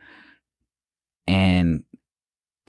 And 1.27 1.85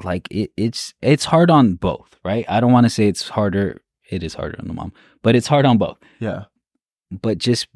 like 0.03 0.27
it, 0.31 0.51
it's 0.57 0.93
it's 1.01 1.25
hard 1.25 1.49
on 1.49 1.75
both, 1.75 2.17
right? 2.23 2.45
I 2.49 2.59
don't 2.59 2.71
want 2.71 2.85
to 2.85 2.89
say 2.89 3.07
it's 3.07 3.29
harder. 3.29 3.81
It 4.09 4.23
is 4.23 4.33
harder 4.33 4.57
on 4.59 4.67
the 4.67 4.73
mom, 4.73 4.93
but 5.23 5.35
it's 5.35 5.47
hard 5.47 5.65
on 5.65 5.77
both. 5.77 5.97
Yeah, 6.19 6.45
But 7.11 7.37
just 7.37 7.67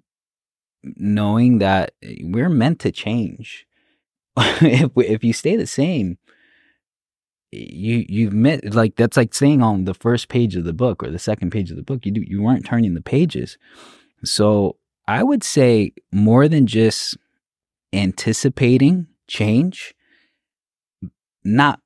knowing 0.84 1.60
that 1.60 1.94
we're 2.22 2.50
meant 2.50 2.80
to 2.80 2.92
change. 2.92 3.66
if 4.38 4.92
we, 4.96 5.08
if 5.08 5.24
you 5.24 5.34
stay 5.34 5.56
the 5.56 5.68
same, 5.68 6.18
you 7.52 8.06
you've 8.08 8.34
met 8.34 8.74
like 8.74 8.96
that's 8.96 9.18
like 9.18 9.34
saying 9.34 9.62
on 9.62 9.86
the 9.86 9.94
first 9.94 10.30
page 10.30 10.56
of 10.56 10.66
the 10.66 10.74
book 10.74 11.02
or 11.02 11.10
the 11.10 11.20
second 11.20 11.52
page 11.52 11.72
of 11.72 11.78
the 11.78 11.84
book 11.84 12.06
you 12.06 12.12
do, 12.12 12.22
you 12.22 12.42
weren't 12.42 12.66
turning 12.66 12.94
the 12.94 13.02
pages. 13.02 13.58
So 14.24 14.78
I 15.08 15.24
would 15.24 15.44
say 15.44 15.94
more 16.12 16.48
than 16.48 16.68
just 16.68 17.18
anticipating 17.92 19.08
change, 19.28 19.96
not 21.44 21.82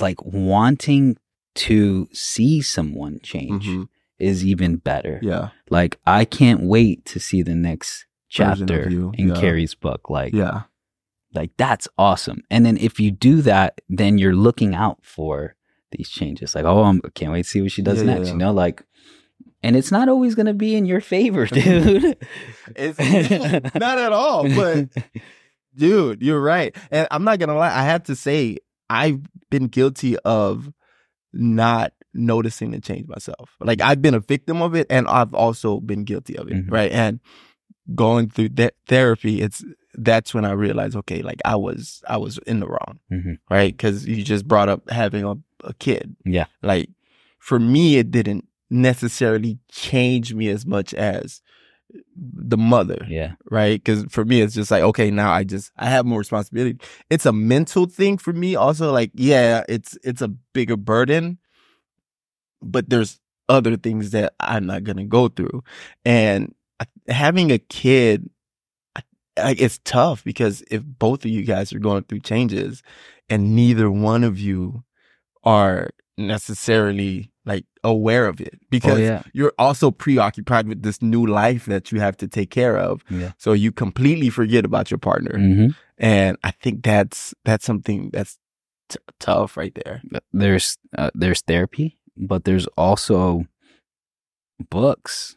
like 0.00 0.22
wanting 0.24 1.16
to 1.54 2.08
see 2.12 2.60
someone 2.62 3.20
change 3.22 3.66
Mhm. 3.66 3.88
Is 4.18 4.44
even 4.44 4.76
better. 4.76 5.18
yeah, 5.22 5.50
Like 5.70 5.98
I 6.06 6.24
can't 6.24 6.62
wait 6.62 7.04
to 7.06 7.20
see 7.20 7.42
the 7.42 7.54
next 7.54 8.06
chapter 8.28 8.82
in 8.88 9.28
yeah. 9.28 9.34
Carrie's 9.40 9.74
book. 9.74 10.10
Like 10.10 10.32
yeah, 10.34 10.62
like 11.34 11.50
that's 11.56 11.88
awesome. 11.96 12.42
And 12.50 12.64
then 12.66 12.76
if 12.78 12.98
you 13.00 13.10
do 13.10 13.42
that, 13.42 13.80
then 13.88 14.18
you're 14.18 14.34
looking 14.34 14.74
out 14.74 14.98
for 15.02 15.54
these 15.92 16.08
changes. 16.08 16.54
Like, 16.54 16.64
oh, 16.64 16.82
I 16.84 16.98
can't 17.14 17.32
wait 17.32 17.44
to 17.44 17.48
see 17.48 17.62
what 17.62 17.72
she 17.72 17.82
does 17.82 17.98
Yeah, 17.98 18.14
next. 18.14 18.26
yeah. 18.28 18.32
You 18.32 18.38
know, 18.38 18.52
like, 18.52 18.84
and 19.62 19.74
it's 19.76 19.90
not 19.90 20.08
always 20.08 20.34
gonna 20.34 20.52
be 20.54 20.74
in 20.74 20.84
your 20.84 21.00
favor, 21.00 21.46
dude. 21.46 22.16
it's 22.76 22.98
not 23.74 23.98
at 23.98 24.12
all. 24.12 24.48
But 24.48 24.88
dude, 25.76 26.22
you're 26.22 26.40
right. 26.40 26.76
And 26.90 27.06
I'm 27.10 27.24
not 27.24 27.38
gonna 27.38 27.56
lie, 27.56 27.74
I 27.74 27.84
have 27.84 28.02
to 28.04 28.16
say, 28.16 28.58
I've 28.90 29.20
been 29.50 29.68
guilty 29.68 30.16
of 30.18 30.72
not 31.32 31.92
noticing 32.14 32.70
the 32.70 32.80
change 32.80 33.06
myself. 33.08 33.50
Like 33.60 33.80
I've 33.80 34.00
been 34.02 34.14
a 34.14 34.20
victim 34.20 34.62
of 34.62 34.74
it 34.74 34.86
and 34.90 35.06
I've 35.08 35.34
also 35.34 35.80
been 35.80 36.04
guilty 36.04 36.36
of 36.36 36.48
it. 36.48 36.54
Mhm. 36.66 36.70
Right. 36.70 36.90
And 36.92 37.20
going 37.94 38.28
through 38.30 38.50
that 38.50 38.74
therapy, 38.86 39.40
it's 39.42 39.64
that's 39.94 40.32
when 40.32 40.44
I 40.44 40.52
realized, 40.52 40.96
okay, 40.96 41.22
like 41.22 41.40
I 41.44 41.56
was 41.56 42.02
I 42.08 42.16
was 42.16 42.38
in 42.46 42.60
the 42.60 42.66
wrong. 42.68 42.98
Mhm. 43.10 43.38
Right. 43.50 43.76
Cause 43.76 44.06
you 44.06 44.22
just 44.22 44.46
brought 44.46 44.68
up 44.68 44.88
having 44.90 45.24
a, 45.24 45.34
a 45.64 45.74
kid. 45.74 46.16
Yeah. 46.24 46.46
Like 46.62 46.90
for 47.38 47.58
me 47.58 47.96
it 47.98 48.10
didn't 48.10 48.46
necessarily 48.70 49.58
change 49.70 50.34
me 50.34 50.48
as 50.48 50.66
much 50.66 50.92
as 50.94 51.40
the 52.14 52.58
mother 52.58 53.06
yeah, 53.08 53.32
right? 53.50 53.82
Because 53.82 54.04
for 54.10 54.22
me, 54.24 54.42
it's 54.42 54.54
just 54.54 54.70
like, 54.70 54.82
okay, 54.82 55.10
now 55.10 55.32
I 55.32 55.42
just 55.44 55.72
I 55.78 55.86
have 55.86 56.04
more 56.04 56.18
responsibility. 56.18 56.78
It's 57.08 57.24
a 57.24 57.32
mental 57.32 57.86
thing 57.86 58.18
for 58.18 58.34
me. 58.34 58.56
Also, 58.56 58.92
like, 58.92 59.10
yeah, 59.14 59.62
it's 59.70 59.96
it's 60.04 60.20
a 60.20 60.28
bigger 60.28 60.76
burden, 60.76 61.38
but 62.62 62.88
there's 62.90 63.20
other 63.48 63.76
things 63.76 64.10
that 64.10 64.34
I'm 64.40 64.66
not 64.66 64.84
gonna 64.84 65.04
go 65.04 65.28
through, 65.28 65.62
and 66.04 66.54
having 67.08 67.50
a 67.50 67.58
kid, 67.58 68.28
like, 69.38 69.60
it's 69.60 69.80
tough 69.84 70.24
because 70.24 70.62
if 70.70 70.82
both 70.84 71.24
of 71.24 71.30
you 71.30 71.44
guys 71.44 71.72
are 71.72 71.78
going 71.78 72.04
through 72.04 72.20
changes, 72.20 72.82
and 73.28 73.54
neither 73.54 73.90
one 73.90 74.24
of 74.24 74.38
you 74.38 74.84
are 75.44 75.90
necessarily 76.16 77.30
like 77.44 77.64
aware 77.84 78.26
of 78.26 78.40
it 78.40 78.58
because 78.70 78.98
oh 78.98 79.02
yeah, 79.02 79.22
you're 79.32 79.54
also 79.58 79.90
preoccupied 79.90 80.68
with 80.68 80.82
this 80.82 81.00
new 81.00 81.24
life 81.24 81.64
that 81.66 81.90
you 81.90 82.00
have 82.00 82.16
to 82.18 82.28
take 82.28 82.50
care 82.50 82.76
of. 82.76 83.02
yeah. 83.08 83.32
So 83.38 83.52
you 83.52 83.72
completely 83.72 84.28
forget 84.28 84.64
about 84.64 84.90
your 84.90 84.98
partner. 84.98 85.38
hmm 85.38 85.68
And 85.96 86.36
I 86.44 86.50
think 86.50 86.82
that's 86.82 87.34
that's 87.44 87.64
something 87.64 88.10
that's 88.12 88.38
t- 88.88 88.98
tough 89.18 89.56
right 89.56 89.74
there. 89.84 90.02
There's 90.32 90.76
uh, 90.96 91.10
there's 91.14 91.40
therapy, 91.42 91.97
but 92.18 92.44
there's 92.44 92.66
also 92.76 93.44
books. 94.70 95.36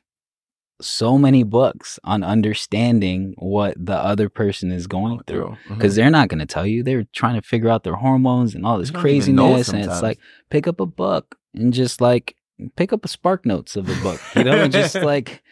So 0.82 1.18
many 1.18 1.44
books 1.44 2.00
on 2.04 2.24
understanding 2.24 3.36
what 3.38 3.76
the 3.78 3.96
other 3.96 4.30
person 4.30 4.72
is 4.72 4.88
going 4.88 5.20
through. 5.28 5.56
Mhm. 5.68 5.76
because 5.78 5.96
they're 5.96 6.10
not 6.10 6.28
going 6.28 6.40
to 6.40 6.46
tell 6.48 6.66
you. 6.66 6.82
They're 6.82 7.06
trying 7.14 7.36
to 7.40 7.48
figure 7.48 7.70
out 7.70 7.84
their 7.84 7.96
hormones 7.96 8.56
and 8.56 8.66
all 8.66 8.80
this 8.80 8.90
They 8.90 8.96
don't 8.96 9.06
even 9.08 9.36
know 9.36 9.54
craziness. 9.54 9.70
And 9.70 9.92
it's 9.92 10.02
like, 10.02 10.18
pick 10.50 10.68
up 10.68 10.80
a 10.80 10.88
book 10.88 11.36
and 11.54 11.72
just 11.72 12.02
like 12.02 12.36
pick 12.76 12.94
up 12.94 13.06
a 13.06 13.08
spark 13.08 13.46
notes 13.46 13.76
of 13.76 13.90
a 13.90 14.02
book, 14.02 14.20
you 14.36 14.44
know, 14.44 14.54
and 14.64 14.72
just 14.74 14.96
like, 15.14 15.44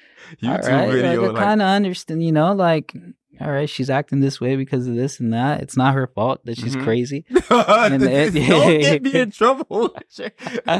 all 0.44 0.50
YouTube 0.50 0.68
right, 0.68 0.92
video, 0.92 1.22
like, 1.24 1.32
like, 1.34 1.44
kind 1.44 1.62
of 1.62 1.68
understand, 1.68 2.24
you 2.24 2.32
know, 2.32 2.54
like, 2.54 2.96
all 3.42 3.52
right, 3.52 3.70
she's 3.70 3.90
acting 3.90 4.20
this 4.20 4.42
way 4.42 4.56
because 4.56 4.86
of 4.88 4.96
this 4.96 5.20
and 5.20 5.32
that. 5.34 5.62
It's 5.62 5.78
not 5.78 5.94
her 5.94 6.08
fault 6.08 6.46
that 6.46 6.58
she's 6.58 6.76
Mhm. 6.76 6.84
crazy. 6.84 7.26
don't 7.50 8.80
get 8.82 9.02
me 9.04 9.20
in 9.20 9.32
trouble. 9.32 9.96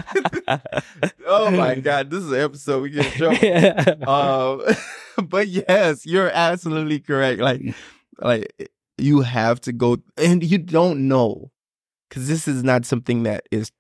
oh 1.26 1.52
my 1.52 1.76
god, 1.76 2.10
this 2.10 2.24
is 2.24 2.32
an 2.32 2.40
episode 2.42 2.84
we 2.84 2.90
get 2.90 3.06
in 3.06 3.12
trouble. 3.14 4.10
um, 4.10 4.62
but 5.28 5.48
yes, 5.48 6.06
you're 6.06 6.32
absolutely 6.34 7.00
correct. 7.00 7.40
Like, 7.42 7.62
like 8.20 8.72
you 8.98 9.22
have 9.22 9.62
to 9.62 9.72
go, 9.72 9.98
and 10.18 10.44
you 10.44 10.58
don't 10.58 11.08
know 11.08 11.52
because 12.10 12.28
this 12.28 12.48
is 12.48 12.64
not 12.64 12.86
something 12.86 13.24
that 13.24 13.46
is 13.52 13.72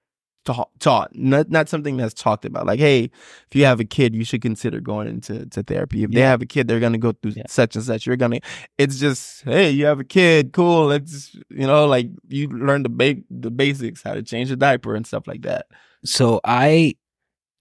taught. 0.46 0.70
Taught, 0.80 1.16
not 1.16 1.50
not 1.50 1.70
something 1.70 1.98
that's 1.98 2.14
talked 2.14 2.46
about. 2.46 2.66
Like, 2.66 2.80
hey, 2.80 3.04
if 3.06 3.56
you 3.56 3.66
have 3.66 3.80
a 3.80 3.86
kid, 3.86 4.16
you 4.16 4.24
should 4.24 4.42
consider 4.42 4.80
going 4.80 5.08
into 5.08 5.46
to 5.48 5.64
therapy. 5.64 6.04
If 6.04 6.12
they 6.12 6.22
have 6.22 6.42
a 6.42 6.46
kid, 6.46 6.68
they're 6.68 6.80
gonna 6.80 6.98
go 6.98 7.12
through 7.12 7.34
Yeah. 7.36 7.44
such 7.48 7.76
and 7.76 7.84
such. 7.86 8.06
You're 8.06 8.16
gonna. 8.16 8.40
It's 8.78 9.00
just, 9.00 9.44
hey, 9.44 9.70
you 9.70 9.86
have 9.86 10.00
a 10.00 10.04
kid, 10.04 10.52
cool. 10.54 10.88
Let's, 10.88 11.36
you 11.50 11.68
know, 11.68 11.86
like 11.88 12.08
you 12.28 12.48
learn 12.48 12.84
the 12.84 12.90
ba- 12.90 13.22
the 13.30 13.52
basics, 13.52 14.02
how 14.04 14.14
to 14.14 14.24
change 14.24 14.50
a 14.52 14.56
diaper 14.56 14.96
and 14.96 15.06
stuff 15.06 15.28
like 15.28 15.42
that. 15.44 15.68
So 16.06 16.40
I 16.44 16.96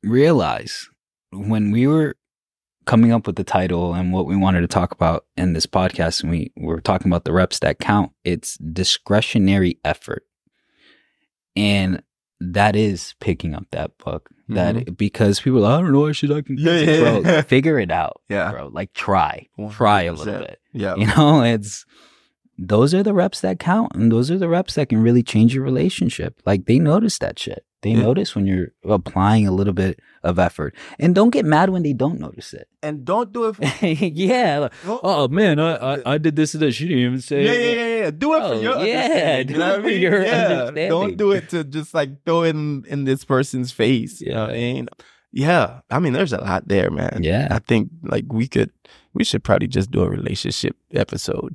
realize 0.02 0.88
when 1.32 1.70
we 1.72 1.86
were 1.86 2.14
coming 2.86 3.12
up 3.12 3.26
with 3.26 3.36
the 3.36 3.44
title 3.44 3.92
and 3.92 4.12
what 4.14 4.24
we 4.26 4.34
wanted 4.34 4.62
to 4.62 4.66
talk 4.68 4.92
about 4.92 5.26
in 5.36 5.52
this 5.52 5.66
podcast, 5.66 6.22
and 6.22 6.30
we 6.30 6.50
were 6.56 6.80
talking 6.80 7.10
about 7.10 7.24
the 7.24 7.32
reps 7.34 7.58
that 7.58 7.78
count, 7.80 8.12
it's 8.24 8.56
discretionary 8.58 9.78
effort. 9.84 10.24
And 11.56 12.02
that 12.40 12.76
is 12.76 13.14
picking 13.20 13.54
up 13.54 13.66
that 13.72 13.96
book. 13.98 14.30
That 14.50 14.96
because 14.96 15.40
people, 15.40 15.66
are, 15.66 15.78
I 15.78 15.80
don't 15.82 15.92
know, 15.92 16.06
I 16.08 16.12
should 16.12 16.32
I 16.32 16.40
can 16.40 16.56
Mm-hmm. 16.56 16.66
Yeah, 16.66 16.80
yeah, 16.80 17.00
bro, 17.20 17.20
yeah. 17.32 17.40
figure 17.54 17.78
it 17.78 17.90
out, 17.90 18.22
Yeah. 18.30 18.50
bro. 18.50 18.68
Like 18.68 18.94
try, 18.94 19.46
try 19.70 20.02
a 20.04 20.12
little 20.14 20.38
bit. 20.38 20.58
Yeah. 20.72 20.94
You 20.96 21.06
know, 21.06 21.42
it's 21.54 21.84
those 22.56 22.94
are 22.94 23.02
the 23.02 23.12
reps 23.12 23.40
that 23.42 23.58
count, 23.60 23.92
and 23.94 24.10
those 24.10 24.30
are 24.30 24.38
the 24.38 24.48
reps 24.48 24.74
that 24.76 24.88
can 24.88 25.02
really 25.02 25.22
change 25.22 25.54
your 25.54 25.64
relationship. 25.64 26.40
Like 26.46 26.64
they 26.64 26.78
notice 26.78 27.18
that 27.18 27.38
shit. 27.38 27.64
They 27.82 27.90
Yeah. 27.90 28.02
notice 28.02 28.34
when 28.34 28.44
you're 28.46 28.72
applying 28.84 29.46
a 29.46 29.52
little 29.52 29.72
bit 29.72 30.00
of 30.24 30.38
effort. 30.38 30.74
And 30.98 31.14
don't 31.14 31.30
get 31.30 31.44
mad 31.44 31.70
when 31.70 31.82
they 31.84 31.92
don't 31.92 32.18
notice 32.18 32.52
it. 32.52 32.66
And 32.82 33.04
don't 33.04 33.32
do 33.32 33.44
it 33.46 33.56
for 33.56 33.86
yeah. 33.86 34.58
like, 34.58 34.72
Oh, 34.84 35.00
oh 35.02 35.28
man, 35.28 35.60
I, 35.60 35.76
I 35.94 36.14
I 36.14 36.18
did 36.18 36.34
this 36.34 36.54
and 36.54 36.62
this. 36.62 36.80
You 36.80 36.88
didn't 36.88 37.04
even 37.04 37.20
say 37.20 37.44
yeah, 37.44 37.52
yeah, 37.52 37.70
yeah, 37.70 37.98
yeah. 38.04 38.10
Do 38.10 38.34
it 38.34 38.40
for 38.40 38.44
Oh, 38.54 38.60
your 38.60 38.78
yeah, 38.84 39.02
understanding. 39.04 39.48
You 39.54 39.58
know 39.58 39.70
what 39.70 39.80
I 39.80 39.82
mean? 39.86 40.00
Your 40.02 40.22
yeah. 40.24 40.70
Don't 40.88 41.16
do 41.16 41.30
it 41.32 41.48
to 41.50 41.62
just 41.62 41.94
like 41.94 42.10
throw 42.26 42.42
it 42.42 42.50
in, 42.56 42.84
in 42.88 43.04
this 43.04 43.24
person's 43.24 43.70
face. 43.70 44.20
You 44.20 44.32
know 44.34 44.46
what 44.46 44.58
I 44.58 44.58
mean? 44.58 44.88
Yeah. 45.30 45.80
I 45.90 45.98
mean, 46.00 46.14
there's 46.14 46.32
a 46.32 46.40
lot 46.40 46.66
there, 46.66 46.90
man. 46.90 47.20
Yeah. 47.22 47.46
I 47.50 47.60
think 47.60 47.90
like 48.02 48.24
we 48.32 48.48
could, 48.48 48.70
we 49.14 49.22
should 49.22 49.44
probably 49.44 49.68
just 49.68 49.90
do 49.92 50.02
a 50.02 50.08
relationship 50.10 50.74
episode. 50.92 51.54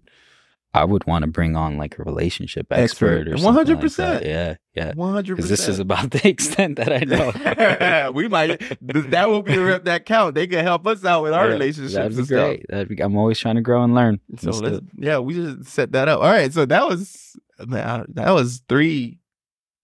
I 0.75 0.85
would 0.85 1.05
want 1.05 1.21
to 1.23 1.27
bring 1.29 1.55
on 1.55 1.77
like 1.77 1.99
a 1.99 2.03
relationship 2.03 2.65
Expert. 2.71 3.27
expert, 3.27 3.33
or 3.33 3.37
something 3.37 3.77
100%. 3.77 3.95
that. 3.97 4.25
Yeah, 4.25 4.55
yeah. 4.73 4.93
100%. 4.93 5.23
Because 5.27 5.47
this 5.49 5.67
is 5.67 5.77
about 5.77 6.09
the 6.09 6.27
extent 6.27 6.77
that 6.77 6.91
I 6.91 6.99
know. 7.05 8.11
we 8.15 8.27
might, 8.27 8.59
that 8.81 9.29
will 9.29 9.43
be 9.43 9.53
a 9.53 9.63
rep 9.63 9.83
that 9.85 10.05
count. 10.05 10.33
They 10.33 10.47
can 10.47 10.63
help 10.65 10.87
us 10.87 11.05
out 11.05 11.21
with 11.21 11.31
our 11.33 11.45
Yeah, 11.47 11.53
relationships 11.53 11.93
That'd 11.93 12.13
be 12.13 12.17
and 12.17 12.25
stuff. 12.25 12.37
great. 12.47 12.65
That'd 12.69 12.89
be, 12.89 12.99
I'm 13.03 13.15
always 13.15 13.37
trying 13.37 13.55
to 13.55 13.61
grow 13.61 13.83
and 13.83 13.93
learn. 13.93 14.19
So 14.39 14.49
Let's 14.49 14.61
let's, 14.61 14.79
yeah, 14.97 15.19
we 15.19 15.35
just 15.35 15.65
set 15.65 15.91
that 15.91 16.07
up. 16.07 16.21
All 16.21 16.25
right, 16.31 16.51
so 16.51 16.65
that 16.65 16.87
was 16.87 17.35
man, 17.67 18.05
that 18.15 18.31
was 18.31 18.63
three, 18.67 19.19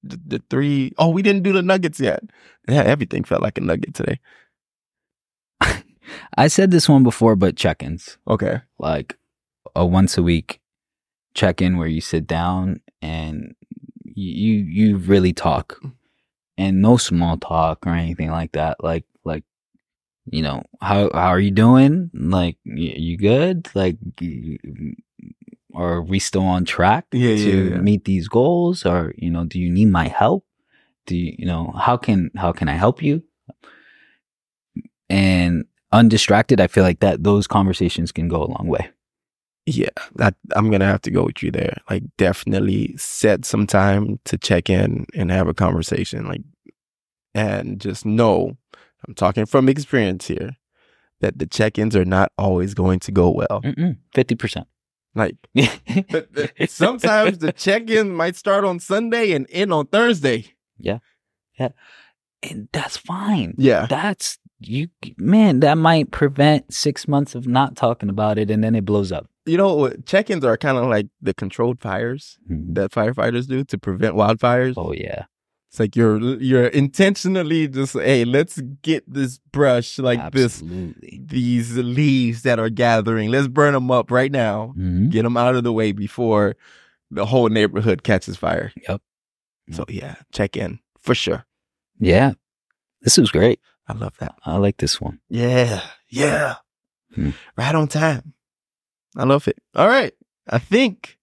the, 0.01 0.19
the 0.25 0.43
three 0.49 0.93
oh 0.97 1.09
we 1.09 1.21
didn't 1.21 1.43
do 1.43 1.53
the 1.53 1.61
nuggets 1.61 1.99
yet. 1.99 2.23
Yeah, 2.67 2.81
everything 2.81 3.23
felt 3.25 3.43
like 3.43 3.59
a 3.59 3.61
nugget 3.61 3.93
today. 3.93 4.19
I 6.37 6.47
said 6.47 6.71
this 6.71 6.89
one 6.89 7.03
before, 7.03 7.35
but 7.35 7.55
check-ins 7.55 8.17
Okay, 8.27 8.61
like 8.79 9.17
a 9.75 9.85
once 9.85 10.17
a 10.17 10.23
week 10.23 10.58
check-in 11.39 11.77
where 11.77 11.87
you 11.87 12.01
sit 12.01 12.27
down 12.27 12.81
and 13.01 13.55
you 14.03 14.53
you 14.77 14.97
really 14.97 15.33
talk, 15.33 15.79
and 16.57 16.81
no 16.81 16.97
small 16.97 17.37
talk 17.37 17.87
or 17.87 17.93
anything 17.95 18.29
like 18.31 18.51
that. 18.51 18.83
Like 18.83 19.05
like 19.23 19.43
you 20.29 20.41
know 20.43 20.63
how 20.81 21.09
how 21.13 21.29
are 21.31 21.39
you 21.39 21.51
doing? 21.51 22.11
Like 22.13 22.57
you 22.65 23.17
good? 23.17 23.69
Like 23.73 23.97
are 25.75 26.01
we 26.01 26.19
still 26.19 26.43
on 26.43 26.65
track 26.65 27.05
Yeah, 27.13 27.35
to 27.35 27.49
yeah, 27.49 27.69
yeah. 27.75 27.81
meet 27.81 28.03
these 28.05 28.27
goals? 28.27 28.85
Or 28.85 29.13
you 29.17 29.29
know, 29.31 29.45
do 29.45 29.59
you 29.59 29.71
need 29.71 29.89
my 29.91 30.07
help? 30.07 30.43
Do 31.05 31.15
you 31.15 31.33
you 31.39 31.45
know 31.45 31.71
how 31.77 31.95
can 31.97 32.31
how 32.35 32.51
can 32.51 32.67
I 32.69 32.75
help 32.75 33.01
you? 33.01 33.23
And 35.09 35.65
undistracted, 35.91 36.59
I 36.61 36.67
feel 36.67 36.83
like 36.83 36.99
that 36.99 37.23
those 37.23 37.47
conversations 37.47 38.11
can 38.11 38.27
go 38.27 38.43
a 38.43 38.51
long 38.55 38.67
way. 38.67 38.89
Yeah, 39.69 39.89
that 40.15 40.35
I'm 40.55 40.71
gonna 40.71 40.85
have 40.85 41.01
to 41.01 41.11
go 41.11 41.23
with 41.23 41.43
you 41.43 41.51
there. 41.51 41.77
Like, 41.89 42.03
definitely 42.17 42.95
set 42.97 43.45
some 43.45 43.67
time 43.67 44.19
to 44.25 44.37
check 44.37 44.69
in 44.69 45.05
and 45.15 45.31
have 45.31 45.47
a 45.47 45.53
conversation. 45.53 46.27
Like, 46.27 46.41
and 47.33 47.79
just 47.79 48.05
know, 48.05 48.57
I'm 49.07 49.13
talking 49.13 49.45
from 49.45 49.69
experience 49.69 50.27
here, 50.27 50.57
that 51.21 51.37
the 51.39 51.45
check-ins 51.45 51.95
are 51.95 52.05
not 52.05 52.31
always 52.37 52.73
going 52.73 52.99
to 53.01 53.11
go 53.11 53.29
well. 53.29 53.61
Fifty 54.13 54.35
percent. 54.35 54.67
Like, 55.15 55.35
sometimes 56.67 57.39
the 57.39 57.51
check-in 57.51 58.15
might 58.15 58.35
start 58.35 58.63
on 58.63 58.79
Sunday 58.79 59.31
and 59.31 59.47
end 59.49 59.73
on 59.73 59.87
Thursday. 59.87 60.53
Yeah, 60.77 60.99
yeah, 61.59 61.69
and 62.43 62.69
that's 62.71 62.97
fine. 62.97 63.55
Yeah. 63.57 63.87
That's 63.89 64.37
you, 64.59 64.89
man. 65.17 65.61
That 65.61 65.77
might 65.77 66.11
prevent 66.11 66.73
six 66.73 67.07
months 67.07 67.35
of 67.35 67.47
not 67.47 67.75
talking 67.75 68.09
about 68.09 68.37
it, 68.37 68.51
and 68.51 68.63
then 68.63 68.75
it 68.75 68.85
blows 68.85 69.11
up. 69.11 69.29
You 69.49 69.57
know, 69.57 69.89
check-ins 70.05 70.45
are 70.45 70.57
kind 70.57 70.77
of 70.77 70.85
like 70.87 71.07
the 71.21 71.33
controlled 71.33 71.79
fires 71.81 72.37
that 72.75 72.91
firefighters 72.91 73.47
do 73.47 73.63
to 73.65 73.77
prevent 73.77 74.15
wildfires. 74.15 74.75
Oh 74.77 74.93
yeah, 74.93 75.25
It's 75.69 75.79
like 75.79 75.95
you're 75.95 76.19
you're 76.41 76.67
intentionally 76.67 77.67
just 77.67 77.93
hey, 77.93 78.25
let's 78.25 78.61
get 78.81 79.03
this 79.11 79.39
brush 79.51 79.97
like 79.99 80.19
this 80.31 80.61
these 81.01 81.77
leaves 81.77 82.43
that 82.43 82.59
are 82.59 82.69
gathering. 82.69 83.31
Let's 83.31 83.47
burn 83.47 83.73
them 83.73 83.89
up 83.91 84.11
right 84.11 84.31
now. 84.31 84.73
Mhm. 84.77 85.09
Get 85.09 85.23
them 85.23 85.37
out 85.37 85.55
of 85.55 85.63
the 85.63 85.73
way 85.73 85.91
before 85.91 86.55
the 87.11 87.25
whole 87.25 87.49
neighborhood 87.49 88.03
catches 88.03 88.37
fire. 88.37 88.71
Yep. 88.87 89.01
So 89.71 89.85
yeah, 89.89 90.15
check 90.31 90.55
in 90.57 90.79
for 91.01 91.15
sure. 91.15 91.45
Yeah, 91.99 92.33
this 93.01 93.17
was 93.17 93.31
great. 93.31 93.59
I 93.87 93.93
love 93.93 94.15
that. 94.19 94.35
I 94.45 94.57
like 94.57 94.77
this 94.77 95.01
one. 95.01 95.19
Yeah. 95.29 95.81
Yeah. 96.09 96.55
Hmm. 97.15 97.31
Right 97.57 97.73
on 97.75 97.87
time. 97.87 98.33
I 99.19 99.25
love 99.25 99.47
it. 99.47 99.57
All 99.75 99.87
right. 99.87 100.13
I 100.47 100.57
think 100.59 101.17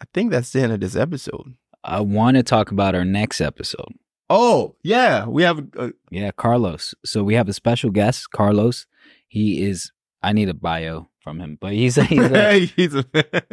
I 0.00 0.04
think 0.12 0.30
that's 0.30 0.50
the 0.52 0.62
end 0.62 0.72
of 0.72 0.80
this 0.80 0.96
episode. 0.96 1.54
I 1.84 2.00
want 2.00 2.36
to 2.36 2.42
talk 2.42 2.70
about 2.70 2.94
our 2.94 3.04
next 3.04 3.40
episode. 3.40 3.94
Oh, 4.28 4.76
yeah. 4.82 5.26
We 5.26 5.42
have 5.44 5.58
a, 5.76 5.92
Yeah, 6.10 6.30
Carlos. 6.32 6.94
So 7.04 7.22
we 7.24 7.34
have 7.34 7.48
a 7.48 7.52
special 7.52 7.90
guest, 7.90 8.30
Carlos. 8.30 8.86
He 9.28 9.62
is. 9.62 9.92
I 10.22 10.32
need 10.32 10.48
a 10.48 10.54
bio 10.54 11.08
from 11.20 11.40
him, 11.40 11.56
but 11.60 11.72
he's 11.72 11.96
a, 11.98 12.04
he's 12.04 12.30
a 12.30 12.58
he's 12.76 12.94
a 12.94 13.04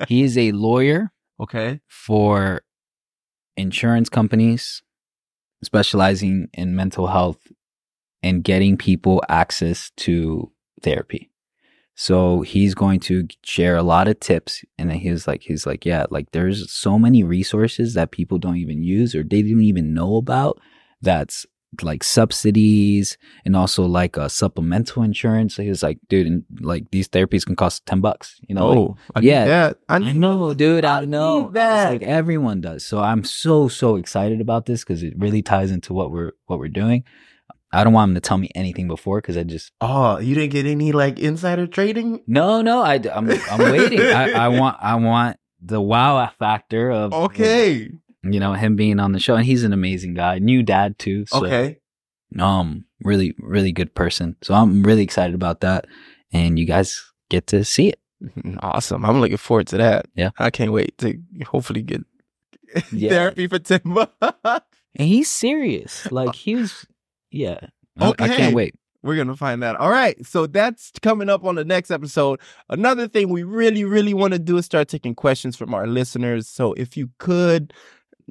he 0.08 0.24
is 0.24 0.38
a 0.38 0.52
lawyer 0.52 1.12
Okay. 1.40 1.80
for 1.88 2.62
insurance 3.56 4.10
companies 4.10 4.82
specializing 5.64 6.48
in 6.54 6.76
mental 6.76 7.08
health 7.08 7.40
and 8.24 8.44
getting 8.44 8.78
people 8.78 9.24
access 9.30 9.92
to 9.98 10.52
therapy. 10.82 11.30
So 12.00 12.42
he's 12.42 12.76
going 12.76 13.00
to 13.02 13.28
share 13.44 13.76
a 13.76 13.82
lot 13.82 14.08
of 14.08 14.20
tips 14.20 14.64
and 14.78 14.92
then 14.92 15.00
he's 15.00 15.28
like 15.28 15.42
he's 15.42 15.66
like 15.66 15.84
yeah 15.84 16.06
like 16.12 16.30
there's 16.32 16.72
so 16.72 17.00
many 17.00 17.24
resources 17.24 17.96
that 17.96 18.12
people 18.12 18.38
don't 18.38 18.58
even 18.58 18.84
use 18.84 19.16
or 19.16 19.24
they 19.24 19.42
didn't 19.42 19.64
even 19.64 19.96
know 19.96 20.16
about 20.18 20.62
that's 21.02 21.48
like 21.82 22.04
subsidies 22.04 23.18
and 23.46 23.56
also 23.56 23.84
like 23.84 24.16
a 24.16 24.30
supplemental 24.30 25.04
insurance. 25.04 25.56
So 25.56 25.64
he 25.64 25.70
was 25.70 25.82
like 25.82 25.98
dude 26.08 26.28
and 26.28 26.44
like 26.60 26.92
these 26.92 27.08
therapies 27.08 27.46
can 27.46 27.56
cost 27.56 27.86
10 27.88 28.00
bucks, 28.00 28.40
you 28.48 28.54
know. 28.56 28.70
like, 28.70 28.78
oh, 28.78 28.98
I 29.16 29.20
yeah. 29.22 29.46
need. 29.46 29.76
I, 29.90 29.96
I 29.96 30.12
know, 30.14 30.54
dude. 30.54 30.86
I, 30.86 31.02
I 31.02 31.06
know. 31.06 31.50
that. 31.52 31.92
Like 31.94 32.04
everyone 32.04 32.62
does. 32.62 32.86
So 32.86 33.00
I'm 33.00 33.24
so 33.24 33.68
so 33.68 33.96
excited 33.96 34.40
about 34.40 34.68
this 34.68 34.84
because 34.84 35.04
it 35.04 35.14
really 35.18 35.42
ties 35.42 35.72
into 35.72 35.94
what 35.94 36.12
we're 36.12 36.34
what 36.46 36.60
we're 36.60 36.68
doing. 36.70 37.04
I 37.72 37.84
don't 37.84 37.94
want 37.94 38.10
him 38.10 38.16
to 38.16 38.22
tell 38.22 38.38
me 38.38 38.50
anything 38.56 38.88
before 38.88 39.20
because 39.20 39.38
I 39.38 39.44
just 39.44 39.72
Oh, 39.82 40.20
you 40.20 40.36
didn't 40.36 40.52
get 40.52 40.66
any 40.66 40.92
like 40.92 41.20
insider 41.20 41.68
trading? 41.68 42.22
no 42.28 42.62
no 42.62 42.82
I 42.82 42.96
I'm 43.12 43.30
I'm 43.50 43.60
waiting. 43.72 44.00
I, 44.02 44.32
I 44.32 44.48
want 44.60 44.78
I 44.82 44.96
want 44.96 45.38
the 45.62 45.82
wow 45.82 46.30
factor 46.40 46.92
of 46.92 47.14
Okay. 47.14 47.90
you 48.24 48.40
know 48.40 48.54
him 48.54 48.76
being 48.76 49.00
on 49.00 49.12
the 49.12 49.20
show 49.20 49.36
and 49.36 49.46
he's 49.46 49.64
an 49.64 49.74
amazing 49.74 50.14
guy, 50.14 50.40
new 50.40 50.64
dad 50.64 50.98
too. 51.00 51.26
So, 51.28 51.46
Okay. 51.46 51.80
um 52.40 52.86
really 53.04 53.36
really 53.40 53.72
good 53.72 53.94
person. 53.96 54.36
So 54.42 54.54
I'm 54.54 54.84
really 54.84 55.04
excited 55.04 55.36
about 55.36 55.62
that, 55.62 55.86
and 56.32 56.58
you 56.60 56.66
guys 56.66 57.04
get 57.30 57.48
to 57.48 57.64
see 57.66 57.90
it. 57.90 58.00
Awesome. 58.62 59.06
I'm 59.06 59.20
looking 59.22 59.38
forward 59.38 59.68
to 59.68 59.78
that. 59.78 60.08
Yeah. 60.16 60.32
I 60.40 60.50
can't 60.50 60.72
wait 60.72 60.98
to 61.00 61.20
hopefully 61.46 61.82
get 61.84 62.02
Yeah. 62.92 63.10
therapy 63.10 63.48
for 63.48 63.60
10 63.60 63.82
bucks. 63.86 64.66
And 64.96 65.08
he's 65.08 65.30
serious. 65.30 66.12
Like 66.12 66.34
he 66.34 66.56
was, 66.56 66.88
yeah. 67.32 67.58
I- 68.00 68.06
I 68.06 68.10
Okay. 68.10 68.28
can't 68.38 68.56
wait. 68.56 68.76
We're 69.04 69.16
going 69.16 69.28
to 69.28 69.36
find 69.36 69.62
that. 69.64 69.76
All 69.78 69.90
right. 69.90 70.24
So 70.26 70.48
that's 70.48 70.92
coming 71.02 71.30
up 71.30 71.46
on 71.46 71.56
the 71.56 71.64
next 71.64 71.92
episode. 71.92 72.40
Another 72.70 73.08
thing 73.08 73.30
we 73.30 73.44
really, 73.44 73.84
really 73.86 74.14
want 74.14 74.34
to 74.34 74.40
do 74.40 74.58
is 74.58 74.66
start 74.66 74.88
taking 74.90 75.16
questions 75.16 75.56
from 75.56 75.74
our 75.74 75.88
listeners. 75.88 76.48
So 76.50 76.74
if 76.74 76.98
you 76.98 77.10
could 77.20 77.74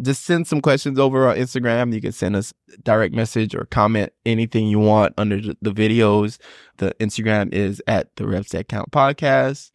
just 0.03 0.25
send 0.25 0.47
some 0.47 0.61
questions 0.61 0.99
over 0.99 1.27
on 1.29 1.37
Instagram, 1.37 1.95
you 1.95 2.01
can 2.03 2.13
send 2.13 2.37
us 2.37 2.53
direct 2.83 3.15
message 3.15 3.55
or 3.55 3.65
comment 3.67 4.13
anything 4.27 4.67
you 4.67 4.79
want 4.79 5.15
under 5.17 5.41
the 5.41 5.57
the 5.63 5.71
videos. 5.73 6.37
The 6.77 6.95
Instagram 7.01 7.55
is 7.55 7.81
at 7.87 8.15
the 8.17 8.27
Reps 8.27 8.51
That 8.51 8.69
Count 8.69 8.91
podcast. 8.91 9.71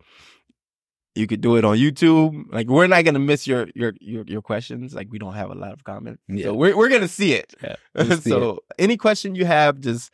You 1.15 1.27
could 1.27 1.41
do 1.41 1.57
it 1.57 1.65
on 1.65 1.77
YouTube. 1.77 2.45
Like 2.51 2.67
we're 2.67 2.87
not 2.87 3.03
gonna 3.03 3.19
miss 3.19 3.45
your 3.45 3.67
your 3.75 3.93
your, 3.99 4.23
your 4.27 4.41
questions. 4.41 4.93
Like 4.93 5.07
we 5.11 5.19
don't 5.19 5.33
have 5.33 5.49
a 5.51 5.55
lot 5.55 5.73
of 5.73 5.83
comments, 5.83 6.21
Yeah. 6.29 6.45
so 6.45 6.53
we're 6.53 6.75
we're 6.75 6.89
gonna 6.89 7.07
see 7.07 7.33
it. 7.33 7.53
Yeah, 7.61 7.75
we'll 7.95 8.17
see 8.17 8.29
so 8.29 8.59
any 8.79 8.95
question 8.95 9.35
you 9.35 9.43
have, 9.45 9.81
just 9.81 10.11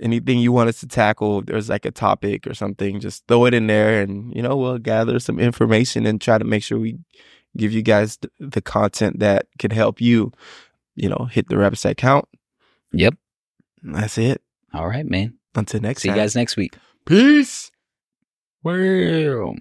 anything 0.00 0.38
you 0.38 0.52
want 0.52 0.68
us 0.68 0.80
to 0.80 0.86
tackle, 0.86 1.38
if 1.40 1.46
there's 1.46 1.68
like 1.70 1.86
a 1.86 1.90
topic 1.90 2.46
or 2.46 2.52
something, 2.52 3.00
just 3.00 3.26
throw 3.26 3.46
it 3.46 3.54
in 3.54 3.66
there, 3.66 4.02
and 4.02 4.34
you 4.36 4.42
know 4.42 4.56
we'll 4.56 4.78
gather 4.78 5.18
some 5.18 5.40
information 5.40 6.04
and 6.06 6.20
try 6.20 6.36
to 6.36 6.44
make 6.44 6.62
sure 6.62 6.78
we 6.78 6.98
give 7.56 7.72
you 7.72 7.80
guys 7.80 8.18
th- 8.18 8.30
the 8.38 8.60
content 8.60 9.20
that 9.20 9.46
could 9.58 9.72
help 9.72 10.00
you. 10.02 10.32
You 10.96 11.08
know, 11.08 11.28
hit 11.30 11.48
the 11.48 11.56
that 11.56 11.96
count. 11.96 12.26
Yep. 12.92 13.14
That's 13.82 14.18
it. 14.18 14.42
All 14.72 14.88
right, 14.88 15.06
man. 15.06 15.38
Until 15.54 15.80
next 15.80 16.02
See 16.02 16.08
you 16.08 16.14
guys 16.14 16.34
next 16.34 16.56
week. 16.56 16.76
Peace. 17.06 17.70
Well. 18.62 19.54